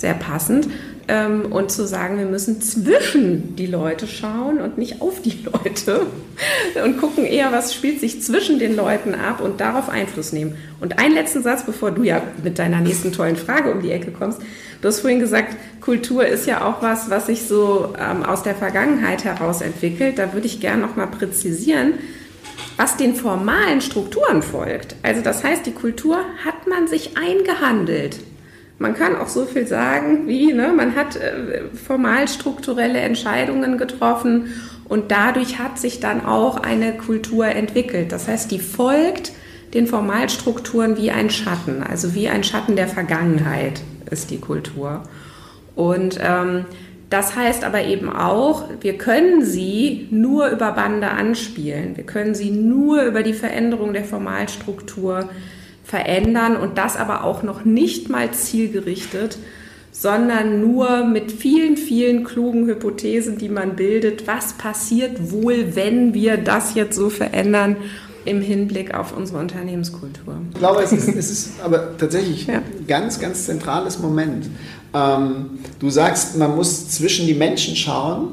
sehr 0.03 0.15
passend. 0.15 0.69
Ähm, 1.09 1.53
und 1.53 1.71
zu 1.71 1.87
sagen, 1.87 2.19
wir 2.19 2.27
müssen 2.27 2.61
zwischen 2.61 3.57
die 3.57 3.67
Leute 3.67 4.07
schauen 4.07 4.61
und 4.61 4.79
nicht 4.79 5.01
auf 5.01 5.21
die 5.23 5.45
Leute 5.45 6.07
und 6.83 6.99
gucken 6.99 7.25
eher, 7.25 7.53
was 7.53 7.75
spielt 7.75 8.01
sich 8.01 8.23
zwischen 8.23 8.59
den 8.59 8.77
Leuten 8.77 9.15
ab 9.15 9.41
und 9.41 9.61
darauf 9.61 9.89
Einfluss 9.89 10.33
nehmen. 10.33 10.57
Und 10.81 10.99
einen 10.99 11.15
letzten 11.15 11.43
Satz, 11.43 11.65
bevor 11.65 11.91
du 11.91 12.03
ja 12.03 12.23
mit 12.43 12.59
deiner 12.59 12.81
nächsten 12.81 13.13
tollen 13.13 13.37
Frage 13.37 13.71
um 13.71 13.83
die 13.83 13.91
Ecke 13.91 14.11
kommst. 14.11 14.41
Du 14.81 14.89
hast 14.89 15.01
vorhin 15.01 15.21
gesagt, 15.21 15.57
Kultur 15.81 16.27
ist 16.27 16.47
ja 16.47 16.65
auch 16.67 16.83
was, 16.83 17.09
was 17.09 17.27
sich 17.27 17.43
so 17.43 17.95
ähm, 17.99 18.25
aus 18.25 18.43
der 18.43 18.55
Vergangenheit 18.55 19.25
heraus 19.25 19.61
entwickelt. 19.61 20.19
Da 20.19 20.33
würde 20.33 20.47
ich 20.47 20.61
gerne 20.61 20.83
noch 20.83 20.97
mal 20.97 21.07
präzisieren, 21.07 21.95
was 22.77 22.97
den 22.97 23.15
formalen 23.15 23.81
Strukturen 23.81 24.43
folgt. 24.43 24.97
Also 25.03 25.23
das 25.23 25.45
heißt, 25.45 25.67
die 25.67 25.73
Kultur 25.73 26.19
hat 26.45 26.67
man 26.67 26.89
sich 26.89 27.17
eingehandelt. 27.17 28.19
Man 28.83 28.95
kann 28.95 29.15
auch 29.15 29.29
so 29.29 29.45
viel 29.45 29.65
sagen 29.65 30.27
wie, 30.27 30.53
ne, 30.53 30.73
man 30.77 30.97
hat 30.97 31.15
äh, 31.15 31.63
formal 31.87 32.27
strukturelle 32.27 32.99
Entscheidungen 32.99 33.79
getroffen 33.79 34.53
und 34.89 35.13
dadurch 35.13 35.61
hat 35.61 35.79
sich 35.79 36.01
dann 36.01 36.27
auch 36.27 36.57
eine 36.57 36.97
Kultur 36.97 37.47
entwickelt. 37.47 38.11
Das 38.11 38.27
heißt, 38.27 38.51
die 38.51 38.59
folgt 38.59 39.33
den 39.73 39.87
Formalstrukturen 39.87 40.97
wie 40.97 41.13
ein 41.13 41.31
Schatten, 41.31 41.85
also 41.85 42.17
wie 42.17 42.29
ein 42.29 42.43
Schatten 42.43 42.75
der 42.75 42.89
Vergangenheit 42.89 43.83
ist 44.11 44.33
die 44.33 44.41
Kultur. 44.41 45.05
Und 45.77 46.19
ähm, 46.21 46.65
das 47.09 47.37
heißt 47.37 47.63
aber 47.63 47.85
eben 47.85 48.11
auch, 48.11 48.65
wir 48.81 48.99
können 48.99 49.45
sie 49.45 50.09
nur 50.11 50.49
über 50.49 50.73
Bande 50.73 51.09
anspielen. 51.09 51.97
Wir 51.97 52.05
können 52.05 52.35
sie 52.35 52.51
nur 52.51 53.03
über 53.03 53.23
die 53.23 53.33
Veränderung 53.33 53.93
der 53.93 54.05
Formalstruktur 54.05 55.29
verändern 55.93 56.57
und 56.57 56.79
das 56.79 56.97
aber 56.97 57.23
auch 57.23 57.43
noch 57.43 57.67
nicht 57.67 58.09
mal 58.09 58.31
zielgerichtet, 58.31 59.37
sondern 59.91 60.63
nur 60.63 61.05
mit 61.05 61.31
vielen, 61.31 61.77
vielen 61.77 62.25
klugen 62.25 62.67
Hypothesen, 62.67 63.37
die 63.37 63.51
man 63.51 63.77
bildet. 63.77 64.27
Was 64.27 64.55
passiert 64.55 65.31
wohl, 65.31 65.77
wenn 65.77 66.15
wir 66.15 66.39
das 66.39 66.75
jetzt 66.75 66.97
so 66.97 67.11
verändern? 67.11 67.77
im 68.25 68.41
Hinblick 68.41 68.95
auf 68.95 69.17
unsere 69.17 69.41
Unternehmenskultur. 69.41 70.37
Ich 70.53 70.59
glaube, 70.61 70.83
es 70.83 70.93
ist, 70.93 71.09
es 71.09 71.29
ist 71.29 71.51
aber 71.61 71.99
tatsächlich 71.99 72.47
ja. 72.47 72.59
ein 72.59 72.87
ganz, 72.87 73.19
ganz 73.19 73.47
zentrales 73.47 73.99
Moment. 73.99 74.49
Ähm, 74.95 75.59
du 75.81 75.91
sagst, 75.91 76.39
man 76.39 76.55
muss 76.55 76.89
zwischen 76.89 77.27
die 77.27 77.35
Menschen 77.35 77.75
schauen. 77.75 78.29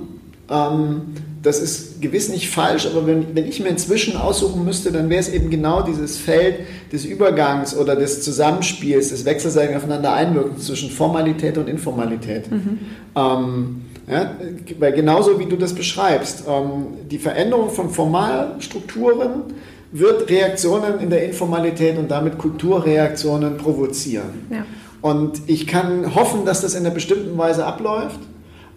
Ähm, 0.49 1.01
das 1.41 1.59
ist 1.59 2.01
gewiss 2.01 2.27
nicht 2.29 2.49
falsch, 2.49 2.85
aber 2.85 3.07
wenn, 3.07 3.33
wenn 3.35 3.45
ich 3.45 3.59
mir 3.62 3.69
inzwischen 3.69 4.17
aussuchen 4.17 4.65
müsste, 4.65 4.91
dann 4.91 5.09
wäre 5.09 5.21
es 5.21 5.29
eben 5.29 5.49
genau 5.49 5.81
dieses 5.81 6.17
Feld 6.17 6.65
des 6.91 7.05
Übergangs 7.05 7.77
oder 7.77 7.95
des 7.95 8.23
Zusammenspiels, 8.23 9.09
des 9.09 9.23
wechselseitigen 9.23 9.77
Aufeinander 9.77 10.13
einwirken 10.13 10.57
zwischen 10.59 10.89
Formalität 10.89 11.57
und 11.57 11.69
Informalität. 11.69 12.51
Mhm. 12.51 12.79
Ähm, 13.15 13.81
ja, 14.09 14.31
weil 14.79 14.91
genauso 14.93 15.39
wie 15.39 15.45
du 15.45 15.55
das 15.55 15.73
beschreibst, 15.73 16.43
ähm, 16.47 16.88
die 17.09 17.19
Veränderung 17.19 17.69
von 17.69 17.89
Formalstrukturen 17.89 19.43
wird 19.91 20.29
Reaktionen 20.29 20.99
in 20.99 21.09
der 21.09 21.25
Informalität 21.25 21.97
und 21.97 22.09
damit 22.09 22.38
Kulturreaktionen 22.38 23.57
provozieren. 23.57 24.47
Ja. 24.49 24.65
Und 25.01 25.41
ich 25.47 25.67
kann 25.67 26.15
hoffen, 26.15 26.45
dass 26.45 26.62
das 26.62 26.73
in 26.73 26.85
einer 26.85 26.93
bestimmten 26.93 27.38
Weise 27.38 27.65
abläuft. 27.65 28.19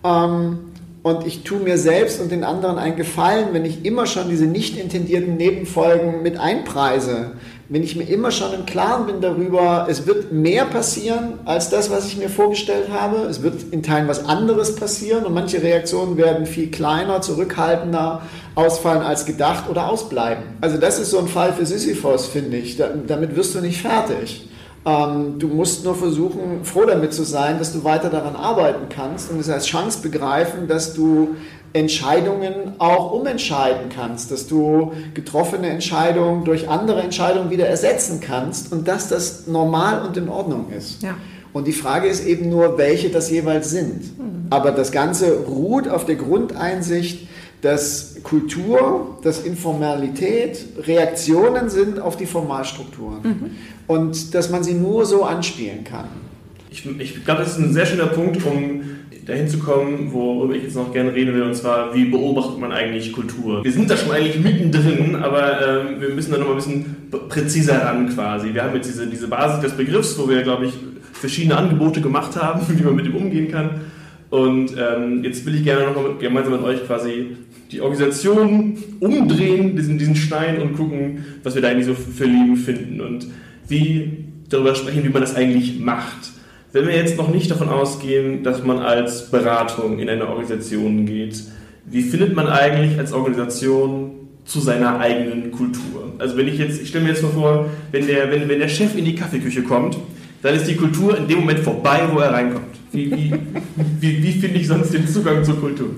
Ähm, 0.05 0.59
und 1.03 1.27
ich 1.27 1.43
tue 1.43 1.59
mir 1.59 1.79
selbst 1.79 2.21
und 2.21 2.31
den 2.31 2.45
anderen 2.45 2.79
einen 2.79 2.97
Gefallen, 2.97 3.49
wenn 3.53 3.65
ich 3.65 3.85
immer 3.85 4.07
schon 4.07 4.29
diese 4.29 4.47
nicht 4.47 4.79
intendierten 4.79 5.37
Nebenfolgen 5.37 6.23
mit 6.23 6.39
einpreise. 6.39 7.33
Wenn 7.69 7.83
ich 7.83 7.97
mir 7.97 8.05
immer 8.05 8.31
schon 8.31 8.53
im 8.53 8.67
Klaren 8.67 9.07
bin 9.07 9.21
darüber, 9.21 9.87
es 9.89 10.07
wird 10.07 10.31
mehr 10.31 10.65
passieren 10.65 11.41
als 11.45 11.71
das, 11.71 11.91
was 11.91 12.07
ich 12.07 12.19
mir 12.19 12.29
vorgestellt 12.29 12.91
habe. 12.93 13.17
Es 13.29 13.43
wird 13.43 13.73
in 13.73 13.83
Teilen 13.83 14.07
was 14.07 14.27
anderes 14.27 14.77
passieren 14.77 15.25
und 15.25 15.35
manche 15.35 15.63
Reaktionen 15.63 16.17
werden 16.17 16.47
viel 16.47 16.71
kleiner, 16.71 17.21
zurückhaltender 17.21 18.23
ausfallen 18.55 19.03
als 19.03 19.25
gedacht 19.25 19.69
oder 19.71 19.89
ausbleiben. 19.89 20.45
Also 20.61 20.77
das 20.77 21.01
ist 21.01 21.11
so 21.11 21.19
ein 21.19 21.29
Fall 21.29 21.53
für 21.53 21.67
Sisyphos, 21.67 22.27
finde 22.27 22.59
ich. 22.59 22.77
damit 22.77 23.35
wirst 23.35 23.55
du 23.55 23.61
nicht 23.61 23.81
fertig. 23.81 24.49
Ähm, 24.85 25.39
du 25.39 25.49
musst 25.49 25.85
nur 25.85 25.95
versuchen, 25.95 26.65
froh 26.65 26.85
damit 26.85 27.13
zu 27.13 27.23
sein, 27.25 27.59
dass 27.59 27.73
du 27.73 27.85
weiter 27.85 28.11
daran 28.11 28.35
arbeiten 28.35 28.89
kannst 28.89 29.31
und 29.31 29.39
es 29.39 29.49
als 29.49 29.67
Chance 29.67 30.01
begreifen, 30.03 30.67
dass 30.67 30.95
du 30.95 31.37
Entscheidungen 31.73 32.75
auch 32.79 33.13
umentscheiden 33.13 33.89
kannst, 33.95 34.31
dass 34.31 34.47
du 34.47 34.93
getroffene 35.15 35.69
Entscheidungen 35.69 36.45
durch 36.45 36.69
andere 36.69 37.01
Entscheidungen 37.01 37.51
wieder 37.51 37.67
ersetzen 37.67 38.21
kannst 38.21 38.73
und 38.73 38.89
dass 38.89 39.09
das 39.09 39.47
normal 39.47 40.05
und 40.05 40.17
in 40.17 40.29
Ordnung 40.29 40.71
ist. 40.71 41.03
Ja. 41.03 41.15
Und 41.53 41.67
die 41.67 41.73
Frage 41.73 42.09
ist 42.09 42.27
eben 42.27 42.49
nur, 42.49 42.79
welche 42.79 43.11
das 43.11 43.31
jeweils 43.31 43.71
sind. 43.71 44.19
Mhm. 44.19 44.47
Aber 44.51 44.73
das 44.73 44.91
Ganze 44.91 45.45
ruht 45.47 45.89
auf 45.89 46.05
der 46.05 46.17
Grundeinsicht, 46.17 47.29
dass 47.63 48.17
Kultur, 48.25 49.19
dass 49.23 49.45
Informalität 49.45 50.67
Reaktionen 50.85 51.71
sind 51.71 52.01
auf 52.01 52.17
die 52.17 52.27
Formalstrukturen 52.27 53.23
mhm. 53.23 53.51
und 53.87 54.35
dass 54.35 54.51
man 54.51 54.63
sie 54.63 54.75
nur 54.75 55.07
so 55.07 55.25
anspielen 55.25 55.85
kann. 55.85 56.09
Ich, 56.71 56.85
ich 56.85 57.25
glaube, 57.25 57.43
das 57.43 57.53
ist 57.53 57.59
ein 57.59 57.73
sehr 57.73 57.87
schöner 57.87 58.07
Punkt, 58.07 58.45
um 58.45 58.83
dahin 59.27 59.49
zu 59.49 59.59
kommen, 59.59 60.13
worüber 60.13 60.55
ich 60.55 60.65
jetzt 60.65 60.75
noch 60.75 60.93
gerne 60.93 61.15
reden 61.15 61.35
will, 61.35 61.43
und 61.43 61.55
zwar, 61.55 61.95
wie 61.95 62.07
beobachtet 62.07 62.59
man 62.59 62.73
eigentlich 62.73 63.13
Kultur? 63.13 63.63
Wir 63.63 63.71
sind 63.71 63.89
da 63.89 63.97
schon 63.97 64.11
eigentlich 64.11 64.43
mittendrin, 64.43 65.15
aber 65.15 65.61
äh, 65.61 66.01
wir 66.01 66.09
müssen 66.09 66.33
da 66.33 66.39
noch 66.39 66.47
mal 66.47 66.53
ein 66.53 66.57
bisschen 66.57 66.97
präziser 67.29 67.85
ran 67.85 68.09
quasi. 68.13 68.53
Wir 68.53 68.65
haben 68.65 68.75
jetzt 68.75 68.89
diese, 68.89 69.07
diese 69.07 69.29
Basis 69.29 69.61
des 69.61 69.77
Begriffs, 69.77 70.19
wo 70.19 70.29
wir, 70.29 70.43
glaube 70.43 70.67
ich, 70.67 70.73
verschiedene 71.13 71.57
Angebote 71.57 72.01
gemacht 72.01 72.35
haben, 72.35 72.63
wie 72.77 72.83
man 72.83 72.97
mit 72.97 73.07
dem 73.07 73.15
umgehen 73.15 73.51
kann. 73.51 73.83
Und 74.33 74.75
ähm, 74.79 75.23
jetzt 75.23 75.45
will 75.45 75.57
ich 75.57 75.63
gerne 75.63 75.93
noch 75.93 76.19
gemeinsam 76.19 76.55
mit 76.55 76.63
euch 76.63 76.87
quasi 76.87 77.37
die 77.71 77.83
Organisation 77.83 78.79
umdrehen, 78.99 79.77
diesen, 79.77 79.99
diesen 79.99 80.17
Stein 80.17 80.63
und 80.63 80.75
gucken, 80.75 81.23
was 81.43 81.55
wir 81.55 81.61
da 81.61 81.69
eigentlich 81.69 81.85
so 81.85 81.93
für 81.93 82.25
Leben 82.25 82.57
finden 82.57 83.03
und 83.03 83.27
wie 83.69 84.25
darüber 84.49 84.75
sprechen, 84.75 85.05
wie 85.05 85.11
man 85.11 85.21
das 85.21 85.35
eigentlich 85.35 85.81
macht. 85.81 86.31
Wenn 86.73 86.87
wir 86.87 86.97
jetzt 86.97 87.19
noch 87.19 87.29
nicht 87.29 87.51
davon 87.51 87.69
ausgehen, 87.69 88.43
dass 88.43 88.65
man 88.65 88.79
als 88.79 89.31
Beratung 89.31 89.99
in 89.99 90.09
eine 90.09 90.27
Organisation 90.27 91.05
geht, 91.05 91.39
wie 91.85 92.01
findet 92.01 92.35
man 92.35 92.47
eigentlich 92.47 92.99
als 92.99 93.13
Organisation 93.13 94.13
zu 94.47 94.61
seiner 94.61 94.99
eigenen 94.99 95.51
Kultur? 95.51 96.15
Also 96.17 96.39
wenn 96.39 96.49
ich 96.49 96.57
jetzt, 96.57 96.81
ich 96.81 96.89
stelle 96.89 97.05
mir 97.05 97.11
jetzt 97.11 97.23
mal 97.23 97.33
vor, 97.33 97.67
wenn 97.91 98.07
der, 98.07 98.31
wenn, 98.31 98.49
wenn 98.49 98.61
der 98.61 98.69
Chef 98.69 98.97
in 98.97 99.05
die 99.05 99.15
Kaffeeküche 99.15 99.63
kommt, 99.63 99.99
dann 100.41 100.55
ist 100.55 100.67
die 100.67 100.77
Kultur 100.77 101.19
in 101.19 101.29
dem 101.29 101.41
Moment 101.41 101.59
vorbei, 101.59 102.01
wo 102.11 102.19
er 102.19 102.33
reinkommt. 102.33 102.82
Wie, 102.93 103.11
wie, 103.11 103.33
wie, 104.01 104.23
wie 104.23 104.33
finde 104.33 104.59
ich 104.59 104.69
sonst 104.69 104.93
den 104.93 105.09
Zugang 105.09 105.45
zur 105.45 105.59
Kultur? 105.59 105.91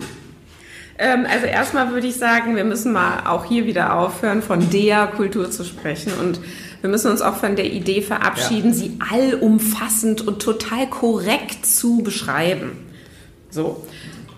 Ähm, 0.99 1.27
also 1.29 1.47
erstmal 1.47 1.93
würde 1.93 2.07
ich 2.07 2.17
sagen, 2.17 2.57
wir 2.57 2.65
müssen 2.65 2.93
mal 2.93 3.27
auch 3.27 3.45
hier 3.45 3.67
wieder 3.67 3.95
aufhören, 3.95 4.43
von 4.43 4.71
der 4.71 5.09
Kultur 5.09 5.51
zu 5.51 5.65
sprechen 5.65 6.13
und 6.21 6.41
wir 6.81 6.91
müssen 6.91 7.11
uns 7.11 7.23
auch 7.23 7.37
von 7.37 7.57
der 7.57 7.73
Idee 7.73 8.03
verabschieden, 8.03 8.71
ja. 8.71 8.77
sie 8.77 8.99
allumfassend 9.11 10.27
und 10.27 10.41
total 10.41 10.87
korrekt 10.89 11.67
zu 11.67 12.03
beschreiben. 12.03 12.73
So. 13.51 13.85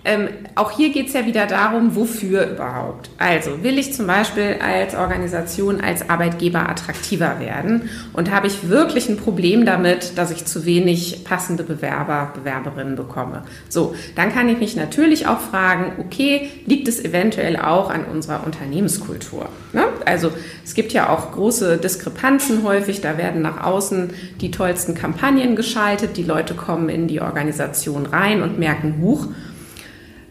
Ähm, 0.07 0.29
auch 0.55 0.71
hier 0.71 0.93
geht 0.93 1.07
es 1.07 1.13
ja 1.13 1.25
wieder 1.25 1.47
darum, 1.47 1.97
wofür 1.97 2.49
überhaupt. 2.49 3.09
Also 3.17 3.61
will 3.61 3.77
ich 3.77 3.93
zum 3.93 4.07
Beispiel 4.07 4.55
als 4.61 4.95
Organisation, 4.95 5.81
als 5.81 6.09
Arbeitgeber 6.09 6.69
attraktiver 6.69 7.41
werden 7.41 7.89
und 8.13 8.31
habe 8.31 8.47
ich 8.47 8.69
wirklich 8.69 9.09
ein 9.09 9.17
Problem 9.17 9.65
damit, 9.65 10.17
dass 10.17 10.31
ich 10.31 10.45
zu 10.45 10.63
wenig 10.63 11.25
passende 11.25 11.63
Bewerber, 11.63 12.31
Bewerberinnen 12.33 12.95
bekomme. 12.95 13.43
So, 13.67 13.95
dann 14.15 14.31
kann 14.31 14.47
ich 14.47 14.59
mich 14.59 14.77
natürlich 14.77 15.27
auch 15.27 15.41
fragen, 15.41 15.91
okay, 15.99 16.51
liegt 16.65 16.87
es 16.87 17.03
eventuell 17.03 17.57
auch 17.57 17.89
an 17.89 18.05
unserer 18.05 18.45
Unternehmenskultur? 18.45 19.49
Ne? 19.73 19.83
Also 20.05 20.31
es 20.63 20.73
gibt 20.73 20.93
ja 20.93 21.09
auch 21.09 21.33
große 21.33 21.79
Diskrepanzen 21.79 22.63
häufig, 22.63 23.01
da 23.01 23.17
werden 23.17 23.41
nach 23.41 23.61
außen 23.61 24.11
die 24.39 24.51
tollsten 24.51 24.95
Kampagnen 24.95 25.57
geschaltet, 25.57 26.15
die 26.15 26.23
Leute 26.23 26.53
kommen 26.53 26.87
in 26.87 27.09
die 27.09 27.19
Organisation 27.19 28.05
rein 28.05 28.41
und 28.41 28.57
merken, 28.57 28.99
huch, 29.01 29.27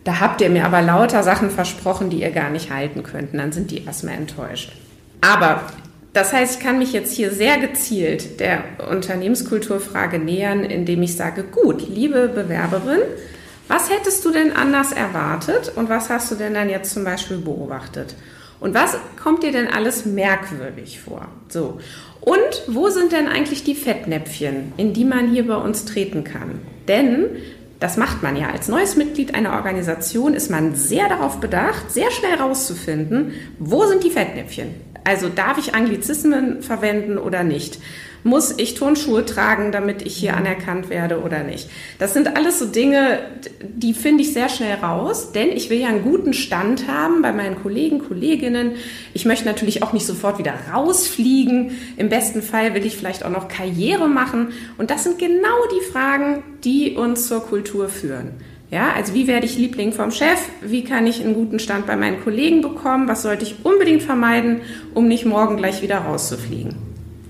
da 0.06 0.20
habt 0.20 0.40
ihr 0.40 0.48
mir 0.48 0.64
aber 0.64 0.82
lauter 0.82 1.24
Sachen 1.24 1.50
versprochen, 1.50 2.10
die 2.10 2.20
ihr 2.20 2.30
gar 2.30 2.48
nicht 2.48 2.70
halten 2.70 3.02
könnt. 3.02 3.34
dann 3.34 3.50
sind 3.50 3.72
die 3.72 3.84
erstmal 3.84 4.14
enttäuscht. 4.14 4.70
Aber 5.20 5.62
das 6.12 6.32
heißt, 6.32 6.58
ich 6.58 6.64
kann 6.64 6.78
mich 6.78 6.92
jetzt 6.92 7.12
hier 7.12 7.32
sehr 7.32 7.58
gezielt 7.58 8.38
der 8.38 8.62
Unternehmenskulturfrage 8.88 10.20
nähern, 10.20 10.62
indem 10.62 11.02
ich 11.02 11.16
sage, 11.16 11.42
gut, 11.42 11.88
liebe 11.88 12.28
Bewerberin, 12.28 13.00
was 13.66 13.90
hättest 13.90 14.24
du 14.24 14.30
denn 14.30 14.54
anders 14.54 14.92
erwartet 14.92 15.72
und 15.74 15.88
was 15.88 16.08
hast 16.08 16.30
du 16.30 16.36
denn 16.36 16.54
dann 16.54 16.70
jetzt 16.70 16.94
zum 16.94 17.02
Beispiel 17.02 17.38
beobachtet? 17.38 18.14
Und 18.60 18.74
was 18.74 18.96
kommt 19.20 19.42
dir 19.42 19.50
denn 19.50 19.66
alles 19.66 20.06
merkwürdig 20.06 21.00
vor? 21.00 21.26
So. 21.48 21.78
Und 22.20 22.62
wo 22.68 22.88
sind 22.90 23.10
denn 23.10 23.26
eigentlich 23.26 23.64
die 23.64 23.74
Fettnäpfchen, 23.74 24.72
in 24.76 24.92
die 24.92 25.04
man 25.04 25.30
hier 25.32 25.48
bei 25.48 25.56
uns 25.56 25.84
treten 25.84 26.22
kann? 26.22 26.60
Denn 26.86 27.26
das 27.78 27.96
macht 27.96 28.22
man 28.22 28.36
ja 28.36 28.50
als 28.50 28.68
neues 28.68 28.96
Mitglied 28.96 29.34
einer 29.34 29.52
Organisation, 29.52 30.34
ist 30.34 30.50
man 30.50 30.74
sehr 30.74 31.08
darauf 31.08 31.40
bedacht, 31.40 31.90
sehr 31.90 32.10
schnell 32.10 32.38
herauszufinden, 32.38 33.32
wo 33.58 33.84
sind 33.86 34.02
die 34.04 34.10
Fettnäpfchen. 34.10 34.85
Also 35.06 35.28
darf 35.28 35.56
ich 35.56 35.76
Anglizismen 35.76 36.62
verwenden 36.62 37.16
oder 37.16 37.44
nicht? 37.44 37.78
Muss 38.24 38.52
ich 38.58 38.74
Turnschuhe 38.74 39.24
tragen, 39.24 39.70
damit 39.70 40.02
ich 40.02 40.16
hier 40.16 40.36
anerkannt 40.36 40.90
werde 40.90 41.20
oder 41.20 41.44
nicht? 41.44 41.70
Das 42.00 42.12
sind 42.12 42.36
alles 42.36 42.58
so 42.58 42.66
Dinge, 42.66 43.20
die 43.62 43.94
finde 43.94 44.24
ich 44.24 44.32
sehr 44.32 44.48
schnell 44.48 44.74
raus, 44.74 45.30
denn 45.30 45.50
ich 45.50 45.70
will 45.70 45.78
ja 45.78 45.86
einen 45.86 46.02
guten 46.02 46.32
Stand 46.32 46.88
haben 46.88 47.22
bei 47.22 47.32
meinen 47.32 47.62
Kollegen, 47.62 48.00
Kolleginnen. 48.00 48.72
Ich 49.14 49.26
möchte 49.26 49.44
natürlich 49.44 49.84
auch 49.84 49.92
nicht 49.92 50.06
sofort 50.06 50.40
wieder 50.40 50.54
rausfliegen. 50.74 51.78
Im 51.96 52.08
besten 52.08 52.42
Fall 52.42 52.74
will 52.74 52.84
ich 52.84 52.96
vielleicht 52.96 53.24
auch 53.24 53.30
noch 53.30 53.46
Karriere 53.46 54.08
machen. 54.08 54.48
Und 54.76 54.90
das 54.90 55.04
sind 55.04 55.20
genau 55.20 55.68
die 55.70 55.92
Fragen, 55.92 56.42
die 56.64 56.96
uns 56.96 57.28
zur 57.28 57.46
Kultur 57.46 57.88
führen. 57.88 58.32
Ja, 58.70 58.92
also 58.94 59.14
wie 59.14 59.28
werde 59.28 59.46
ich 59.46 59.56
Liebling 59.56 59.92
vom 59.92 60.10
Chef? 60.10 60.40
Wie 60.60 60.82
kann 60.82 61.06
ich 61.06 61.24
einen 61.24 61.34
guten 61.34 61.58
Stand 61.58 61.86
bei 61.86 61.96
meinen 61.96 62.22
Kollegen 62.22 62.62
bekommen? 62.62 63.08
Was 63.08 63.22
sollte 63.22 63.44
ich 63.44 63.56
unbedingt 63.62 64.02
vermeiden, 64.02 64.62
um 64.92 65.06
nicht 65.06 65.24
morgen 65.24 65.56
gleich 65.56 65.82
wieder 65.82 65.98
rauszufliegen? 65.98 66.74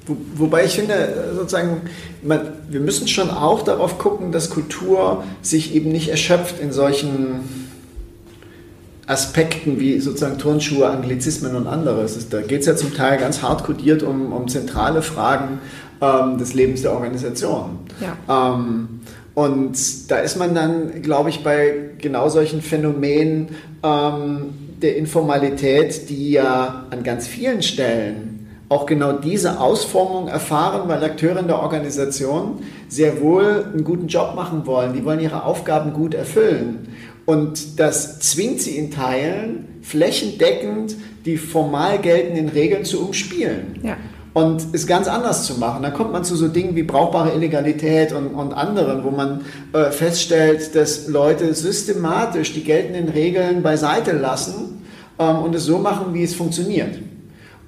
Wo, 0.06 0.16
wobei 0.36 0.64
ich 0.64 0.76
finde, 0.76 1.32
sozusagen, 1.36 1.82
man, 2.22 2.40
wir 2.70 2.80
müssen 2.80 3.06
schon 3.06 3.28
auch 3.28 3.62
darauf 3.62 3.98
gucken, 3.98 4.32
dass 4.32 4.48
Kultur 4.48 5.24
sich 5.42 5.74
eben 5.74 5.92
nicht 5.92 6.08
erschöpft 6.08 6.58
in 6.58 6.72
solchen 6.72 7.40
Aspekten 9.06 9.78
wie 9.78 10.00
sozusagen 10.00 10.38
Turnschuhe, 10.38 10.88
Anglizismen 10.88 11.54
und 11.54 11.66
anderes. 11.66 12.28
Da 12.28 12.40
geht 12.40 12.60
es 12.60 12.66
ja 12.66 12.76
zum 12.76 12.94
Teil 12.94 13.18
ganz 13.18 13.42
hart 13.42 13.64
kodiert 13.64 14.02
um, 14.02 14.32
um 14.32 14.48
zentrale 14.48 15.02
Fragen 15.02 15.60
ähm, 16.00 16.38
des 16.38 16.54
Lebens 16.54 16.82
der 16.82 16.92
Organisation. 16.92 17.78
Ja. 18.00 18.54
Ähm, 18.54 18.95
und 19.36 20.10
da 20.10 20.16
ist 20.16 20.38
man 20.38 20.54
dann, 20.54 21.02
glaube 21.02 21.28
ich, 21.28 21.44
bei 21.44 21.74
genau 21.98 22.30
solchen 22.30 22.62
Phänomenen 22.62 23.48
ähm, 23.82 24.54
der 24.80 24.96
Informalität, 24.96 26.08
die 26.08 26.30
ja 26.30 26.86
an 26.88 27.02
ganz 27.02 27.26
vielen 27.26 27.60
Stellen 27.60 28.48
auch 28.70 28.86
genau 28.86 29.12
diese 29.12 29.60
Ausformung 29.60 30.28
erfahren, 30.28 30.88
weil 30.88 31.04
Akteure 31.04 31.38
in 31.40 31.48
der 31.48 31.60
Organisation 31.60 32.60
sehr 32.88 33.20
wohl 33.20 33.66
einen 33.74 33.84
guten 33.84 34.06
Job 34.06 34.34
machen 34.34 34.64
wollen. 34.64 34.94
Die 34.94 35.04
wollen 35.04 35.20
ihre 35.20 35.44
Aufgaben 35.44 35.92
gut 35.92 36.14
erfüllen. 36.14 36.88
Und 37.26 37.78
das 37.78 38.18
zwingt 38.20 38.62
sie 38.62 38.78
in 38.78 38.90
Teilen, 38.90 39.66
flächendeckend 39.82 40.96
die 41.26 41.36
formal 41.36 41.98
geltenden 41.98 42.48
Regeln 42.48 42.86
zu 42.86 43.04
umspielen. 43.04 43.80
Ja 43.82 43.98
und 44.36 44.74
es 44.74 44.86
ganz 44.86 45.08
anders 45.08 45.46
zu 45.46 45.54
machen. 45.54 45.82
Dann 45.82 45.94
kommt 45.94 46.12
man 46.12 46.22
zu 46.22 46.36
so 46.36 46.48
Dingen 46.48 46.76
wie 46.76 46.82
brauchbare 46.82 47.32
Illegalität 47.32 48.12
und, 48.12 48.34
und 48.34 48.52
anderen, 48.52 49.02
wo 49.02 49.10
man 49.10 49.46
äh, 49.72 49.90
feststellt, 49.90 50.74
dass 50.74 51.08
Leute 51.08 51.54
systematisch 51.54 52.52
die 52.52 52.62
geltenden 52.62 53.08
Regeln 53.08 53.62
beiseite 53.62 54.12
lassen 54.12 54.84
ähm, 55.18 55.38
und 55.38 55.54
es 55.54 55.64
so 55.64 55.78
machen, 55.78 56.12
wie 56.12 56.22
es 56.22 56.34
funktioniert. 56.34 56.98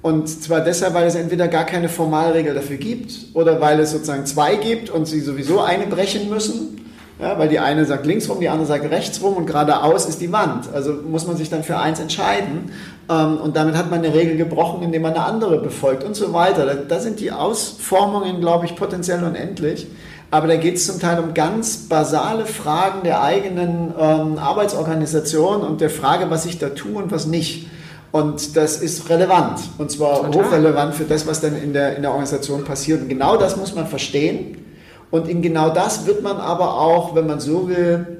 Und 0.03 0.29
zwar 0.29 0.61
deshalb, 0.61 0.93
weil 0.93 1.07
es 1.07 1.15
entweder 1.15 1.47
gar 1.47 1.65
keine 1.65 1.89
Formalregel 1.89 2.53
dafür 2.53 2.77
gibt 2.77 3.13
oder 3.33 3.59
weil 3.59 3.79
es 3.79 3.89
sozusagen 3.89 4.27
zwei 4.27 4.53
gibt 4.53 4.91
und 4.91 5.07
sie 5.07 5.21
sowieso 5.21 5.61
eine 5.61 5.87
brechen 5.87 6.29
müssen 6.29 6.78
ja, 7.19 7.37
weil 7.37 7.49
die 7.49 7.59
eine 7.59 7.85
sagt 7.85 8.05
links 8.05 8.29
rum, 8.29 8.39
die 8.39 8.47
andere 8.47 8.65
sagt 8.65 8.89
rechts 8.89 9.21
rum 9.21 9.35
und 9.35 9.45
geradeaus 9.45 10.05
ist 10.05 10.21
die 10.21 10.31
Wand. 10.31 10.73
Also 10.73 10.93
muss 10.93 11.27
man 11.27 11.35
sich 11.35 11.49
dann 11.49 11.63
für 11.63 11.77
eins 11.77 11.99
entscheiden. 11.99 12.71
Ähm, 13.09 13.37
und 13.37 13.57
damit 13.57 13.75
hat 13.75 13.89
man 13.91 13.99
eine 13.99 14.13
Regel 14.13 14.37
gebrochen, 14.37 14.83
indem 14.83 15.01
man 15.01 15.13
eine 15.13 15.25
andere 15.25 15.59
befolgt 15.59 16.05
und 16.05 16.15
so 16.15 16.31
weiter. 16.31 16.65
Da, 16.65 16.75
da 16.75 16.99
sind 16.99 17.19
die 17.19 17.33
Ausformungen, 17.33 18.39
glaube 18.39 18.65
ich, 18.65 18.77
potenziell 18.77 19.21
unendlich. 19.21 19.87
Aber 20.31 20.47
da 20.47 20.55
geht 20.55 20.75
es 20.75 20.87
zum 20.87 20.99
Teil 20.99 21.19
um 21.19 21.33
ganz 21.33 21.89
basale 21.89 22.45
Fragen 22.45 23.03
der 23.03 23.21
eigenen 23.21 23.93
ähm, 23.99 24.37
Arbeitsorganisation 24.37 25.61
und 25.61 25.81
der 25.81 25.89
Frage, 25.89 26.29
was 26.29 26.45
ich 26.45 26.57
da 26.57 26.69
tue 26.69 27.01
und 27.03 27.11
was 27.11 27.25
nicht. 27.25 27.67
Und 28.11 28.55
das 28.55 28.77
ist 28.77 29.09
relevant. 29.09 29.59
Und 29.77 29.91
zwar 29.91 30.21
Total. 30.21 30.45
hochrelevant 30.45 30.95
für 30.95 31.03
das, 31.03 31.27
was 31.27 31.41
dann 31.41 31.61
in 31.61 31.73
der, 31.73 31.97
in 31.97 32.01
der 32.01 32.11
Organisation 32.11 32.63
passiert. 32.63 33.01
Und 33.01 33.09
genau 33.09 33.35
das 33.35 33.57
muss 33.57 33.75
man 33.75 33.87
verstehen. 33.87 34.68
Und 35.11 35.27
in 35.27 35.41
genau 35.41 35.69
das 35.69 36.05
wird 36.05 36.21
man 36.21 36.37
aber 36.37 36.79
auch, 36.79 37.15
wenn 37.15 37.25
man 37.25 37.39
so 37.39 37.67
will, 37.67 38.19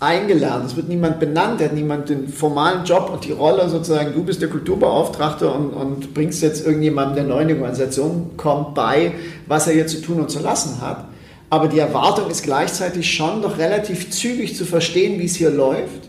eingelernt. 0.00 0.66
Es 0.66 0.76
wird 0.76 0.88
niemand 0.88 1.18
benannt, 1.18 1.60
der 1.60 1.68
hat 1.68 1.74
niemand 1.74 2.08
den 2.08 2.28
formalen 2.28 2.84
Job 2.84 3.10
und 3.12 3.24
die 3.24 3.32
Rolle 3.32 3.68
sozusagen, 3.68 4.12
du 4.12 4.22
bist 4.22 4.40
der 4.40 4.48
Kulturbeauftragte 4.48 5.50
und, 5.50 5.70
und 5.70 6.14
bringst 6.14 6.42
jetzt 6.42 6.64
irgendjemandem, 6.64 7.16
der 7.16 7.24
neu 7.24 7.42
in 7.42 7.48
die 7.48 7.54
Organisation 7.54 8.30
kommt, 8.36 8.74
bei, 8.74 9.12
was 9.46 9.66
er 9.66 9.74
jetzt 9.74 9.92
zu 9.92 10.02
tun 10.02 10.20
und 10.20 10.30
zu 10.30 10.40
lassen 10.40 10.80
hat. 10.80 11.04
Aber 11.50 11.66
die 11.66 11.78
Erwartung 11.78 12.30
ist 12.30 12.42
gleichzeitig 12.42 13.12
schon 13.12 13.42
doch 13.42 13.58
relativ 13.58 14.10
zügig 14.10 14.54
zu 14.54 14.64
verstehen, 14.64 15.18
wie 15.18 15.24
es 15.24 15.34
hier 15.34 15.50
läuft. 15.50 16.08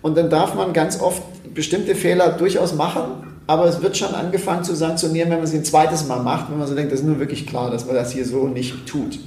Und 0.00 0.16
dann 0.16 0.30
darf 0.30 0.54
man 0.54 0.72
ganz 0.72 1.00
oft 1.00 1.22
bestimmte 1.52 1.94
Fehler 1.94 2.30
durchaus 2.30 2.74
machen, 2.74 3.26
aber 3.46 3.66
es 3.66 3.82
wird 3.82 3.96
schon 3.96 4.14
angefangen 4.14 4.64
zu 4.64 4.74
sanktionieren, 4.74 5.30
wenn 5.30 5.38
man 5.38 5.46
sie 5.46 5.58
ein 5.58 5.64
zweites 5.64 6.06
Mal 6.06 6.22
macht, 6.22 6.50
wenn 6.50 6.58
man 6.58 6.68
so 6.68 6.74
denkt, 6.74 6.92
das 6.92 7.00
ist 7.00 7.06
nur 7.06 7.18
wirklich 7.18 7.46
klar, 7.46 7.70
dass 7.70 7.86
man 7.86 7.94
das 7.94 8.12
hier 8.12 8.24
so 8.24 8.46
nicht 8.46 8.86
tut. 8.86 9.18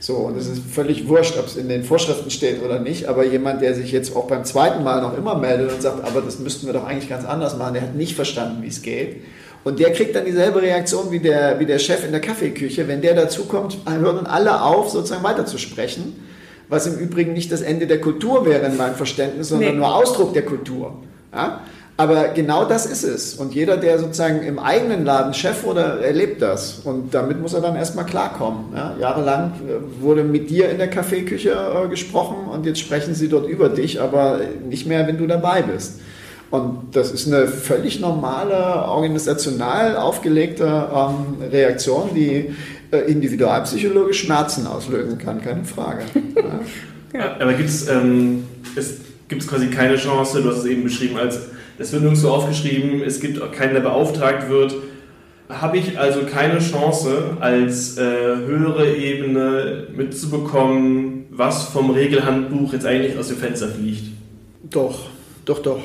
So, 0.00 0.14
und 0.14 0.36
es 0.36 0.46
ist 0.46 0.62
völlig 0.70 1.08
wurscht, 1.08 1.36
ob 1.38 1.46
es 1.46 1.56
in 1.56 1.68
den 1.68 1.82
Vorschriften 1.82 2.30
steht 2.30 2.62
oder 2.62 2.78
nicht, 2.78 3.06
aber 3.06 3.24
jemand, 3.24 3.62
der 3.62 3.74
sich 3.74 3.90
jetzt 3.90 4.14
auch 4.14 4.28
beim 4.28 4.44
zweiten 4.44 4.84
Mal 4.84 5.02
noch 5.02 5.16
immer 5.18 5.34
meldet 5.36 5.72
und 5.72 5.82
sagt, 5.82 6.04
aber 6.06 6.20
das 6.20 6.38
müssten 6.38 6.66
wir 6.66 6.72
doch 6.72 6.84
eigentlich 6.84 7.08
ganz 7.08 7.24
anders 7.24 7.56
machen, 7.56 7.74
der 7.74 7.82
hat 7.82 7.94
nicht 7.96 8.14
verstanden, 8.14 8.62
wie 8.62 8.68
es 8.68 8.82
geht. 8.82 9.22
Und 9.64 9.80
der 9.80 9.92
kriegt 9.92 10.14
dann 10.14 10.24
dieselbe 10.24 10.62
Reaktion 10.62 11.10
wie 11.10 11.18
der, 11.18 11.58
wie 11.58 11.66
der 11.66 11.78
Chef 11.78 12.04
in 12.04 12.12
der 12.12 12.20
Kaffeeküche. 12.20 12.86
Wenn 12.86 13.02
der 13.02 13.14
dazukommt, 13.14 13.78
hören 13.86 14.26
alle 14.26 14.62
auf, 14.62 14.88
sozusagen 14.88 15.24
weiterzusprechen. 15.24 16.14
Was 16.68 16.86
im 16.86 16.98
Übrigen 16.98 17.32
nicht 17.32 17.50
das 17.50 17.62
Ende 17.62 17.86
der 17.86 18.00
Kultur 18.00 18.46
wäre 18.46 18.66
in 18.66 18.76
meinem 18.76 18.94
Verständnis, 18.94 19.48
sondern 19.48 19.72
nee. 19.72 19.78
nur 19.78 19.94
Ausdruck 19.94 20.32
der 20.32 20.44
Kultur. 20.44 21.02
Ja? 21.32 21.60
Aber 21.98 22.28
genau 22.28 22.64
das 22.64 22.86
ist 22.86 23.02
es. 23.02 23.34
Und 23.34 23.56
jeder, 23.56 23.76
der 23.76 23.98
sozusagen 23.98 24.44
im 24.44 24.60
eigenen 24.60 25.04
Laden 25.04 25.34
Chef 25.34 25.64
wurde, 25.64 25.80
erlebt 26.00 26.40
das. 26.40 26.78
Und 26.84 27.12
damit 27.12 27.42
muss 27.42 27.54
er 27.54 27.60
dann 27.60 27.74
erstmal 27.74 28.06
klarkommen. 28.06 28.66
Ja, 28.72 28.94
jahrelang 29.00 29.54
äh, 29.66 30.00
wurde 30.00 30.22
mit 30.22 30.48
dir 30.48 30.70
in 30.70 30.78
der 30.78 30.88
Kaffeeküche 30.88 31.50
äh, 31.50 31.88
gesprochen 31.88 32.46
und 32.52 32.64
jetzt 32.66 32.78
sprechen 32.78 33.14
sie 33.14 33.28
dort 33.28 33.48
über 33.48 33.68
dich, 33.68 34.00
aber 34.00 34.40
nicht 34.68 34.86
mehr, 34.86 35.08
wenn 35.08 35.18
du 35.18 35.26
dabei 35.26 35.62
bist. 35.62 35.98
Und 36.52 36.90
das 36.92 37.10
ist 37.10 37.26
eine 37.26 37.48
völlig 37.48 37.98
normale, 37.98 38.86
organisational 38.86 39.96
aufgelegte 39.96 40.64
ähm, 40.94 41.42
Reaktion, 41.50 42.10
die 42.14 42.54
äh, 42.92 42.98
individualpsychologisch 43.10 44.20
Schmerzen 44.20 44.68
auslösen 44.68 45.18
kann, 45.18 45.42
keine 45.42 45.64
Frage. 45.64 46.02
Ja. 46.36 46.60
Ja. 47.14 47.36
Aber 47.40 47.54
gibt 47.54 47.70
es 47.70 47.88
ähm, 47.88 48.44
quasi 49.48 49.68
keine 49.68 49.96
Chance, 49.96 50.42
du 50.42 50.50
hast 50.50 50.58
es 50.58 50.66
eben 50.66 50.84
beschrieben 50.84 51.16
als 51.16 51.40
es 51.78 51.92
wird 51.92 52.02
nirgendwo 52.02 52.28
aufgeschrieben, 52.28 53.02
es 53.02 53.20
gibt 53.20 53.40
keinen, 53.52 53.74
der 53.74 53.80
beauftragt 53.80 54.48
wird. 54.48 54.74
Habe 55.48 55.78
ich 55.78 55.98
also 55.98 56.22
keine 56.22 56.58
Chance, 56.58 57.36
als 57.40 57.96
äh, 57.96 58.02
höhere 58.02 58.94
Ebene 58.94 59.86
mitzubekommen, 59.94 61.26
was 61.30 61.64
vom 61.64 61.90
Regelhandbuch 61.90 62.72
jetzt 62.72 62.84
eigentlich 62.84 63.16
aus 63.16 63.28
dem 63.28 63.38
Fenster 63.38 63.68
fliegt? 63.68 64.04
Doch, 64.68 65.08
doch, 65.44 65.60
doch. 65.60 65.80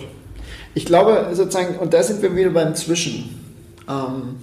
Ich 0.73 0.85
glaube 0.85 1.27
sozusagen, 1.33 1.77
und 1.77 1.93
da 1.93 2.03
sind 2.03 2.21
wir 2.21 2.35
wieder 2.35 2.49
beim 2.49 2.75
Zwischen. 2.75 3.39
Ähm, 3.87 4.35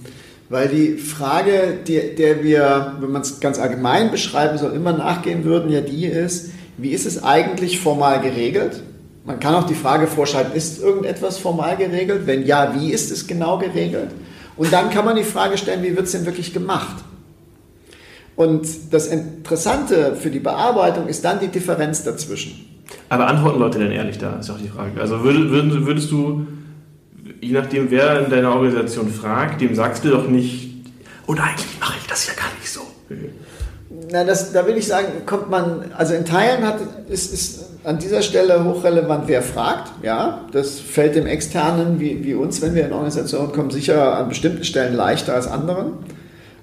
weil 0.49 0.67
die 0.69 0.97
Frage, 0.97 1.79
die, 1.87 2.15
der 2.15 2.43
wir, 2.43 2.97
wenn 2.99 3.11
man 3.11 3.21
es 3.21 3.39
ganz 3.39 3.59
allgemein 3.59 4.11
beschreiben 4.11 4.57
soll, 4.57 4.73
immer 4.73 4.93
nachgehen 4.93 5.43
würden, 5.43 5.71
ja 5.71 5.81
die 5.81 6.05
ist, 6.05 6.51
wie 6.77 6.91
ist 6.91 7.05
es 7.05 7.23
eigentlich 7.23 7.79
formal 7.79 8.21
geregelt? 8.21 8.81
Man 9.23 9.39
kann 9.39 9.53
auch 9.53 9.65
die 9.65 9.75
Frage 9.75 10.07
vorschalten, 10.07 10.53
ist 10.55 10.81
irgendetwas 10.81 11.37
formal 11.37 11.77
geregelt? 11.77 12.23
Wenn 12.25 12.45
ja, 12.45 12.75
wie 12.75 12.91
ist 12.91 13.11
es 13.11 13.27
genau 13.27 13.59
geregelt? 13.59 14.09
Und 14.57 14.73
dann 14.73 14.89
kann 14.89 15.05
man 15.05 15.15
die 15.15 15.23
Frage 15.23 15.57
stellen, 15.57 15.83
wie 15.83 15.95
wird 15.95 16.07
es 16.07 16.11
denn 16.11 16.25
wirklich 16.25 16.53
gemacht? 16.53 17.03
Und 18.35 18.67
das 18.91 19.07
Interessante 19.07 20.15
für 20.15 20.31
die 20.31 20.39
Bearbeitung 20.39 21.07
ist 21.07 21.23
dann 21.23 21.39
die 21.39 21.49
Differenz 21.49 22.03
dazwischen. 22.03 22.65
Aber 23.09 23.27
antworten 23.27 23.59
Leute 23.59 23.79
denn 23.79 23.91
ehrlich 23.91 24.17
da, 24.17 24.37
ist 24.39 24.49
auch 24.49 24.57
die 24.57 24.69
Frage. 24.69 24.99
Also 24.99 25.23
würdest, 25.23 25.85
würdest 25.85 26.11
du, 26.11 26.47
je 27.39 27.53
nachdem 27.53 27.91
wer 27.91 28.25
in 28.25 28.31
deiner 28.31 28.53
Organisation 28.55 29.11
fragt, 29.11 29.61
dem 29.61 29.75
sagst 29.75 30.03
du 30.03 30.09
doch 30.09 30.27
nicht, 30.27 30.71
oder 31.27 31.43
eigentlich 31.43 31.79
mache 31.79 31.97
ich 32.01 32.07
das 32.07 32.27
ja 32.27 32.33
gar 32.33 32.51
nicht 32.59 32.69
so. 32.69 32.81
Na, 34.11 34.23
das, 34.23 34.51
da 34.51 34.65
will 34.65 34.75
ich 34.75 34.87
sagen, 34.87 35.25
kommt 35.25 35.49
man, 35.49 35.91
also 35.95 36.13
in 36.13 36.25
Teilen 36.25 36.65
hat, 36.65 36.79
ist, 37.07 37.33
ist 37.33 37.70
an 37.83 37.97
dieser 37.97 38.21
Stelle 38.21 38.63
hochrelevant, 38.63 39.23
wer 39.27 39.41
fragt. 39.41 39.91
Ja, 40.03 40.41
das 40.51 40.79
fällt 40.79 41.15
dem 41.15 41.25
Externen 41.25 41.99
wie, 41.99 42.23
wie 42.23 42.33
uns, 42.33 42.61
wenn 42.61 42.75
wir 42.75 42.85
in 42.85 42.93
Organisationen 42.93 43.51
kommen, 43.51 43.71
sicher 43.71 44.17
an 44.17 44.29
bestimmten 44.29 44.63
Stellen 44.63 44.95
leichter 44.95 45.33
als 45.33 45.47
anderen. 45.47 45.93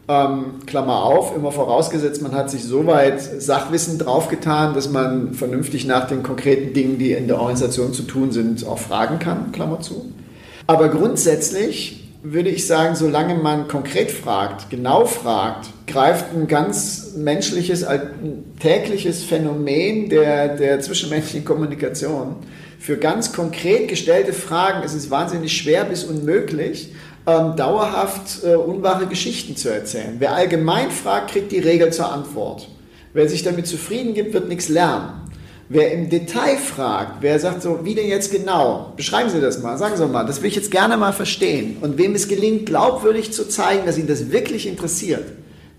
Ähm, 0.09 0.61
Klammer 0.67 1.03
auf, 1.03 1.37
immer 1.37 1.53
vorausgesetzt, 1.53 2.23
man 2.23 2.33
hat 2.33 2.51
sich 2.51 2.65
soweit 2.65 3.21
Sachwissen 3.21 3.99
draufgetan, 3.99 4.75
dass 4.75 4.89
man 4.89 5.35
vernünftig 5.35 5.87
nach 5.87 6.07
den 6.07 6.23
konkreten 6.23 6.73
Dingen, 6.73 6.99
die 6.99 7.13
in 7.13 7.27
der 7.27 7.39
Organisation 7.39 7.93
zu 7.93 8.05
tun 8.05 8.33
sind, 8.33 8.67
auch 8.67 8.79
fragen 8.79 9.19
kann, 9.19 9.53
Klammer 9.53 9.81
zu. 9.81 10.13
Aber 10.67 10.89
grundsätzlich 10.89 12.08
würde 12.23 12.51
ich 12.51 12.67
sagen, 12.67 12.97
solange 12.97 13.35
man 13.35 13.69
konkret 13.69 14.11
fragt, 14.11 14.71
genau 14.71 15.05
fragt, 15.05 15.69
greift 15.87 16.35
ein 16.35 16.49
ganz 16.49 17.13
menschliches, 17.17 17.87
tägliches 18.61 19.23
Phänomen 19.23 20.09
der, 20.09 20.57
der 20.57 20.81
zwischenmenschlichen 20.81 21.45
Kommunikation 21.45 22.37
für 22.79 22.97
ganz 22.97 23.33
konkret 23.33 23.89
gestellte 23.89 24.33
Fragen 24.33 24.85
ist 24.85 24.95
es 24.95 25.11
wahnsinnig 25.11 25.57
schwer 25.57 25.85
bis 25.85 26.05
unmöglich, 26.05 26.93
ähm, 27.27 27.57
dauerhaft 27.57 28.45
äh, 28.45 28.55
unwahre 28.55 29.07
Geschichten 29.07 29.57
zu 29.57 29.69
erzählen. 29.69 30.17
Wer 30.19 30.35
allgemein 30.35 30.91
fragt, 30.91 31.33
kriegt 31.33 31.53
die 31.53 31.59
Regel 31.59 31.93
zur 31.93 32.13
Antwort. 32.13 32.69
Wer 33.13 33.29
sich 33.29 33.43
damit 33.43 33.67
zufrieden 33.67 34.15
gibt, 34.15 34.33
wird 34.33 34.49
nichts 34.49 34.69
lernen. 34.69 35.28
Wer 35.71 35.93
im 35.93 36.09
Detail 36.09 36.57
fragt, 36.57 37.17
wer 37.21 37.39
sagt 37.39 37.61
so, 37.61 37.81
wie 37.85 37.95
denn 37.95 38.09
jetzt 38.09 38.33
genau? 38.33 38.95
Beschreiben 38.97 39.29
Sie 39.29 39.41
das 39.41 39.63
mal, 39.63 39.77
sagen 39.77 39.97
Sie 39.99 40.07
mal, 40.07 40.25
das 40.25 40.41
will 40.41 40.49
ich 40.49 40.57
jetzt 40.57 40.71
gerne 40.71 40.97
mal 40.97 41.13
verstehen. 41.13 41.77
Und 41.83 41.99
wem 41.99 42.15
es 42.15 42.27
gelingt, 42.27 42.67
glaubwürdig 42.67 43.33
zu 43.33 43.47
zeigen, 43.47 43.85
dass 43.85 43.99
ihn 43.99 44.07
das 44.07 44.33
wirklich 44.33 44.67
interessiert. 44.67 45.27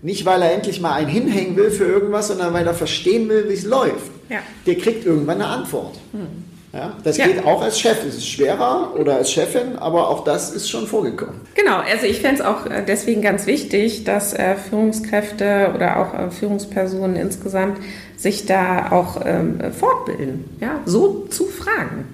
Nicht, 0.02 0.24
weil 0.24 0.42
er 0.42 0.52
endlich 0.52 0.80
mal 0.80 0.92
einen 0.92 1.08
hinhängen 1.08 1.56
will 1.56 1.72
für 1.72 1.84
irgendwas, 1.84 2.28
sondern 2.28 2.54
weil 2.54 2.66
er 2.66 2.74
verstehen 2.74 3.28
will, 3.28 3.48
wie 3.48 3.54
es 3.54 3.64
läuft. 3.64 4.10
Ja. 4.28 4.38
Der 4.64 4.76
kriegt 4.76 5.04
irgendwann 5.04 5.42
eine 5.42 5.46
Antwort. 5.46 5.96
Hm. 6.12 6.50
Ja, 6.72 6.96
das 7.02 7.16
ja. 7.16 7.26
geht 7.26 7.44
auch 7.44 7.60
als 7.60 7.80
Chef. 7.80 7.98
Es 8.06 8.16
ist 8.16 8.28
schwerer 8.28 8.94
oder 8.96 9.16
als 9.16 9.32
Chefin, 9.32 9.76
aber 9.76 10.08
auch 10.08 10.22
das 10.22 10.52
ist 10.52 10.70
schon 10.70 10.86
vorgekommen. 10.86 11.40
Genau, 11.56 11.78
also 11.78 12.06
ich 12.06 12.20
fände 12.20 12.42
es 12.42 12.46
auch 12.46 12.64
äh, 12.66 12.84
deswegen 12.86 13.22
ganz 13.22 13.46
wichtig, 13.46 14.04
dass 14.04 14.32
äh, 14.32 14.54
Führungskräfte 14.54 15.72
oder 15.74 15.98
auch 15.98 16.14
äh, 16.14 16.30
Führungspersonen 16.30 17.16
insgesamt 17.16 17.78
sich 18.20 18.44
da 18.44 18.92
auch 18.92 19.22
ähm, 19.24 19.58
fortbilden, 19.72 20.44
ja, 20.60 20.80
so 20.84 21.26
zu 21.30 21.46
fragen. 21.46 22.04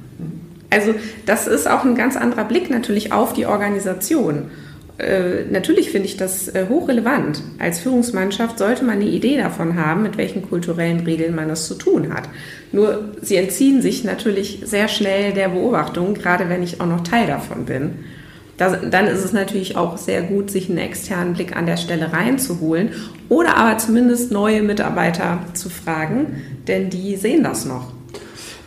Also 0.70 0.94
das 1.26 1.46
ist 1.48 1.68
auch 1.68 1.84
ein 1.84 1.96
ganz 1.96 2.16
anderer 2.16 2.44
Blick 2.44 2.70
natürlich 2.70 3.12
auf 3.12 3.32
die 3.32 3.46
Organisation. 3.46 4.50
Äh, 4.98 5.44
natürlich 5.50 5.90
finde 5.90 6.06
ich 6.06 6.16
das 6.16 6.48
äh, 6.48 6.66
hochrelevant. 6.68 7.42
Als 7.58 7.80
Führungsmannschaft 7.80 8.58
sollte 8.58 8.84
man 8.84 8.96
eine 8.96 9.06
Idee 9.06 9.36
davon 9.36 9.76
haben, 9.76 10.02
mit 10.02 10.16
welchen 10.16 10.48
kulturellen 10.48 11.00
Regeln 11.00 11.34
man 11.34 11.50
es 11.50 11.66
zu 11.66 11.74
tun 11.74 12.14
hat. 12.14 12.28
Nur 12.72 13.12
sie 13.20 13.36
entziehen 13.36 13.82
sich 13.82 14.04
natürlich 14.04 14.60
sehr 14.64 14.88
schnell 14.88 15.32
der 15.32 15.48
Beobachtung, 15.48 16.14
gerade 16.14 16.48
wenn 16.48 16.62
ich 16.62 16.80
auch 16.80 16.86
noch 16.86 17.02
Teil 17.02 17.26
davon 17.26 17.66
bin. 17.66 18.04
Das, 18.56 18.78
dann 18.90 19.06
ist 19.06 19.24
es 19.24 19.32
natürlich 19.32 19.76
auch 19.76 19.98
sehr 19.98 20.22
gut, 20.22 20.50
sich 20.50 20.68
einen 20.68 20.78
externen 20.78 21.34
Blick 21.34 21.54
an 21.54 21.66
der 21.66 21.76
Stelle 21.76 22.12
reinzuholen 22.12 22.90
oder 23.28 23.56
aber 23.56 23.78
zumindest 23.78 24.32
neue 24.32 24.62
Mitarbeiter 24.62 25.40
zu 25.52 25.68
fragen, 25.68 26.42
denn 26.66 26.88
die 26.88 27.16
sehen 27.16 27.42
das 27.42 27.66
noch. 27.66 27.92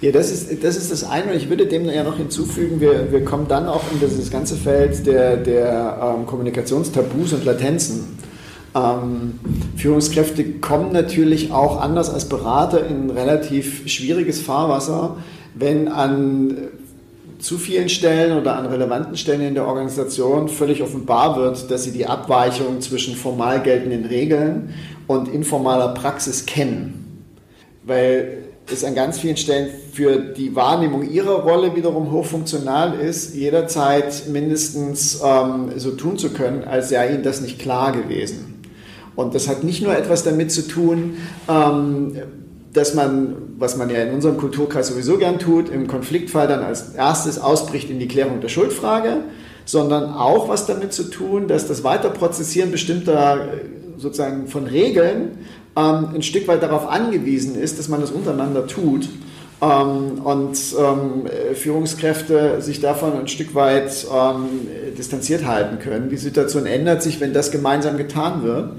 Ja, 0.02 0.12
das 0.12 0.32
ist, 0.32 0.64
das 0.64 0.78
ist 0.78 0.92
das 0.92 1.04
eine. 1.04 1.32
Und 1.32 1.38
ich 1.38 1.50
würde 1.50 1.66
dem 1.66 1.86
ja 1.86 2.04
noch 2.04 2.18
hinzufügen, 2.18 2.80
wir, 2.80 3.12
wir 3.12 3.26
kommen 3.26 3.48
dann 3.50 3.68
auch 3.68 3.84
in 3.92 4.00
dieses 4.00 4.32
ganze 4.32 4.56
Feld 4.56 5.06
der, 5.06 5.36
der 5.38 6.16
ähm, 6.18 6.26
Kommunikationstabus 6.26 7.34
und 7.34 7.44
Latenzen. 7.44 8.18
Ähm, 8.76 9.40
Führungskräfte 9.76 10.46
kommen 10.62 10.94
natürlich 10.94 11.52
auch 11.52 11.82
anders 11.82 12.10
als 12.10 12.30
Berater 12.30 12.86
in 12.86 13.10
relativ 13.10 13.90
schwieriges 13.90 14.40
Fahrwasser, 14.40 15.18
wenn 15.56 15.90
an 15.90 16.56
zu 17.40 17.58
vielen 17.58 17.90
Stellen 17.90 18.38
oder 18.38 18.58
an 18.58 18.66
relevanten 18.66 19.16
Stellen 19.16 19.42
in 19.42 19.54
der 19.54 19.66
Organisation 19.66 20.50
völlig 20.50 20.84
offenbar 20.84 21.38
wird, 21.38 21.72
dass 21.72 21.86
sie 21.86 21.92
die 21.92 22.06
Abweichung 22.06 22.82
zwischen 22.82 23.16
formal 23.16 23.62
geltenden 23.62 24.06
Regeln 24.06 24.74
und 25.08 25.30
informaler 25.30 25.94
Praxis 25.94 26.46
kennen. 26.46 27.26
Weil 27.84 28.44
es 28.72 28.84
an 28.84 28.94
ganz 28.94 29.20
vielen 29.20 29.38
Stellen 29.38 29.70
für 29.94 30.18
die 30.20 30.56
Wahrnehmung 30.56 31.10
ihrer 31.10 31.42
Rolle 31.44 31.76
wiederum 31.76 32.12
hochfunktional 32.12 33.00
ist, 33.00 33.34
jederzeit 33.34 34.28
mindestens 34.28 35.22
ähm, 35.24 35.72
so 35.78 35.92
tun 35.92 36.18
zu 36.18 36.32
können, 36.32 36.66
als 36.66 36.90
sei 36.90 37.14
ihnen 37.14 37.24
das 37.24 37.42
nicht 37.42 37.58
klar 37.58 37.94
gewesen. 37.94 38.62
Und 39.16 39.34
das 39.34 39.48
hat 39.48 39.64
nicht 39.64 39.82
nur 39.82 39.98
etwas 39.98 40.24
damit 40.24 40.52
zu 40.52 40.68
tun, 40.68 41.18
ähm, 41.50 42.16
dass 42.74 42.93
man, 42.93 43.36
was 43.57 43.78
man 43.78 43.89
ja 43.89 44.03
in 44.03 44.13
unserem 44.13 44.38
Kulturkreis 44.38 44.89
sowieso 44.89 45.17
gern 45.17 45.39
tut, 45.39 45.70
im 45.70 45.88
Konfliktfall 45.88 46.47
dann 46.47 46.63
als 46.63 46.93
erstes 46.93 47.39
ausbricht 47.39 47.89
in 47.89 47.99
die 47.99 48.07
Klärung 48.07 48.41
der 48.41 48.49
Schuldfrage, 48.49 49.22
sondern 49.65 50.13
auch 50.13 50.49
was 50.49 50.65
damit 50.65 50.93
zu 50.93 51.03
tun, 51.03 51.47
dass 51.47 51.67
das 51.67 51.84
Weiterprozessieren 51.84 52.72
bestimmter 52.72 53.47
sozusagen 53.97 54.47
von 54.47 54.65
Regeln 54.65 55.39
ähm, 55.76 56.09
ein 56.15 56.22
Stück 56.22 56.47
weit 56.47 56.63
darauf 56.63 56.88
angewiesen 56.88 57.55
ist, 57.59 57.80
dass 57.80 57.89
man 57.89 58.01
das 58.01 58.11
untereinander 58.11 58.65
tut. 58.67 59.09
Ähm, 59.61 60.22
und 60.24 60.57
ähm, 60.80 61.28
Führungskräfte 61.53 62.61
sich 62.61 62.80
davon 62.80 63.13
ein 63.20 63.28
Stück 63.28 63.55
weit 63.55 64.07
ähm, 64.13 64.67
distanziert 64.97 65.45
halten 65.45 65.80
können. 65.80 66.09
Die 66.09 66.17
Situation 66.17 66.65
ändert 66.65 67.03
sich, 67.03 67.20
wenn 67.20 67.34
das 67.34 67.51
gemeinsam 67.51 67.97
getan 67.97 68.43
wird. 68.43 68.72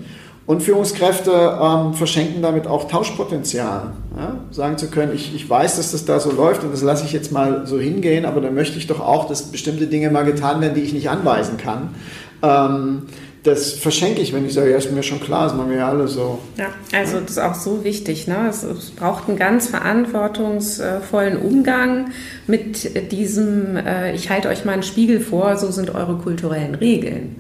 Und 0.51 0.65
Führungskräfte 0.65 1.31
ähm, 1.63 1.95
verschenken 1.95 2.43
damit 2.43 2.67
auch 2.67 2.89
Tauschpotenzial. 2.89 3.93
Ja? 4.17 4.37
Sagen 4.51 4.79
zu 4.79 4.89
können, 4.89 5.15
ich, 5.15 5.33
ich 5.33 5.49
weiß, 5.49 5.77
dass 5.77 5.93
das 5.93 6.07
da 6.07 6.19
so 6.19 6.33
läuft 6.33 6.65
und 6.65 6.73
das 6.73 6.83
lasse 6.83 7.05
ich 7.05 7.13
jetzt 7.13 7.31
mal 7.31 7.69
so 7.69 7.79
hingehen, 7.79 8.25
aber 8.25 8.41
dann 8.41 8.57
möchte 8.57 8.77
ich 8.77 8.89
doch 8.89 8.99
auch, 8.99 9.29
dass 9.29 9.45
bestimmte 9.45 9.87
Dinge 9.87 10.11
mal 10.11 10.25
getan 10.25 10.61
werden, 10.61 10.75
die 10.75 10.81
ich 10.81 10.93
nicht 10.93 11.09
anweisen 11.09 11.57
kann. 11.57 11.95
Ähm, 12.43 13.03
das 13.45 13.75
verschenke 13.75 14.23
ich, 14.23 14.33
wenn 14.33 14.45
ich 14.45 14.53
sage, 14.55 14.73
ja, 14.73 14.79
ist 14.79 14.91
mir 14.91 15.05
schon 15.05 15.21
klar, 15.21 15.45
das 15.45 15.55
machen 15.55 15.71
wir 15.71 15.77
ja 15.77 15.89
alle 15.89 16.09
so. 16.09 16.41
Ja, 16.59 16.71
also 16.99 17.21
das 17.21 17.31
ist 17.31 17.39
auch 17.39 17.55
so 17.55 17.85
wichtig. 17.85 18.27
Ne? 18.27 18.49
Es, 18.49 18.65
es 18.65 18.91
braucht 18.91 19.29
einen 19.29 19.39
ganz 19.39 19.69
verantwortungsvollen 19.69 21.37
Umgang 21.37 22.11
mit 22.49 23.13
diesem, 23.13 23.77
äh, 23.77 24.17
ich 24.17 24.31
halte 24.31 24.49
euch 24.49 24.65
mal 24.65 24.73
einen 24.73 24.83
Spiegel 24.83 25.21
vor, 25.21 25.57
so 25.59 25.71
sind 25.71 25.95
eure 25.95 26.17
kulturellen 26.17 26.75
Regeln. 26.75 27.37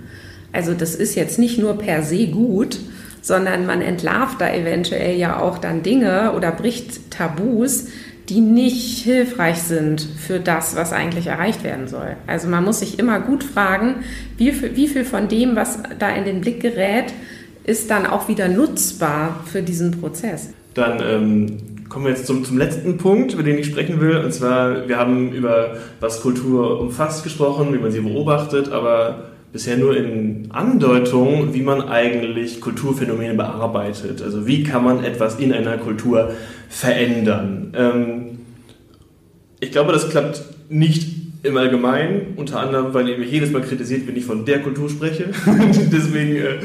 Also 0.53 0.75
das 0.75 0.95
ist 0.95 1.17
jetzt 1.17 1.41
nicht 1.41 1.59
nur 1.59 1.75
per 1.75 2.05
se 2.05 2.29
gut, 2.29 2.79
sondern 3.23 3.67
man 3.67 3.83
entlarvt 3.83 4.41
da 4.41 4.53
eventuell 4.53 5.17
ja 5.17 5.41
auch 5.41 5.59
dann 5.59 5.83
Dinge 5.83 6.33
oder 6.33 6.53
bricht 6.53 7.11
Tabus, 7.11 7.87
die 8.29 8.41
nicht 8.41 9.03
hilfreich 9.03 9.59
sind 9.59 10.01
für 10.01 10.39
das, 10.39 10.77
was 10.77 10.93
eigentlich 10.93 11.27
erreicht 11.27 11.65
werden 11.65 11.89
soll. 11.89 12.17
Also 12.29 12.49
man 12.49 12.65
muss 12.65 12.79
sich 12.79 12.99
immer 12.99 13.19
gut 13.21 13.43
fragen, 13.43 13.97
wie 14.37 14.53
viel, 14.53 14.77
wie 14.77 14.87
viel 14.87 15.05
von 15.05 15.29
dem, 15.29 15.57
was 15.57 15.81
da 15.99 16.11
in 16.11 16.25
den 16.25 16.41
Blick 16.41 16.61
gerät, 16.61 17.13
ist 17.65 17.91
dann 17.91 18.07
auch 18.07 18.29
wieder 18.29 18.49
nutzbar 18.49 19.45
für 19.51 19.63
diesen 19.63 20.01
Prozess. 20.01 20.51
Dann 20.75 21.03
ähm, 21.03 21.59
kommen 21.89 22.05
wir 22.05 22.13
jetzt 22.13 22.27
zum, 22.27 22.45
zum 22.45 22.57
letzten 22.57 22.97
Punkt, 22.99 23.35
über 23.35 23.43
den 23.43 23.59
ich 23.59 23.67
sprechen 23.67 24.01
will. 24.01 24.19
Und 24.19 24.33
zwar, 24.33 24.89
wir 24.89 24.97
haben 24.97 25.33
über 25.33 25.77
was 25.99 26.21
Kultur 26.23 26.81
umfasst 26.81 27.25
gesprochen, 27.25 27.75
wie 27.75 27.79
man 27.79 27.91
sie 27.91 28.01
beobachtet, 28.01 28.71
aber 28.71 29.30
bisher 29.53 29.77
nur 29.77 29.97
in 29.97 30.47
Andeutung, 30.51 31.53
wie 31.55 31.63
man 31.63 31.89
eigentlich 31.89 32.61
Kulturphänomene 32.61 33.35
bearbeitet. 33.35 34.23
Also 34.23 34.47
wie 34.47 34.63
kann 34.63 34.85
man 34.85 35.05
etwas 35.05 35.39
in 35.39 35.53
einer 35.53 35.79
Kultur 35.79 36.33
verändern. 36.69 37.73
Ähm, 37.77 38.39
ich 39.59 39.73
glaube, 39.73 39.93
das 39.93 40.09
klappt 40.09 40.43
nicht 40.71 41.09
im 41.43 41.57
Allgemeinen, 41.57 42.35
unter 42.37 42.61
anderem, 42.61 42.95
weil 42.95 43.09
ihr 43.09 43.19
mich 43.19 43.31
jedes 43.31 43.51
Mal 43.51 43.63
kritisiert, 43.63 44.07
wenn 44.07 44.17
ich 44.17 44.25
von 44.25 44.45
der 44.45 44.61
Kultur 44.61 44.89
spreche. 44.89 45.27
Deswegen 45.93 46.37
äh, 46.37 46.59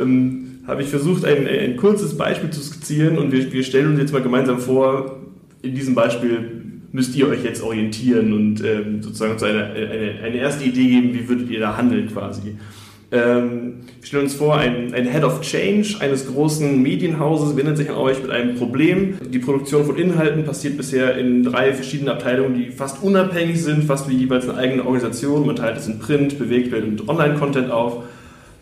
ähm, 0.00 0.60
habe 0.66 0.82
ich 0.82 0.88
versucht, 0.88 1.24
ein, 1.24 1.46
ein, 1.46 1.76
kurzes 1.76 2.16
Beispiel 2.16 2.50
zu 2.50 2.60
skizzieren 2.60 3.18
und 3.18 3.32
wir, 3.32 3.52
wir, 3.52 3.64
stellen 3.64 3.88
uns 3.88 3.98
jetzt 3.98 4.12
mal 4.12 4.22
gemeinsam 4.22 4.58
vor, 4.58 5.20
in 5.62 5.74
diesem 5.74 5.94
Beispiel 5.94 6.59
müsst 6.92 7.14
ihr 7.16 7.28
euch 7.28 7.44
jetzt 7.44 7.62
orientieren 7.62 8.32
und 8.32 8.64
ähm, 8.64 9.02
sozusagen 9.02 9.38
so 9.38 9.46
eine, 9.46 9.64
eine, 9.64 10.14
eine 10.24 10.36
erste 10.36 10.64
Idee 10.64 10.88
geben, 10.88 11.14
wie 11.14 11.28
würdet 11.28 11.50
ihr 11.50 11.60
da 11.60 11.76
handeln 11.76 12.08
quasi. 12.08 12.56
Ähm, 13.12 13.80
wir 14.00 14.06
stellen 14.06 14.24
uns 14.24 14.34
vor, 14.34 14.56
ein, 14.56 14.94
ein, 14.94 15.06
Head 15.06 15.24
of 15.24 15.40
Change 15.40 15.96
eines 15.98 16.28
großen 16.28 16.80
Medienhauses 16.80 17.56
wendet 17.56 17.76
sich 17.76 17.90
an 17.90 17.96
euch 17.96 18.22
mit 18.22 18.30
einem 18.30 18.54
Problem. 18.54 19.14
Die 19.32 19.40
Produktion 19.40 19.84
von 19.84 19.96
Inhalten 19.96 20.44
passiert 20.44 20.76
bisher 20.76 21.16
in 21.18 21.42
drei 21.42 21.74
verschiedenen 21.74 22.10
Abteilungen, 22.10 22.54
die 22.54 22.70
fast 22.70 23.02
unabhängig 23.02 23.62
sind, 23.62 23.84
fast 23.84 24.08
wie 24.08 24.16
jeweils 24.16 24.48
eine 24.48 24.58
eigene 24.58 24.84
Organisation. 24.84 25.44
Man 25.44 25.56
teilt 25.56 25.78
es 25.78 25.88
in 25.88 25.98
Print, 25.98 26.38
Bewegtbild 26.38 26.84
und 26.84 27.08
Online-Content 27.08 27.70
auf. 27.70 28.04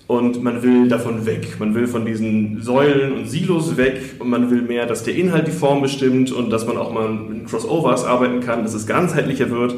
Und 0.08 0.42
man 0.42 0.62
will 0.62 0.88
davon 0.88 1.26
weg. 1.26 1.56
Man 1.58 1.74
will 1.74 1.86
von 1.86 2.06
diesen 2.06 2.62
Säulen 2.62 3.12
und 3.12 3.28
Silos 3.28 3.76
weg 3.76 4.00
und 4.18 4.30
man 4.30 4.50
will 4.50 4.62
mehr, 4.62 4.86
dass 4.86 5.04
der 5.04 5.14
Inhalt 5.14 5.46
die 5.46 5.52
Form 5.52 5.82
bestimmt 5.82 6.32
und 6.32 6.48
dass 6.48 6.66
man 6.66 6.78
auch 6.78 6.92
mal 6.92 7.10
mit 7.10 7.46
Crossovers 7.46 8.04
arbeiten 8.04 8.40
kann, 8.40 8.62
dass 8.62 8.72
es 8.72 8.86
ganzheitlicher 8.86 9.50
wird. 9.50 9.74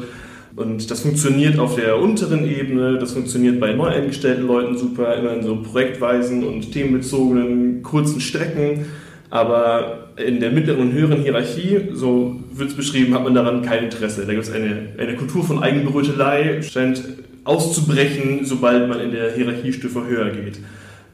Und 0.55 0.89
das 0.89 1.01
funktioniert 1.01 1.59
auf 1.59 1.75
der 1.75 1.99
unteren 1.99 2.49
Ebene, 2.49 2.97
das 2.97 3.11
funktioniert 3.11 3.59
bei 3.59 3.73
neu 3.73 3.87
eingestellten 3.87 4.47
Leuten 4.47 4.77
super, 4.77 5.15
immer 5.15 5.33
in 5.33 5.43
so 5.43 5.57
projektweisen 5.57 6.45
und 6.45 6.71
themenbezogenen 6.71 7.83
kurzen 7.83 8.21
Strecken. 8.21 8.85
Aber 9.29 10.09
in 10.15 10.39
der 10.39 10.51
mittleren 10.51 10.81
und 10.81 10.93
höheren 10.93 11.21
Hierarchie, 11.21 11.89
so 11.91 12.39
wird 12.53 12.69
es 12.69 12.75
beschrieben, 12.75 13.13
hat 13.13 13.25
man 13.25 13.35
daran 13.35 13.63
kein 13.63 13.85
Interesse. 13.85 14.25
Da 14.25 14.31
gibt 14.31 14.45
es 14.45 14.51
eine, 14.51 14.93
eine 14.97 15.15
Kultur 15.17 15.43
von 15.43 15.61
Eigenbrötelei, 15.61 16.61
scheint 16.61 17.03
auszubrechen, 17.43 18.45
sobald 18.45 18.87
man 18.87 18.99
in 18.99 19.11
der 19.11 19.33
Hierarchiestufe 19.33 20.05
höher 20.05 20.29
geht. 20.29 20.59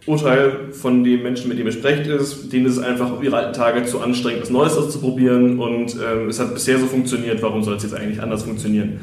Urteil 0.06 0.72
von 0.72 1.04
dem 1.04 1.24
Menschen, 1.24 1.50
mit 1.50 1.60
dem 1.60 1.66
ihr 1.66 1.74
sprecht, 1.74 2.08
ist, 2.08 2.52
denen 2.54 2.66
ist 2.66 2.78
es 2.78 2.80
einfach 2.80 3.12
auf 3.12 3.22
ihre 3.22 3.36
alten 3.36 3.54
Tage 3.54 3.86
zu 3.86 4.00
anstrengend, 4.00 4.44
was 4.44 4.50
Neues 4.50 4.78
auszuprobieren 4.78 5.60
und 5.60 5.96
ähm, 5.96 6.30
es 6.30 6.40
hat 6.40 6.54
bisher 6.54 6.80
so 6.80 6.86
funktioniert, 6.86 7.42
warum 7.42 7.62
soll 7.62 7.76
es 7.76 7.84
jetzt 7.84 7.94
eigentlich 7.94 8.22
anders 8.22 8.44
funktionieren? 8.44 9.00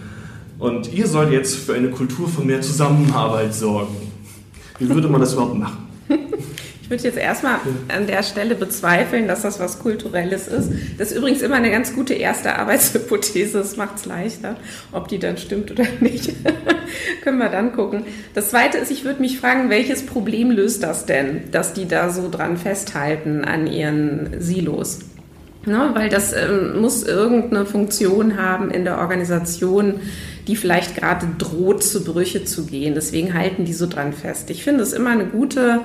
Und 0.59 0.93
ihr 0.95 1.07
sollt 1.07 1.31
jetzt 1.31 1.57
für 1.57 1.75
eine 1.75 1.91
Kultur 1.91 2.27
von 2.27 2.47
mehr 2.47 2.63
Zusammenarbeit 2.63 3.53
sorgen. 3.53 3.97
Wie 4.79 4.89
würde 4.89 5.09
man 5.09 5.21
das 5.21 5.35
überhaupt 5.35 5.59
machen? 5.59 5.89
Ich 6.85 6.91
würde 6.91 7.03
jetzt 7.03 7.17
erstmal 7.17 7.61
an 7.89 8.07
der 8.07 8.23
Stelle 8.23 8.55
bezweifeln, 8.55 9.27
dass 9.27 9.41
das 9.41 9.59
was 9.59 9.79
Kulturelles 9.79 10.49
ist. 10.49 10.71
Das 10.99 11.13
ist 11.13 11.17
übrigens 11.17 11.41
immer 11.41 11.55
eine 11.55 11.71
ganz 11.71 11.95
gute 11.95 12.13
erste 12.13 12.57
Arbeitshypothese. 12.59 13.57
Das 13.57 13.79
macht 13.79 13.97
es 13.97 14.05
leichter. 14.05 14.57
Ob 14.93 15.09
die 15.09 15.19
dann 15.19 15.39
stimmt 15.39 15.71
oder 15.71 15.87
nicht, 16.01 16.35
können 17.25 17.39
wir 17.39 17.49
dann 17.49 17.73
gucken. 17.73 18.05
Das 18.35 18.51
Zweite 18.51 18.77
ist, 18.77 18.91
ich 18.91 19.07
würde 19.07 19.23
mich 19.23 19.41
fragen, 19.41 19.71
welches 19.71 20.05
Problem 20.05 20.51
löst 20.51 20.83
das 20.83 21.07
denn, 21.07 21.51
dass 21.53 21.73
die 21.73 21.89
da 21.89 22.11
so 22.11 22.29
dran 22.31 22.59
festhalten 22.59 23.47
an 23.47 23.67
ihren 23.67 24.39
Silos? 24.39 24.99
Ne, 25.65 25.91
weil 25.95 26.11
das 26.11 26.35
ähm, 26.35 26.83
muss 26.83 27.03
irgendeine 27.03 27.65
Funktion 27.65 28.37
haben 28.37 28.71
in 28.71 28.85
der 28.85 28.99
Organisation, 28.99 30.01
die 30.47 30.57
vielleicht 30.57 30.97
gerade 30.97 31.27
droht, 31.39 31.83
zu 31.83 32.05
Brüche 32.05 32.45
zu 32.45 32.67
gehen. 32.67 32.95
Deswegen 32.95 33.33
halten 33.33 33.65
die 33.65 33.73
so 33.73 33.87
dran 33.87 34.13
fest. 34.13 34.51
Ich 34.51 34.63
finde 34.63 34.83
es 34.83 34.93
immer 34.93 35.09
eine 35.09 35.25
gute 35.25 35.81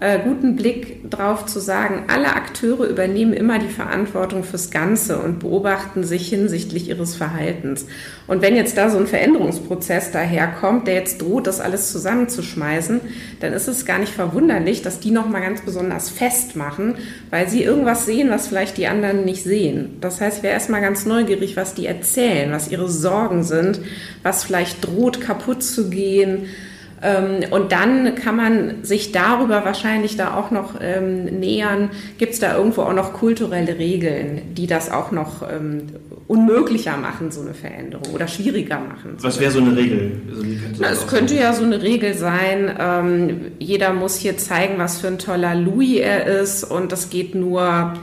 äh, 0.00 0.18
guten 0.18 0.56
Blick 0.56 1.10
drauf 1.10 1.44
zu 1.44 1.60
sagen, 1.60 2.04
alle 2.08 2.34
Akteure 2.34 2.84
übernehmen 2.86 3.34
immer 3.34 3.58
die 3.58 3.68
Verantwortung 3.68 4.44
fürs 4.44 4.70
Ganze 4.70 5.18
und 5.18 5.40
beobachten 5.40 6.04
sich 6.04 6.28
hinsichtlich 6.28 6.88
ihres 6.88 7.14
Verhaltens. 7.16 7.86
Und 8.26 8.40
wenn 8.40 8.56
jetzt 8.56 8.78
da 8.78 8.88
so 8.88 8.96
ein 8.96 9.06
Veränderungsprozess 9.06 10.10
daherkommt, 10.10 10.86
der 10.86 10.94
jetzt 10.94 11.20
droht, 11.20 11.46
das 11.46 11.60
alles 11.60 11.92
zusammenzuschmeißen, 11.92 13.00
dann 13.40 13.52
ist 13.52 13.68
es 13.68 13.84
gar 13.84 13.98
nicht 13.98 14.12
verwunderlich, 14.12 14.80
dass 14.80 15.00
die 15.00 15.10
nochmal 15.10 15.42
ganz 15.42 15.60
besonders 15.60 16.08
festmachen, 16.08 16.94
weil 17.28 17.48
sie 17.48 17.62
irgendwas 17.62 18.06
sehen, 18.06 18.30
was 18.30 18.48
vielleicht 18.48 18.78
die 18.78 18.86
anderen 18.86 19.26
nicht 19.26 19.44
sehen. 19.44 19.98
Das 20.00 20.22
heißt, 20.22 20.38
ich 20.38 20.42
wäre 20.42 20.54
erstmal 20.54 20.80
ganz 20.80 21.04
neugierig, 21.04 21.56
was 21.56 21.74
die 21.74 21.84
erzählen, 21.84 22.52
was 22.52 22.70
ihre 22.70 22.88
Sorgen 22.88 23.42
sind, 23.42 23.80
was 24.22 24.44
vielleicht 24.44 24.86
droht 24.86 25.20
kaputt 25.20 25.62
zu 25.62 25.90
gehen, 25.90 26.46
und 27.50 27.72
dann 27.72 28.14
kann 28.14 28.36
man 28.36 28.84
sich 28.84 29.10
darüber 29.10 29.64
wahrscheinlich 29.64 30.16
da 30.16 30.34
auch 30.34 30.50
noch 30.50 30.74
ähm, 30.82 31.24
nähern. 31.24 31.90
Gibt 32.18 32.34
es 32.34 32.40
da 32.40 32.56
irgendwo 32.56 32.82
auch 32.82 32.92
noch 32.92 33.14
kulturelle 33.14 33.78
Regeln, 33.78 34.54
die 34.54 34.66
das 34.66 34.90
auch 34.90 35.10
noch 35.10 35.42
ähm, 35.50 35.84
unmöglicher 36.28 36.98
machen, 36.98 37.30
so 37.30 37.40
eine 37.40 37.54
Veränderung 37.54 38.14
oder 38.14 38.28
schwieriger 38.28 38.78
machen? 38.78 39.16
Was 39.20 39.40
wäre 39.40 39.50
so 39.50 39.60
eine 39.60 39.74
Regel? 39.74 40.20
Also, 40.28 40.44
Na, 40.78 40.90
es 40.90 41.06
könnte 41.06 41.34
ja 41.36 41.54
so 41.54 41.64
eine 41.64 41.80
Regel 41.80 42.12
sein, 42.12 42.70
ähm, 42.78 43.40
jeder 43.58 43.94
muss 43.94 44.16
hier 44.16 44.36
zeigen, 44.36 44.74
was 44.76 44.98
für 44.98 45.08
ein 45.08 45.18
toller 45.18 45.54
Louis 45.54 46.00
er 46.00 46.26
ist 46.26 46.64
und 46.64 46.92
das 46.92 47.08
geht 47.08 47.34
nur 47.34 47.94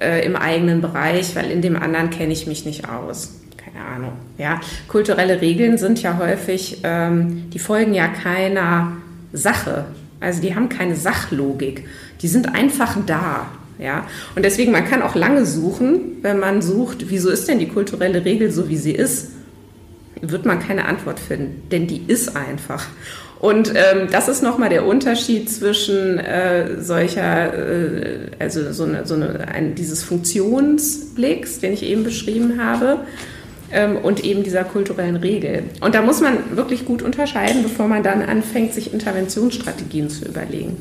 äh, 0.00 0.24
im 0.24 0.36
eigenen 0.36 0.80
Bereich, 0.80 1.34
weil 1.34 1.50
in 1.50 1.60
dem 1.60 1.76
anderen 1.76 2.10
kenne 2.10 2.32
ich 2.32 2.46
mich 2.46 2.64
nicht 2.64 2.88
aus 2.88 3.40
Ahnung. 3.84 4.12
Ja, 4.38 4.60
kulturelle 4.88 5.40
Regeln 5.40 5.78
sind 5.78 6.02
ja 6.02 6.18
häufig, 6.18 6.78
ähm, 6.82 7.50
die 7.50 7.58
folgen 7.58 7.94
ja 7.94 8.08
keiner 8.08 8.92
Sache. 9.32 9.84
Also 10.20 10.40
die 10.40 10.54
haben 10.54 10.68
keine 10.68 10.96
Sachlogik. 10.96 11.86
Die 12.22 12.28
sind 12.28 12.54
einfach 12.54 12.96
da. 13.06 13.46
Ja, 13.78 14.06
und 14.36 14.44
deswegen, 14.44 14.70
man 14.70 14.84
kann 14.84 15.02
auch 15.02 15.16
lange 15.16 15.44
suchen, 15.44 16.18
wenn 16.22 16.38
man 16.38 16.62
sucht, 16.62 17.10
wieso 17.10 17.28
ist 17.30 17.48
denn 17.48 17.58
die 17.58 17.68
kulturelle 17.68 18.24
Regel 18.24 18.52
so, 18.52 18.68
wie 18.68 18.76
sie 18.76 18.92
ist, 18.92 19.32
wird 20.20 20.46
man 20.46 20.60
keine 20.60 20.86
Antwort 20.86 21.18
finden, 21.18 21.68
denn 21.70 21.88
die 21.88 22.02
ist 22.06 22.36
einfach. 22.36 22.86
Und 23.40 23.74
ähm, 23.74 24.08
das 24.10 24.28
ist 24.28 24.42
nochmal 24.42 24.70
der 24.70 24.86
Unterschied 24.86 25.50
zwischen 25.50 26.18
äh, 26.18 26.80
solcher, 26.80 27.52
äh, 27.52 28.30
also 28.38 28.72
so 28.72 28.84
eine, 28.84 29.06
so 29.06 29.14
eine, 29.14 29.48
ein, 29.48 29.74
dieses 29.74 30.02
Funktionsblicks, 30.02 31.58
den 31.58 31.72
ich 31.74 31.82
eben 31.82 32.04
beschrieben 32.04 32.62
habe, 32.62 33.00
ähm, 33.72 33.96
und 33.96 34.24
eben 34.24 34.42
dieser 34.42 34.64
kulturellen 34.64 35.16
Regel. 35.16 35.64
Und 35.80 35.94
da 35.94 36.02
muss 36.02 36.20
man 36.20 36.56
wirklich 36.56 36.84
gut 36.84 37.02
unterscheiden, 37.02 37.62
bevor 37.62 37.88
man 37.88 38.02
dann 38.02 38.22
anfängt, 38.22 38.74
sich 38.74 38.92
Interventionsstrategien 38.92 40.08
zu 40.10 40.24
überlegen. 40.24 40.76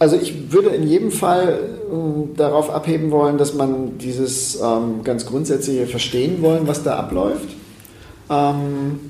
Also 0.00 0.16
ich 0.16 0.52
würde 0.52 0.70
in 0.70 0.86
jedem 0.86 1.10
Fall 1.10 1.58
äh, 1.58 2.36
darauf 2.36 2.70
abheben 2.70 3.10
wollen, 3.10 3.36
dass 3.36 3.54
man 3.54 3.98
dieses 3.98 4.60
ähm, 4.62 5.02
ganz 5.02 5.26
grundsätzliche 5.26 5.86
Verstehen 5.86 6.40
wollen, 6.40 6.68
was 6.68 6.84
da 6.84 6.96
abläuft, 6.96 7.48
ähm, 8.30 9.00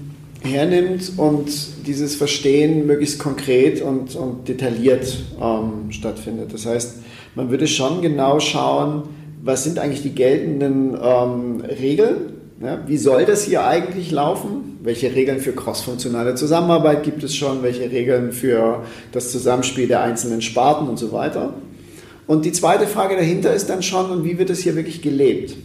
hernimmt 0.40 1.12
und 1.18 1.50
dieses 1.86 2.16
Verstehen 2.16 2.86
möglichst 2.86 3.18
konkret 3.18 3.82
und, 3.82 4.16
und 4.16 4.48
detailliert 4.48 5.24
ähm, 5.40 5.90
stattfindet. 5.90 6.54
Das 6.54 6.64
heißt, 6.64 6.98
man 7.34 7.50
würde 7.50 7.66
schon 7.66 8.00
genau 8.00 8.40
schauen, 8.40 9.02
was 9.42 9.64
sind 9.64 9.78
eigentlich 9.78 10.02
die 10.02 10.14
geltenden 10.14 10.96
ähm, 11.00 11.60
Regeln 11.60 12.37
ja, 12.60 12.80
wie 12.86 12.96
soll 12.96 13.24
das 13.24 13.44
hier 13.44 13.64
eigentlich 13.64 14.10
laufen? 14.10 14.78
Welche 14.82 15.14
Regeln 15.14 15.38
für 15.38 15.52
crossfunktionale 15.52 16.34
Zusammenarbeit 16.34 17.04
gibt 17.04 17.22
es 17.22 17.36
schon? 17.36 17.62
Welche 17.62 17.90
Regeln 17.90 18.32
für 18.32 18.82
das 19.12 19.30
Zusammenspiel 19.30 19.86
der 19.86 20.02
einzelnen 20.02 20.42
Sparten 20.42 20.88
und 20.88 20.98
so 20.98 21.12
weiter? 21.12 21.54
Und 22.26 22.44
die 22.44 22.52
zweite 22.52 22.86
Frage 22.86 23.16
dahinter 23.16 23.54
ist 23.54 23.70
dann 23.70 23.82
schon, 23.82 24.10
und 24.10 24.24
wie 24.24 24.38
wird 24.38 24.50
es 24.50 24.60
hier 24.60 24.74
wirklich 24.74 25.02
gelebt? 25.02 25.56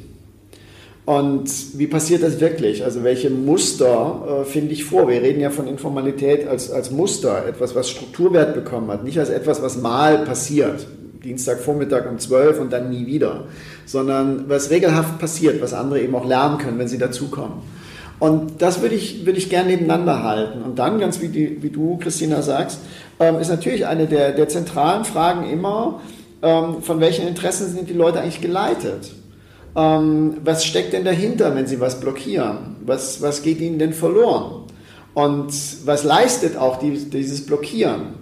Und 1.06 1.50
wie 1.78 1.88
passiert 1.88 2.24
das 2.24 2.40
wirklich? 2.40 2.86
Also 2.86 3.04
welche 3.04 3.30
Muster 3.30 4.44
äh, 4.44 4.46
finde 4.46 4.72
ich 4.72 4.86
vor? 4.86 5.10
Wir 5.10 5.22
reden 5.22 5.42
ja 5.42 5.50
von 5.50 5.68
Informalität 5.68 6.48
als, 6.48 6.72
als 6.72 6.92
Muster, 6.92 7.46
etwas, 7.46 7.76
was 7.76 7.90
Strukturwert 7.90 8.54
bekommen 8.54 8.90
hat, 8.90 9.04
nicht 9.04 9.20
als 9.20 9.30
etwas, 9.30 9.62
was 9.62 9.78
mal 9.78 10.20
passiert. 10.20 10.88
Dienstagvormittag 11.24 12.10
um 12.10 12.20
12 12.20 12.60
und 12.60 12.72
dann 12.72 12.90
nie 12.90 13.06
wieder, 13.06 13.46
sondern 13.94 14.50
was 14.50 14.72
regelhaft 14.72 15.20
passiert, 15.20 15.62
was 15.62 15.72
andere 15.72 16.02
eben 16.02 16.16
auch 16.16 16.26
lernen 16.26 16.58
können, 16.58 16.80
wenn 16.80 16.88
sie 16.88 16.98
dazukommen. 16.98 17.60
Und 18.18 18.60
das 18.60 18.82
würde 18.82 18.96
ich, 18.96 19.24
würde 19.24 19.38
ich 19.38 19.52
gerne 19.52 19.70
nebeneinander 19.70 20.24
halten. 20.24 20.64
Und 20.64 20.80
dann, 20.80 21.00
ganz 21.00 21.22
wie, 21.22 21.28
die, 21.28 21.62
wie 21.62 21.70
du, 21.70 21.98
Christina, 21.98 22.42
sagst, 22.42 22.80
ähm, 23.20 23.38
ist 23.40 23.50
natürlich 23.50 23.86
eine 23.86 24.08
der, 24.08 24.32
der 24.32 24.50
zentralen 24.50 25.06
Fragen 25.06 25.48
immer, 25.48 26.02
ähm, 26.42 26.82
von 26.82 27.00
welchen 27.02 27.28
Interessen 27.28 27.72
sind 27.72 27.88
die 27.88 27.94
Leute 27.94 28.20
eigentlich 28.20 28.42
geleitet? 28.42 29.12
Ähm, 29.76 30.38
was 30.44 30.66
steckt 30.66 30.94
denn 30.94 31.06
dahinter, 31.06 31.56
wenn 31.56 31.68
sie 31.68 31.80
was 31.80 32.00
blockieren? 32.00 32.78
Was, 32.84 33.22
was 33.22 33.44
geht 33.44 33.62
ihnen 33.62 33.78
denn 33.78 33.94
verloren? 33.94 34.64
Und 35.14 35.54
was 35.86 36.04
leistet 36.04 36.58
auch 36.58 36.80
die, 36.80 36.98
dieses 36.98 37.46
Blockieren? 37.46 38.16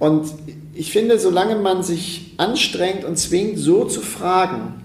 Und 0.00 0.26
ich 0.74 0.90
finde, 0.90 1.20
solange 1.20 1.54
man 1.54 1.84
sich 1.84 2.34
anstrengt 2.38 3.04
und 3.04 3.18
zwingt, 3.18 3.60
so 3.60 3.84
zu 3.84 4.00
fragen, 4.00 4.81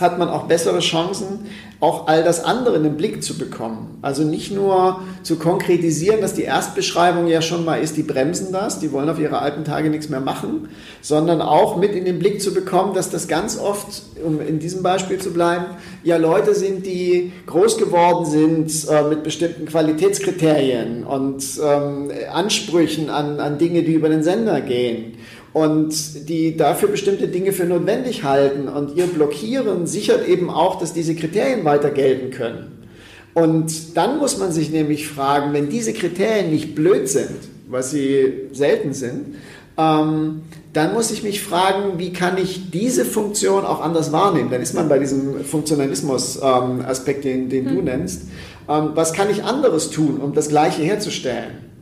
hat 0.00 0.18
man 0.18 0.28
auch 0.28 0.44
bessere 0.44 0.80
Chancen, 0.80 1.46
auch 1.78 2.06
all 2.06 2.24
das 2.24 2.42
andere 2.42 2.76
in 2.76 2.84
den 2.84 2.96
Blick 2.96 3.22
zu 3.22 3.36
bekommen. 3.36 3.98
Also 4.00 4.24
nicht 4.24 4.50
nur 4.50 5.02
zu 5.22 5.36
konkretisieren, 5.36 6.22
dass 6.22 6.32
die 6.32 6.44
Erstbeschreibung 6.44 7.26
ja 7.26 7.42
schon 7.42 7.66
mal 7.66 7.76
ist, 7.76 7.98
die 7.98 8.02
bremsen 8.02 8.50
das, 8.50 8.78
die 8.78 8.92
wollen 8.92 9.10
auf 9.10 9.18
ihre 9.18 9.40
alten 9.40 9.64
Tage 9.64 9.90
nichts 9.90 10.08
mehr 10.08 10.20
machen, 10.20 10.68
sondern 11.02 11.42
auch 11.42 11.76
mit 11.76 11.94
in 11.94 12.06
den 12.06 12.18
Blick 12.18 12.40
zu 12.40 12.54
bekommen, 12.54 12.94
dass 12.94 13.10
das 13.10 13.28
ganz 13.28 13.58
oft, 13.58 14.02
um 14.24 14.40
in 14.40 14.58
diesem 14.58 14.82
Beispiel 14.82 15.18
zu 15.18 15.32
bleiben, 15.32 15.66
ja 16.02 16.16
Leute 16.16 16.54
sind, 16.54 16.86
die 16.86 17.32
groß 17.46 17.76
geworden 17.76 18.24
sind 18.24 18.88
äh, 18.88 19.02
mit 19.08 19.22
bestimmten 19.22 19.66
Qualitätskriterien 19.66 21.04
und 21.04 21.44
ähm, 21.62 22.10
Ansprüchen 22.32 23.10
an, 23.10 23.38
an 23.38 23.58
Dinge, 23.58 23.82
die 23.82 23.92
über 23.92 24.08
den 24.08 24.22
Sender 24.22 24.62
gehen 24.62 25.16
und 25.56 26.28
die 26.28 26.54
dafür 26.54 26.90
bestimmte 26.90 27.28
Dinge 27.28 27.54
für 27.54 27.64
notwendig 27.64 28.24
halten. 28.24 28.68
Und 28.68 28.94
ihr 28.94 29.06
Blockieren 29.06 29.86
sichert 29.86 30.28
eben 30.28 30.50
auch, 30.50 30.78
dass 30.78 30.92
diese 30.92 31.14
Kriterien 31.14 31.64
weiter 31.64 31.88
gelten 31.88 32.30
können. 32.30 32.84
Und 33.32 33.96
dann 33.96 34.18
muss 34.18 34.36
man 34.36 34.52
sich 34.52 34.70
nämlich 34.70 35.08
fragen, 35.08 35.54
wenn 35.54 35.70
diese 35.70 35.94
Kriterien 35.94 36.50
nicht 36.50 36.74
blöd 36.74 37.08
sind, 37.08 37.38
was 37.70 37.90
sie 37.90 38.34
selten 38.52 38.92
sind, 38.92 39.36
ähm, 39.78 40.42
dann 40.74 40.92
muss 40.92 41.10
ich 41.10 41.22
mich 41.22 41.42
fragen, 41.42 41.98
wie 41.98 42.12
kann 42.12 42.36
ich 42.36 42.70
diese 42.70 43.06
Funktion 43.06 43.64
auch 43.64 43.80
anders 43.80 44.12
wahrnehmen? 44.12 44.50
Dann 44.50 44.60
ist 44.60 44.74
man 44.74 44.90
bei 44.90 44.98
diesem 44.98 45.42
Funktionalismus-Aspekt, 45.42 47.24
ähm, 47.24 47.48
den, 47.48 47.48
den 47.48 47.70
hm. 47.70 47.76
du 47.76 47.82
nennst. 47.82 48.24
Ähm, 48.68 48.90
was 48.92 49.14
kann 49.14 49.30
ich 49.30 49.42
anderes 49.42 49.88
tun, 49.88 50.18
um 50.18 50.34
das 50.34 50.50
Gleiche 50.50 50.82
herzustellen? 50.82 51.75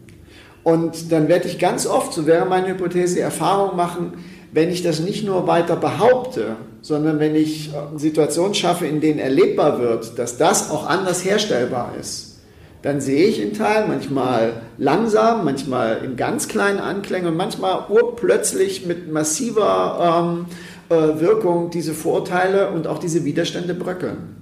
Und 0.65 1.13
dann 1.13 1.29
werde 1.29 1.47
ich 1.47 1.59
ganz 1.59 1.87
oft, 1.87 2.13
so 2.13 2.27
wäre 2.27 2.47
meine 2.47 2.69
Hypothese, 2.69 3.21
Erfahrung 3.21 3.77
machen, 3.77 4.15
wenn 4.51 4.71
ich 4.71 4.83
das 4.83 5.01
nicht 5.01 5.25
nur 5.25 5.47
weiter 5.47 5.77
behaupte, 5.77 6.57
sondern 6.81 7.19
wenn 7.19 7.35
ich 7.35 7.69
äh, 7.69 7.99
Situationen 7.99 8.55
schaffe, 8.55 8.87
in 8.87 9.01
denen 9.01 9.19
erlebbar 9.19 9.81
wird, 9.81 10.19
dass 10.19 10.39
das 10.39 10.71
auch 10.71 10.87
anders 10.87 11.25
herstellbar 11.25 11.93
ist, 12.01 12.39
dann 12.83 13.01
sehe 13.01 13.27
ich 13.27 13.43
in 13.43 13.55
Teilen 13.55 13.89
manchmal 13.89 14.63
langsam, 14.79 15.45
manchmal 15.45 16.05
in 16.05 16.17
ganz 16.17 16.49
kleinen 16.49 16.79
Anklängen 16.79 17.29
und 17.29 17.37
manchmal 17.37 17.85
urplötzlich 17.89 18.87
mit 18.87 19.11
massiver 19.11 20.27
ähm, 20.37 20.47
äh, 20.91 21.21
Wirkung 21.21 21.71
diese 21.71 21.95
Vorteile 21.95 22.71
und 22.71 22.87
auch 22.87 22.99
diese 22.99 23.25
Widerstände 23.25 23.75
bröckeln. 23.75 24.37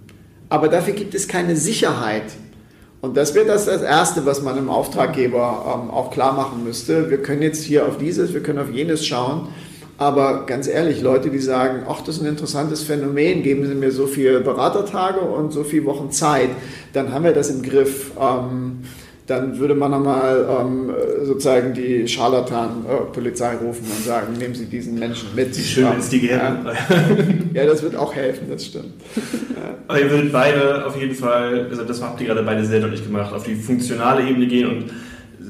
Aber 0.48 0.68
dafür 0.68 0.94
gibt 0.94 1.14
es 1.14 1.28
keine 1.28 1.56
Sicherheit, 1.56 2.24
und 3.02 3.16
das 3.16 3.34
wäre 3.34 3.44
das, 3.44 3.66
das 3.66 3.82
Erste, 3.82 4.24
was 4.26 4.42
man 4.42 4.54
dem 4.54 4.70
Auftraggeber 4.70 5.82
ähm, 5.84 5.90
auch 5.90 6.12
klar 6.12 6.32
machen 6.32 6.62
müsste. 6.62 7.10
Wir 7.10 7.20
können 7.20 7.42
jetzt 7.42 7.64
hier 7.64 7.84
auf 7.86 7.98
dieses, 7.98 8.32
wir 8.32 8.42
können 8.44 8.60
auf 8.60 8.70
jenes 8.70 9.04
schauen. 9.04 9.48
Aber 9.98 10.46
ganz 10.46 10.68
ehrlich, 10.68 11.02
Leute, 11.02 11.28
die 11.28 11.40
sagen, 11.40 11.82
ach, 11.88 12.00
das 12.02 12.16
ist 12.16 12.22
ein 12.22 12.28
interessantes 12.28 12.82
Phänomen, 12.82 13.42
geben 13.42 13.66
Sie 13.66 13.74
mir 13.74 13.90
so 13.90 14.06
viele 14.06 14.40
Beratertage 14.40 15.20
und 15.20 15.52
so 15.52 15.64
viele 15.64 15.84
Wochen 15.84 16.12
Zeit, 16.12 16.50
dann 16.92 17.12
haben 17.12 17.24
wir 17.24 17.32
das 17.32 17.50
im 17.50 17.62
Griff. 17.62 18.12
Ähm, 18.20 18.84
dann 19.26 19.58
würde 19.58 19.74
man 19.74 19.92
nochmal 19.92 20.46
ähm, 20.60 20.90
sozusagen 21.22 21.74
die 21.74 22.08
Scharlatan-Polizei 22.08 23.54
rufen 23.56 23.84
und 23.84 24.04
sagen, 24.04 24.32
nehmen 24.38 24.54
Sie 24.54 24.66
diesen 24.66 24.98
Menschen 24.98 25.28
mit. 25.36 25.56
Wie 25.56 25.62
schön 25.62 25.98
ist 25.98 26.12
die. 26.12 26.26
Ja. 26.26 26.60
ja, 27.54 27.66
das 27.66 27.82
wird 27.82 27.94
auch 27.94 28.14
helfen, 28.14 28.46
das 28.50 28.66
stimmt. 28.66 28.94
Aber 29.86 30.00
ihr 30.00 30.10
würdet 30.10 30.32
beide 30.32 30.84
auf 30.86 31.00
jeden 31.00 31.14
Fall, 31.14 31.66
also 31.70 31.84
das 31.84 32.02
habt 32.02 32.20
ihr 32.20 32.26
gerade 32.26 32.42
beide 32.42 32.64
sehr 32.64 32.80
deutlich 32.80 33.04
gemacht, 33.04 33.32
auf 33.32 33.44
die 33.44 33.54
funktionale 33.54 34.28
Ebene 34.28 34.46
gehen 34.46 34.68
und 34.68 34.84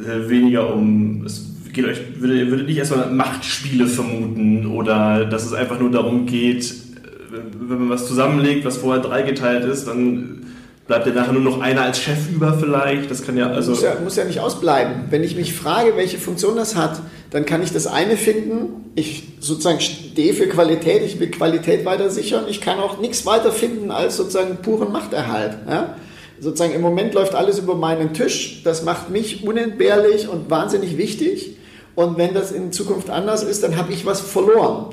äh, 0.07 0.29
weniger 0.29 0.75
um, 0.75 1.25
es 1.25 1.47
geht 1.73 1.87
euch, 1.87 2.01
würdet, 2.19 2.51
würdet 2.51 2.67
nicht 2.67 2.79
erstmal 2.79 3.11
Machtspiele 3.11 3.87
vermuten 3.87 4.67
oder 4.67 5.25
dass 5.25 5.47
es 5.47 5.55
einfach 5.55 5.79
nur 5.81 5.91
darum 5.91 6.27
geht, 6.27 6.65
äh, 6.65 7.39
wenn 7.59 7.79
man 7.79 7.89
was 7.89 8.07
zusammenlegt, 8.07 8.65
was 8.65 8.77
vorher 8.79 9.03
dreigeteilt 9.03 9.65
ist, 9.65 9.87
dann 9.87 10.47
Bleibt 10.87 11.07
ja 11.07 11.13
nachher 11.13 11.33
nur 11.33 11.43
noch 11.43 11.61
einer 11.61 11.83
als 11.83 12.01
Chef 12.01 12.29
über 12.31 12.55
vielleicht? 12.55 13.09
Das 13.09 13.25
kann 13.25 13.37
ja 13.37 13.49
also. 13.49 13.71
Muss 13.71 13.83
ja, 13.83 13.95
muss 14.03 14.17
ja 14.17 14.25
nicht 14.25 14.41
ausbleiben. 14.41 15.05
Wenn 15.11 15.23
ich 15.23 15.37
mich 15.37 15.55
frage, 15.55 15.97
welche 15.97 16.19
Funktion 16.19 16.57
das 16.57 16.75
hat, 16.75 17.01
dann 17.31 17.47
kann 17.47 17.63
ich 17.63 17.73
das 17.73 17.87
eine 17.87 18.17
finden. 18.17 18.91
Ich 18.97 19.23
sozusagen 19.39 19.81
stehe 19.81 20.35
für 20.35 20.49
Qualität, 20.49 21.03
ich 21.03 21.21
will 21.21 21.31
Qualität 21.31 21.85
weiter 21.85 22.11
sichern. 22.11 22.47
Ich 22.49 22.61
kann 22.61 22.81
auch 22.81 22.99
nichts 23.01 23.25
weiter 23.25 23.53
finden 23.53 23.93
als 23.93 24.17
sozusagen 24.17 24.57
puren 24.57 24.93
Machterhalt. 24.93 25.57
Ja? 25.69 25.95
Sozusagen 26.41 26.75
im 26.75 26.81
Moment 26.81 27.15
läuft 27.15 27.37
alles 27.37 27.61
über 27.61 27.77
meinen 27.77 28.13
Tisch. 28.13 28.63
Das 28.65 28.83
macht 28.83 29.09
mich 29.09 29.47
unentbehrlich 29.47 30.29
und 30.29 30.51
wahnsinnig 30.51 30.99
wichtig. 30.99 31.57
Und 31.95 32.19
wenn 32.19 32.35
das 32.35 32.51
in 32.51 32.73
Zukunft 32.73 33.09
anders 33.09 33.45
ist, 33.45 33.63
dann 33.63 33.77
habe 33.77 33.93
ich 33.93 34.05
was 34.05 34.21
verloren. 34.21 34.87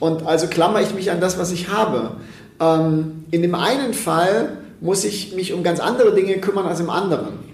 Und 0.00 0.26
also 0.26 0.48
klammer 0.48 0.80
ich 0.80 0.92
mich 0.92 1.12
an 1.12 1.20
das, 1.20 1.38
was 1.38 1.52
ich 1.52 1.68
habe. 1.68 2.16
Ähm, 2.58 3.24
in 3.30 3.42
dem 3.42 3.54
einen 3.54 3.94
Fall 3.94 4.58
muss 4.80 5.04
ich 5.04 5.34
mich 5.34 5.52
um 5.52 5.62
ganz 5.62 5.80
andere 5.80 6.14
Dinge 6.14 6.38
kümmern 6.38 6.66
als 6.66 6.80
im 6.80 6.90
anderen. 6.90 7.46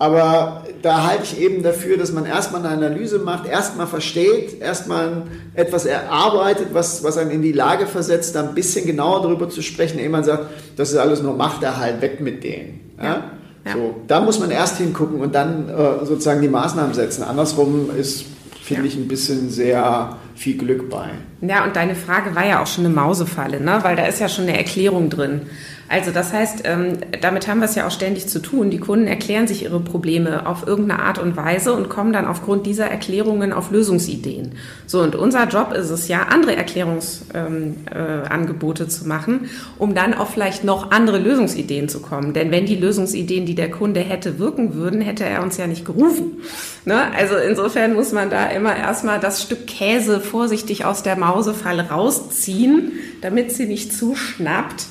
Aber 0.00 0.62
da 0.80 1.08
halte 1.08 1.24
ich 1.24 1.40
eben 1.40 1.64
dafür, 1.64 1.96
dass 1.96 2.12
man 2.12 2.24
erstmal 2.24 2.64
eine 2.64 2.70
Analyse 2.70 3.18
macht, 3.18 3.48
erstmal 3.48 3.88
versteht, 3.88 4.60
erstmal 4.60 5.22
etwas 5.54 5.86
erarbeitet, 5.86 6.68
was, 6.72 7.02
was 7.02 7.18
einen 7.18 7.32
in 7.32 7.42
die 7.42 7.50
Lage 7.52 7.86
versetzt, 7.86 8.36
da 8.36 8.44
ein 8.44 8.54
bisschen 8.54 8.86
genauer 8.86 9.22
darüber 9.22 9.48
zu 9.48 9.60
sprechen, 9.60 9.98
ehe 9.98 10.08
man 10.08 10.22
sagt, 10.22 10.46
das 10.76 10.92
ist 10.92 10.98
alles 10.98 11.20
nur 11.20 11.34
Machterhalt, 11.34 12.00
weg 12.00 12.20
mit 12.20 12.44
denen. 12.44 12.92
Ja? 13.02 13.32
Ja. 13.66 13.72
So, 13.72 13.96
da 14.06 14.20
muss 14.20 14.38
man 14.38 14.52
erst 14.52 14.78
hingucken 14.78 15.20
und 15.20 15.34
dann 15.34 15.68
äh, 15.68 16.04
sozusagen 16.06 16.42
die 16.42 16.48
Maßnahmen 16.48 16.94
setzen. 16.94 17.24
Andersrum 17.24 17.90
ist, 17.98 18.24
finde 18.62 18.86
ich, 18.86 18.94
ein 18.94 19.08
bisschen 19.08 19.50
sehr 19.50 20.16
viel 20.36 20.56
Glück 20.56 20.88
bei. 20.88 21.08
Ja, 21.40 21.64
und 21.64 21.74
deine 21.74 21.96
Frage 21.96 22.36
war 22.36 22.46
ja 22.46 22.62
auch 22.62 22.68
schon 22.68 22.84
eine 22.84 22.94
Mausefalle, 22.94 23.60
ne? 23.60 23.80
weil 23.82 23.96
da 23.96 24.06
ist 24.06 24.20
ja 24.20 24.28
schon 24.28 24.44
eine 24.44 24.56
Erklärung 24.56 25.10
drin. 25.10 25.42
Also 25.88 26.10
das 26.10 26.34
heißt, 26.34 26.64
ähm, 26.64 26.98
damit 27.22 27.48
haben 27.48 27.60
wir 27.60 27.64
es 27.64 27.74
ja 27.74 27.86
auch 27.86 27.90
ständig 27.90 28.28
zu 28.28 28.40
tun. 28.40 28.68
Die 28.68 28.76
Kunden 28.78 29.06
erklären 29.06 29.48
sich 29.48 29.62
ihre 29.62 29.80
Probleme 29.80 30.46
auf 30.46 30.66
irgendeine 30.66 31.02
Art 31.02 31.18
und 31.18 31.34
Weise 31.36 31.72
und 31.72 31.88
kommen 31.88 32.12
dann 32.12 32.26
aufgrund 32.26 32.66
dieser 32.66 32.88
Erklärungen 32.88 33.54
auf 33.54 33.70
Lösungsideen. 33.70 34.52
So, 34.86 35.00
und 35.00 35.16
unser 35.16 35.48
Job 35.48 35.72
ist 35.72 35.88
es 35.88 36.08
ja, 36.08 36.24
andere 36.24 36.54
Erklärungsangebote 36.56 38.88
zu 38.88 39.08
machen, 39.08 39.48
um 39.78 39.94
dann 39.94 40.12
auf 40.12 40.28
vielleicht 40.30 40.62
noch 40.62 40.90
andere 40.90 41.16
Lösungsideen 41.18 41.88
zu 41.88 42.00
kommen. 42.00 42.34
Denn 42.34 42.50
wenn 42.50 42.66
die 42.66 42.76
Lösungsideen, 42.76 43.46
die 43.46 43.54
der 43.54 43.70
Kunde 43.70 44.00
hätte, 44.00 44.38
wirken 44.38 44.74
würden, 44.74 45.00
hätte 45.00 45.24
er 45.24 45.42
uns 45.42 45.56
ja 45.56 45.66
nicht 45.66 45.86
gerufen. 45.86 46.42
Ne? 46.84 47.00
Also 47.16 47.36
insofern 47.36 47.94
muss 47.94 48.12
man 48.12 48.28
da 48.28 48.50
immer 48.50 48.76
erstmal 48.76 49.20
das 49.20 49.42
Stück 49.42 49.66
Käse 49.66 50.20
vorsichtig 50.20 50.84
aus 50.84 51.02
der 51.02 51.16
Mausefalle 51.16 51.88
rausziehen, 51.88 52.92
damit 53.22 53.52
sie 53.52 53.64
nicht 53.64 53.94
zuschnappt 53.94 54.84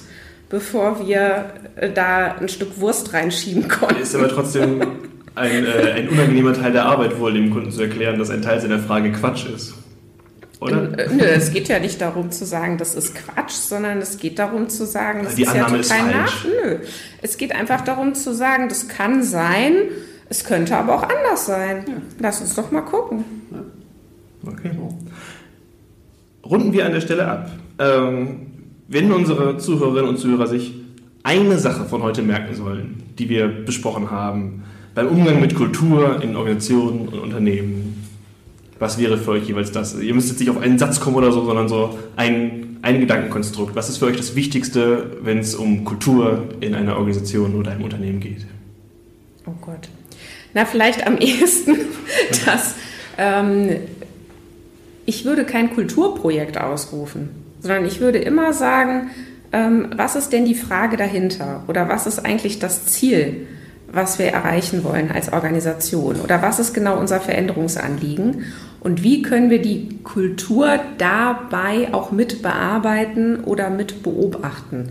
bevor 0.50 1.06
wir 1.06 1.52
äh, 1.76 1.90
da 1.90 2.36
ein 2.36 2.50
Stück 2.50 2.80
Wurst 2.80 3.14
reinschieben 3.14 3.68
konnten. 3.68 4.02
Ist 4.02 4.16
aber 4.16 4.30
trotzdem 4.30 4.82
ein, 5.36 5.66
äh, 5.66 5.92
ein 5.96 6.10
unangenehmer 6.10 6.54
Teil 6.54 6.72
der 6.72 6.86
Arbeit 6.86 7.20
wohl, 7.20 7.34
dem 7.34 7.52
Kunden 7.52 7.72
zu 7.72 7.82
erklären, 7.82 8.18
dass 8.18 8.30
ein 8.30 8.42
Teil 8.42 8.60
seiner 8.60 8.80
Frage 8.80 9.12
Quatsch 9.12 9.46
ist. 9.54 9.74
Oder? 10.60 10.98
Äh, 10.98 11.10
nö, 11.14 11.24
es 11.24 11.52
geht 11.52 11.68
ja 11.68 11.80
nicht 11.80 12.02
darum 12.02 12.32
zu 12.32 12.46
sagen, 12.46 12.78
das 12.78 12.96
ist 12.96 13.14
Quatsch, 13.14 13.52
sondern 13.52 14.00
es 14.00 14.18
geht 14.18 14.40
darum 14.40 14.70
zu 14.70 14.86
sagen, 14.86 15.24
das 15.24 15.36
Die 15.36 15.44
ist 15.44 15.50
Annahme 15.50 15.78
ja 15.78 15.84
total 15.84 16.12
nach. 16.12 16.46
Nö. 16.46 16.78
Es 17.22 17.38
geht 17.38 17.54
einfach 17.54 17.82
darum 17.82 18.16
zu 18.16 18.34
sagen, 18.34 18.68
das 18.68 18.88
kann 18.88 19.22
sein, 19.22 19.74
es 20.30 20.44
könnte 20.44 20.76
aber 20.76 20.96
auch 20.96 21.04
anders 21.04 21.46
sein. 21.46 21.86
Ja. 21.88 21.94
Lass 22.20 22.42
uns 22.42 22.56
doch 22.56 22.72
mal 22.72 22.82
gucken. 22.82 23.24
Okay. 24.46 24.72
Runden 26.44 26.74
wir 26.74 26.86
an 26.86 26.94
der 26.94 27.02
Stelle 27.02 27.28
ab. 27.28 27.52
Ähm, 27.78 28.48
wenn 28.88 29.12
unsere 29.12 29.58
Zuhörerinnen 29.58 30.10
und 30.10 30.18
Zuhörer 30.18 30.48
sich 30.48 30.74
eine 31.24 31.58
Sache 31.60 31.86
von 31.86 32.04
heute 32.04 32.22
merken 32.22 32.56
sollen, 32.56 33.04
die 33.20 33.30
wir 33.30 33.48
besprochen 33.48 34.12
haben, 34.12 34.64
beim 34.96 35.08
Umgang 35.08 35.42
mit 35.42 35.56
Kultur 35.56 36.22
in 36.24 36.36
Organisationen 36.36 37.10
und 37.10 37.20
Unternehmen, 37.20 38.06
was 38.80 38.98
wäre 38.98 39.18
für 39.18 39.32
euch 39.32 39.48
jeweils 39.48 39.72
das? 39.72 40.00
Ihr 40.00 40.14
müsst 40.14 40.30
jetzt 40.30 40.40
nicht 40.40 40.50
auf 40.50 40.58
einen 40.58 40.78
Satz 40.78 41.00
kommen 41.00 41.16
oder 41.16 41.32
so, 41.32 41.44
sondern 41.44 41.68
so 41.68 41.98
ein, 42.16 42.78
ein 42.82 43.00
Gedankenkonstrukt. 43.00 43.76
Was 43.76 43.90
ist 43.90 43.98
für 43.98 44.06
euch 44.06 44.18
das 44.18 44.36
Wichtigste, 44.36 45.18
wenn 45.22 45.40
es 45.40 45.56
um 45.56 45.84
Kultur 45.84 46.50
in 46.62 46.76
einer 46.76 46.98
Organisation 46.98 47.56
oder 47.56 47.72
einem 47.72 47.84
Unternehmen 47.84 48.20
geht? 48.20 48.46
Oh 49.46 49.54
Gott. 49.62 49.90
Na, 50.54 50.66
vielleicht 50.66 51.06
am 51.06 51.18
ehesten, 51.20 51.76
dass 52.46 52.76
ähm, 53.18 53.78
ich 55.06 55.26
würde 55.26 55.44
kein 55.44 55.74
Kulturprojekt 55.74 56.58
ausrufen 56.58 57.47
sondern 57.68 57.86
ich 57.86 58.00
würde 58.00 58.18
immer 58.18 58.54
sagen, 58.54 59.12
ähm, 59.52 59.90
was 59.96 60.16
ist 60.16 60.34
denn 60.34 60.46
die 60.46 60.56
Frage 60.56 60.98
dahinter 60.98 61.64
oder 61.68 61.88
was 61.88 62.08
ist 62.08 62.26
eigentlich 62.26 62.60
das 62.60 62.86
Ziel, 62.86 63.48
was 63.92 64.20
wir 64.20 64.28
erreichen 64.28 64.84
wollen 64.84 65.12
als 65.12 65.32
Organisation 65.32 66.18
oder 66.22 66.42
was 66.42 66.60
ist 66.60 66.74
genau 66.74 66.98
unser 67.00 67.20
Veränderungsanliegen 67.20 68.46
und 68.82 69.04
wie 69.04 69.22
können 69.22 69.50
wir 69.50 69.62
die 69.62 70.00
Kultur 70.04 70.80
dabei 70.98 71.94
auch 71.94 72.12
mit 72.12 72.42
bearbeiten 72.42 73.44
oder 73.44 73.70
mit 73.70 74.04
beobachten. 74.04 74.90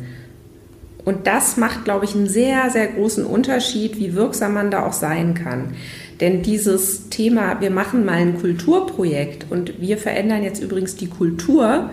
Und 1.05 1.29
das 1.29 1.57
macht, 1.57 1.85
glaube 1.85 2.05
ich, 2.05 2.16
einen 2.16 2.27
sehr, 2.27 2.68
sehr 2.70 2.89
großen 2.89 3.24
Unterschied, 3.24 3.97
wie 3.97 4.14
wirksam 4.14 4.55
man 4.55 4.72
da 4.72 4.85
auch 4.85 4.93
sein 4.93 5.35
kann. 5.35 5.74
Denn 6.21 6.43
dieses 6.43 7.11
Thema, 7.11 7.61
wir 7.61 7.71
machen 7.71 8.05
mal 8.05 8.14
ein 8.14 8.41
Kulturprojekt 8.41 9.47
und 9.51 9.81
wir 9.81 9.99
verändern 9.99 10.43
jetzt 10.43 10.62
übrigens 10.62 10.97
die 10.97 11.09
Kultur, 11.09 11.91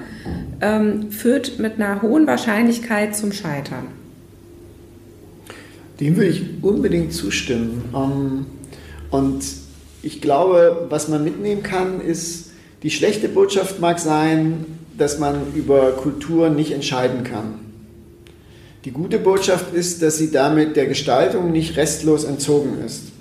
ähm, 0.61 1.11
führt 1.11 1.59
mit 1.59 1.75
einer 1.75 2.01
hohen 2.01 2.25
Wahrscheinlichkeit 2.25 3.15
zum 3.15 3.33
Scheitern. 3.33 3.87
Dem 5.99 6.15
würde 6.15 6.29
ich 6.29 6.43
unbedingt 6.61 7.11
zustimmen. 7.11 7.83
Ähm, 7.93 8.45
und 9.11 9.43
ich 10.01 10.21
glaube, 10.21 10.87
was 10.89 11.09
man 11.09 11.23
mitnehmen 11.23 11.63
kann, 11.63 11.99
ist, 11.99 12.51
die 12.81 12.91
schlechte 12.91 13.27
Botschaft 13.27 13.81
mag 13.81 13.99
sein, 13.99 14.65
dass 14.97 15.19
man 15.19 15.53
über 15.53 15.91
Kultur 15.91 16.49
nicht 16.49 16.71
entscheiden 16.71 17.23
kann. 17.23 17.59
Die 18.85 18.91
gute 18.91 19.19
Botschaft 19.19 19.73
ist, 19.73 20.01
dass 20.01 20.17
sie 20.17 20.31
damit 20.31 20.75
der 20.75 20.87
Gestaltung 20.87 21.51
nicht 21.51 21.77
restlos 21.77 22.23
entzogen 22.25 22.77
ist 22.85 23.12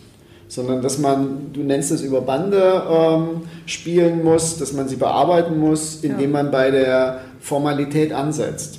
sondern 0.53 0.83
dass 0.83 0.99
man, 0.99 1.51
du 1.55 1.61
nennst 1.61 1.91
es 1.93 2.03
über 2.03 2.21
Bande 2.21 2.83
ähm, 2.87 3.41
spielen 3.65 4.23
muss, 4.23 4.59
dass 4.59 4.75
man 4.75 4.87
sie 4.87 4.97
bearbeiten 4.97 5.59
muss, 5.59 6.05
indem 6.05 6.31
ja. 6.31 6.43
man 6.43 6.51
bei 6.51 6.71
der 6.71 7.23
Formalität 7.41 8.13
ansetzt 8.13 8.79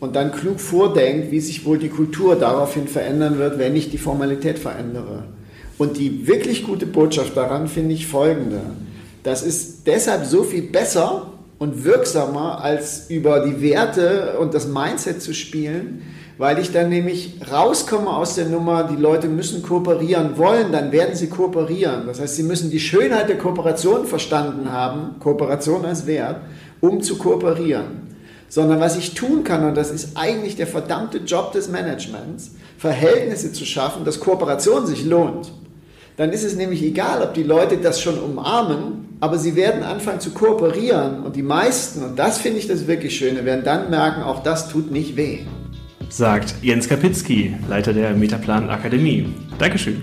und 0.00 0.16
dann 0.16 0.32
klug 0.32 0.60
vordenkt, 0.60 1.30
wie 1.30 1.40
sich 1.40 1.64
wohl 1.64 1.78
die 1.78 1.88
Kultur 1.88 2.36
daraufhin 2.36 2.88
verändern 2.88 3.38
wird, 3.38 3.58
wenn 3.58 3.74
ich 3.74 3.90
die 3.90 3.96
Formalität 3.96 4.58
verändere. 4.58 5.24
Und 5.78 5.96
die 5.96 6.26
wirklich 6.26 6.64
gute 6.64 6.84
Botschaft 6.84 7.34
daran 7.34 7.68
finde 7.68 7.94
ich 7.94 8.06
folgende. 8.06 8.60
Das 9.22 9.42
ist 9.42 9.86
deshalb 9.86 10.26
so 10.26 10.42
viel 10.42 10.64
besser 10.64 11.32
und 11.58 11.86
wirksamer, 11.86 12.62
als 12.62 13.08
über 13.08 13.46
die 13.46 13.62
Werte 13.62 14.36
und 14.38 14.52
das 14.52 14.68
Mindset 14.68 15.22
zu 15.22 15.32
spielen, 15.32 16.02
weil 16.38 16.60
ich 16.60 16.70
dann 16.70 16.88
nämlich 16.88 17.34
rauskomme 17.50 18.08
aus 18.08 18.36
der 18.36 18.46
Nummer, 18.46 18.84
die 18.84 19.00
Leute 19.00 19.26
müssen 19.26 19.60
kooperieren 19.60 20.38
wollen, 20.38 20.70
dann 20.70 20.92
werden 20.92 21.16
sie 21.16 21.28
kooperieren. 21.28 22.06
Das 22.06 22.20
heißt, 22.20 22.36
sie 22.36 22.44
müssen 22.44 22.70
die 22.70 22.78
Schönheit 22.78 23.28
der 23.28 23.38
Kooperation 23.38 24.06
verstanden 24.06 24.70
haben, 24.70 25.18
Kooperation 25.18 25.84
als 25.84 26.06
Wert, 26.06 26.36
um 26.80 27.02
zu 27.02 27.18
kooperieren. 27.18 28.06
Sondern 28.48 28.78
was 28.78 28.96
ich 28.96 29.14
tun 29.14 29.42
kann, 29.42 29.64
und 29.64 29.76
das 29.76 29.90
ist 29.90 30.16
eigentlich 30.16 30.54
der 30.54 30.68
verdammte 30.68 31.18
Job 31.18 31.52
des 31.52 31.68
Managements, 31.68 32.52
Verhältnisse 32.78 33.52
zu 33.52 33.66
schaffen, 33.66 34.04
dass 34.04 34.20
Kooperation 34.20 34.86
sich 34.86 35.04
lohnt. 35.04 35.50
Dann 36.16 36.30
ist 36.30 36.44
es 36.44 36.54
nämlich 36.54 36.82
egal, 36.82 37.20
ob 37.20 37.34
die 37.34 37.42
Leute 37.42 37.78
das 37.78 38.00
schon 38.00 38.18
umarmen, 38.18 39.16
aber 39.20 39.38
sie 39.38 39.56
werden 39.56 39.82
anfangen 39.82 40.20
zu 40.20 40.30
kooperieren 40.30 41.24
und 41.24 41.34
die 41.34 41.42
meisten, 41.42 42.04
und 42.04 42.16
das 42.16 42.38
finde 42.38 42.60
ich 42.60 42.68
das 42.68 42.86
wirklich 42.86 43.16
Schöne, 43.16 43.44
werden 43.44 43.64
dann 43.64 43.90
merken, 43.90 44.22
auch 44.22 44.44
das 44.44 44.68
tut 44.68 44.92
nicht 44.92 45.16
weh 45.16 45.40
sagt 46.08 46.56
Jens 46.62 46.88
Kapitzky, 46.88 47.54
Leiter 47.68 47.92
der 47.92 48.14
Metaplan 48.14 48.68
Akademie. 48.70 49.26
Dankeschön. 49.58 50.02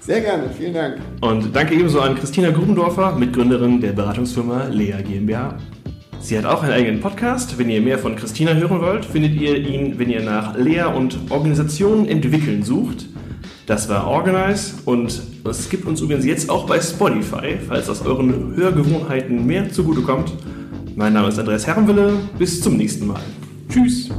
Sehr 0.00 0.20
gerne, 0.20 0.50
vielen 0.50 0.74
Dank. 0.74 0.96
Und 1.20 1.54
danke 1.54 1.74
ebenso 1.74 2.00
an 2.00 2.16
Christina 2.16 2.50
Grubendorfer, 2.50 3.14
Mitgründerin 3.16 3.80
der 3.80 3.92
Beratungsfirma 3.92 4.64
Lea 4.64 4.96
GmbH. 5.02 5.58
Sie 6.20 6.36
hat 6.36 6.44
auch 6.44 6.62
einen 6.62 6.72
eigenen 6.72 7.00
Podcast. 7.00 7.58
Wenn 7.58 7.68
ihr 7.68 7.80
mehr 7.80 7.98
von 7.98 8.16
Christina 8.16 8.54
hören 8.54 8.80
wollt, 8.80 9.04
findet 9.04 9.34
ihr 9.34 9.56
ihn, 9.56 9.98
wenn 9.98 10.10
ihr 10.10 10.22
nach 10.22 10.56
Lea 10.56 10.84
und 10.84 11.18
Organisationen 11.30 12.06
entwickeln 12.06 12.62
sucht. 12.62 13.06
Das 13.66 13.88
war 13.88 14.08
Organize 14.08 14.74
und 14.86 15.22
es 15.48 15.68
gibt 15.70 15.86
uns 15.86 16.00
übrigens 16.00 16.24
jetzt 16.24 16.50
auch 16.50 16.66
bei 16.66 16.80
Spotify, 16.80 17.56
falls 17.66 17.86
das 17.86 18.04
euren 18.04 18.56
Hörgewohnheiten 18.56 19.46
mehr 19.46 19.70
zugutekommt. 19.70 20.32
Mein 20.96 21.12
Name 21.12 21.28
ist 21.28 21.38
Andreas 21.38 21.66
Herrenwille. 21.66 22.14
Bis 22.38 22.60
zum 22.60 22.76
nächsten 22.76 23.06
Mal. 23.06 23.20
Tschüss. 23.68 24.10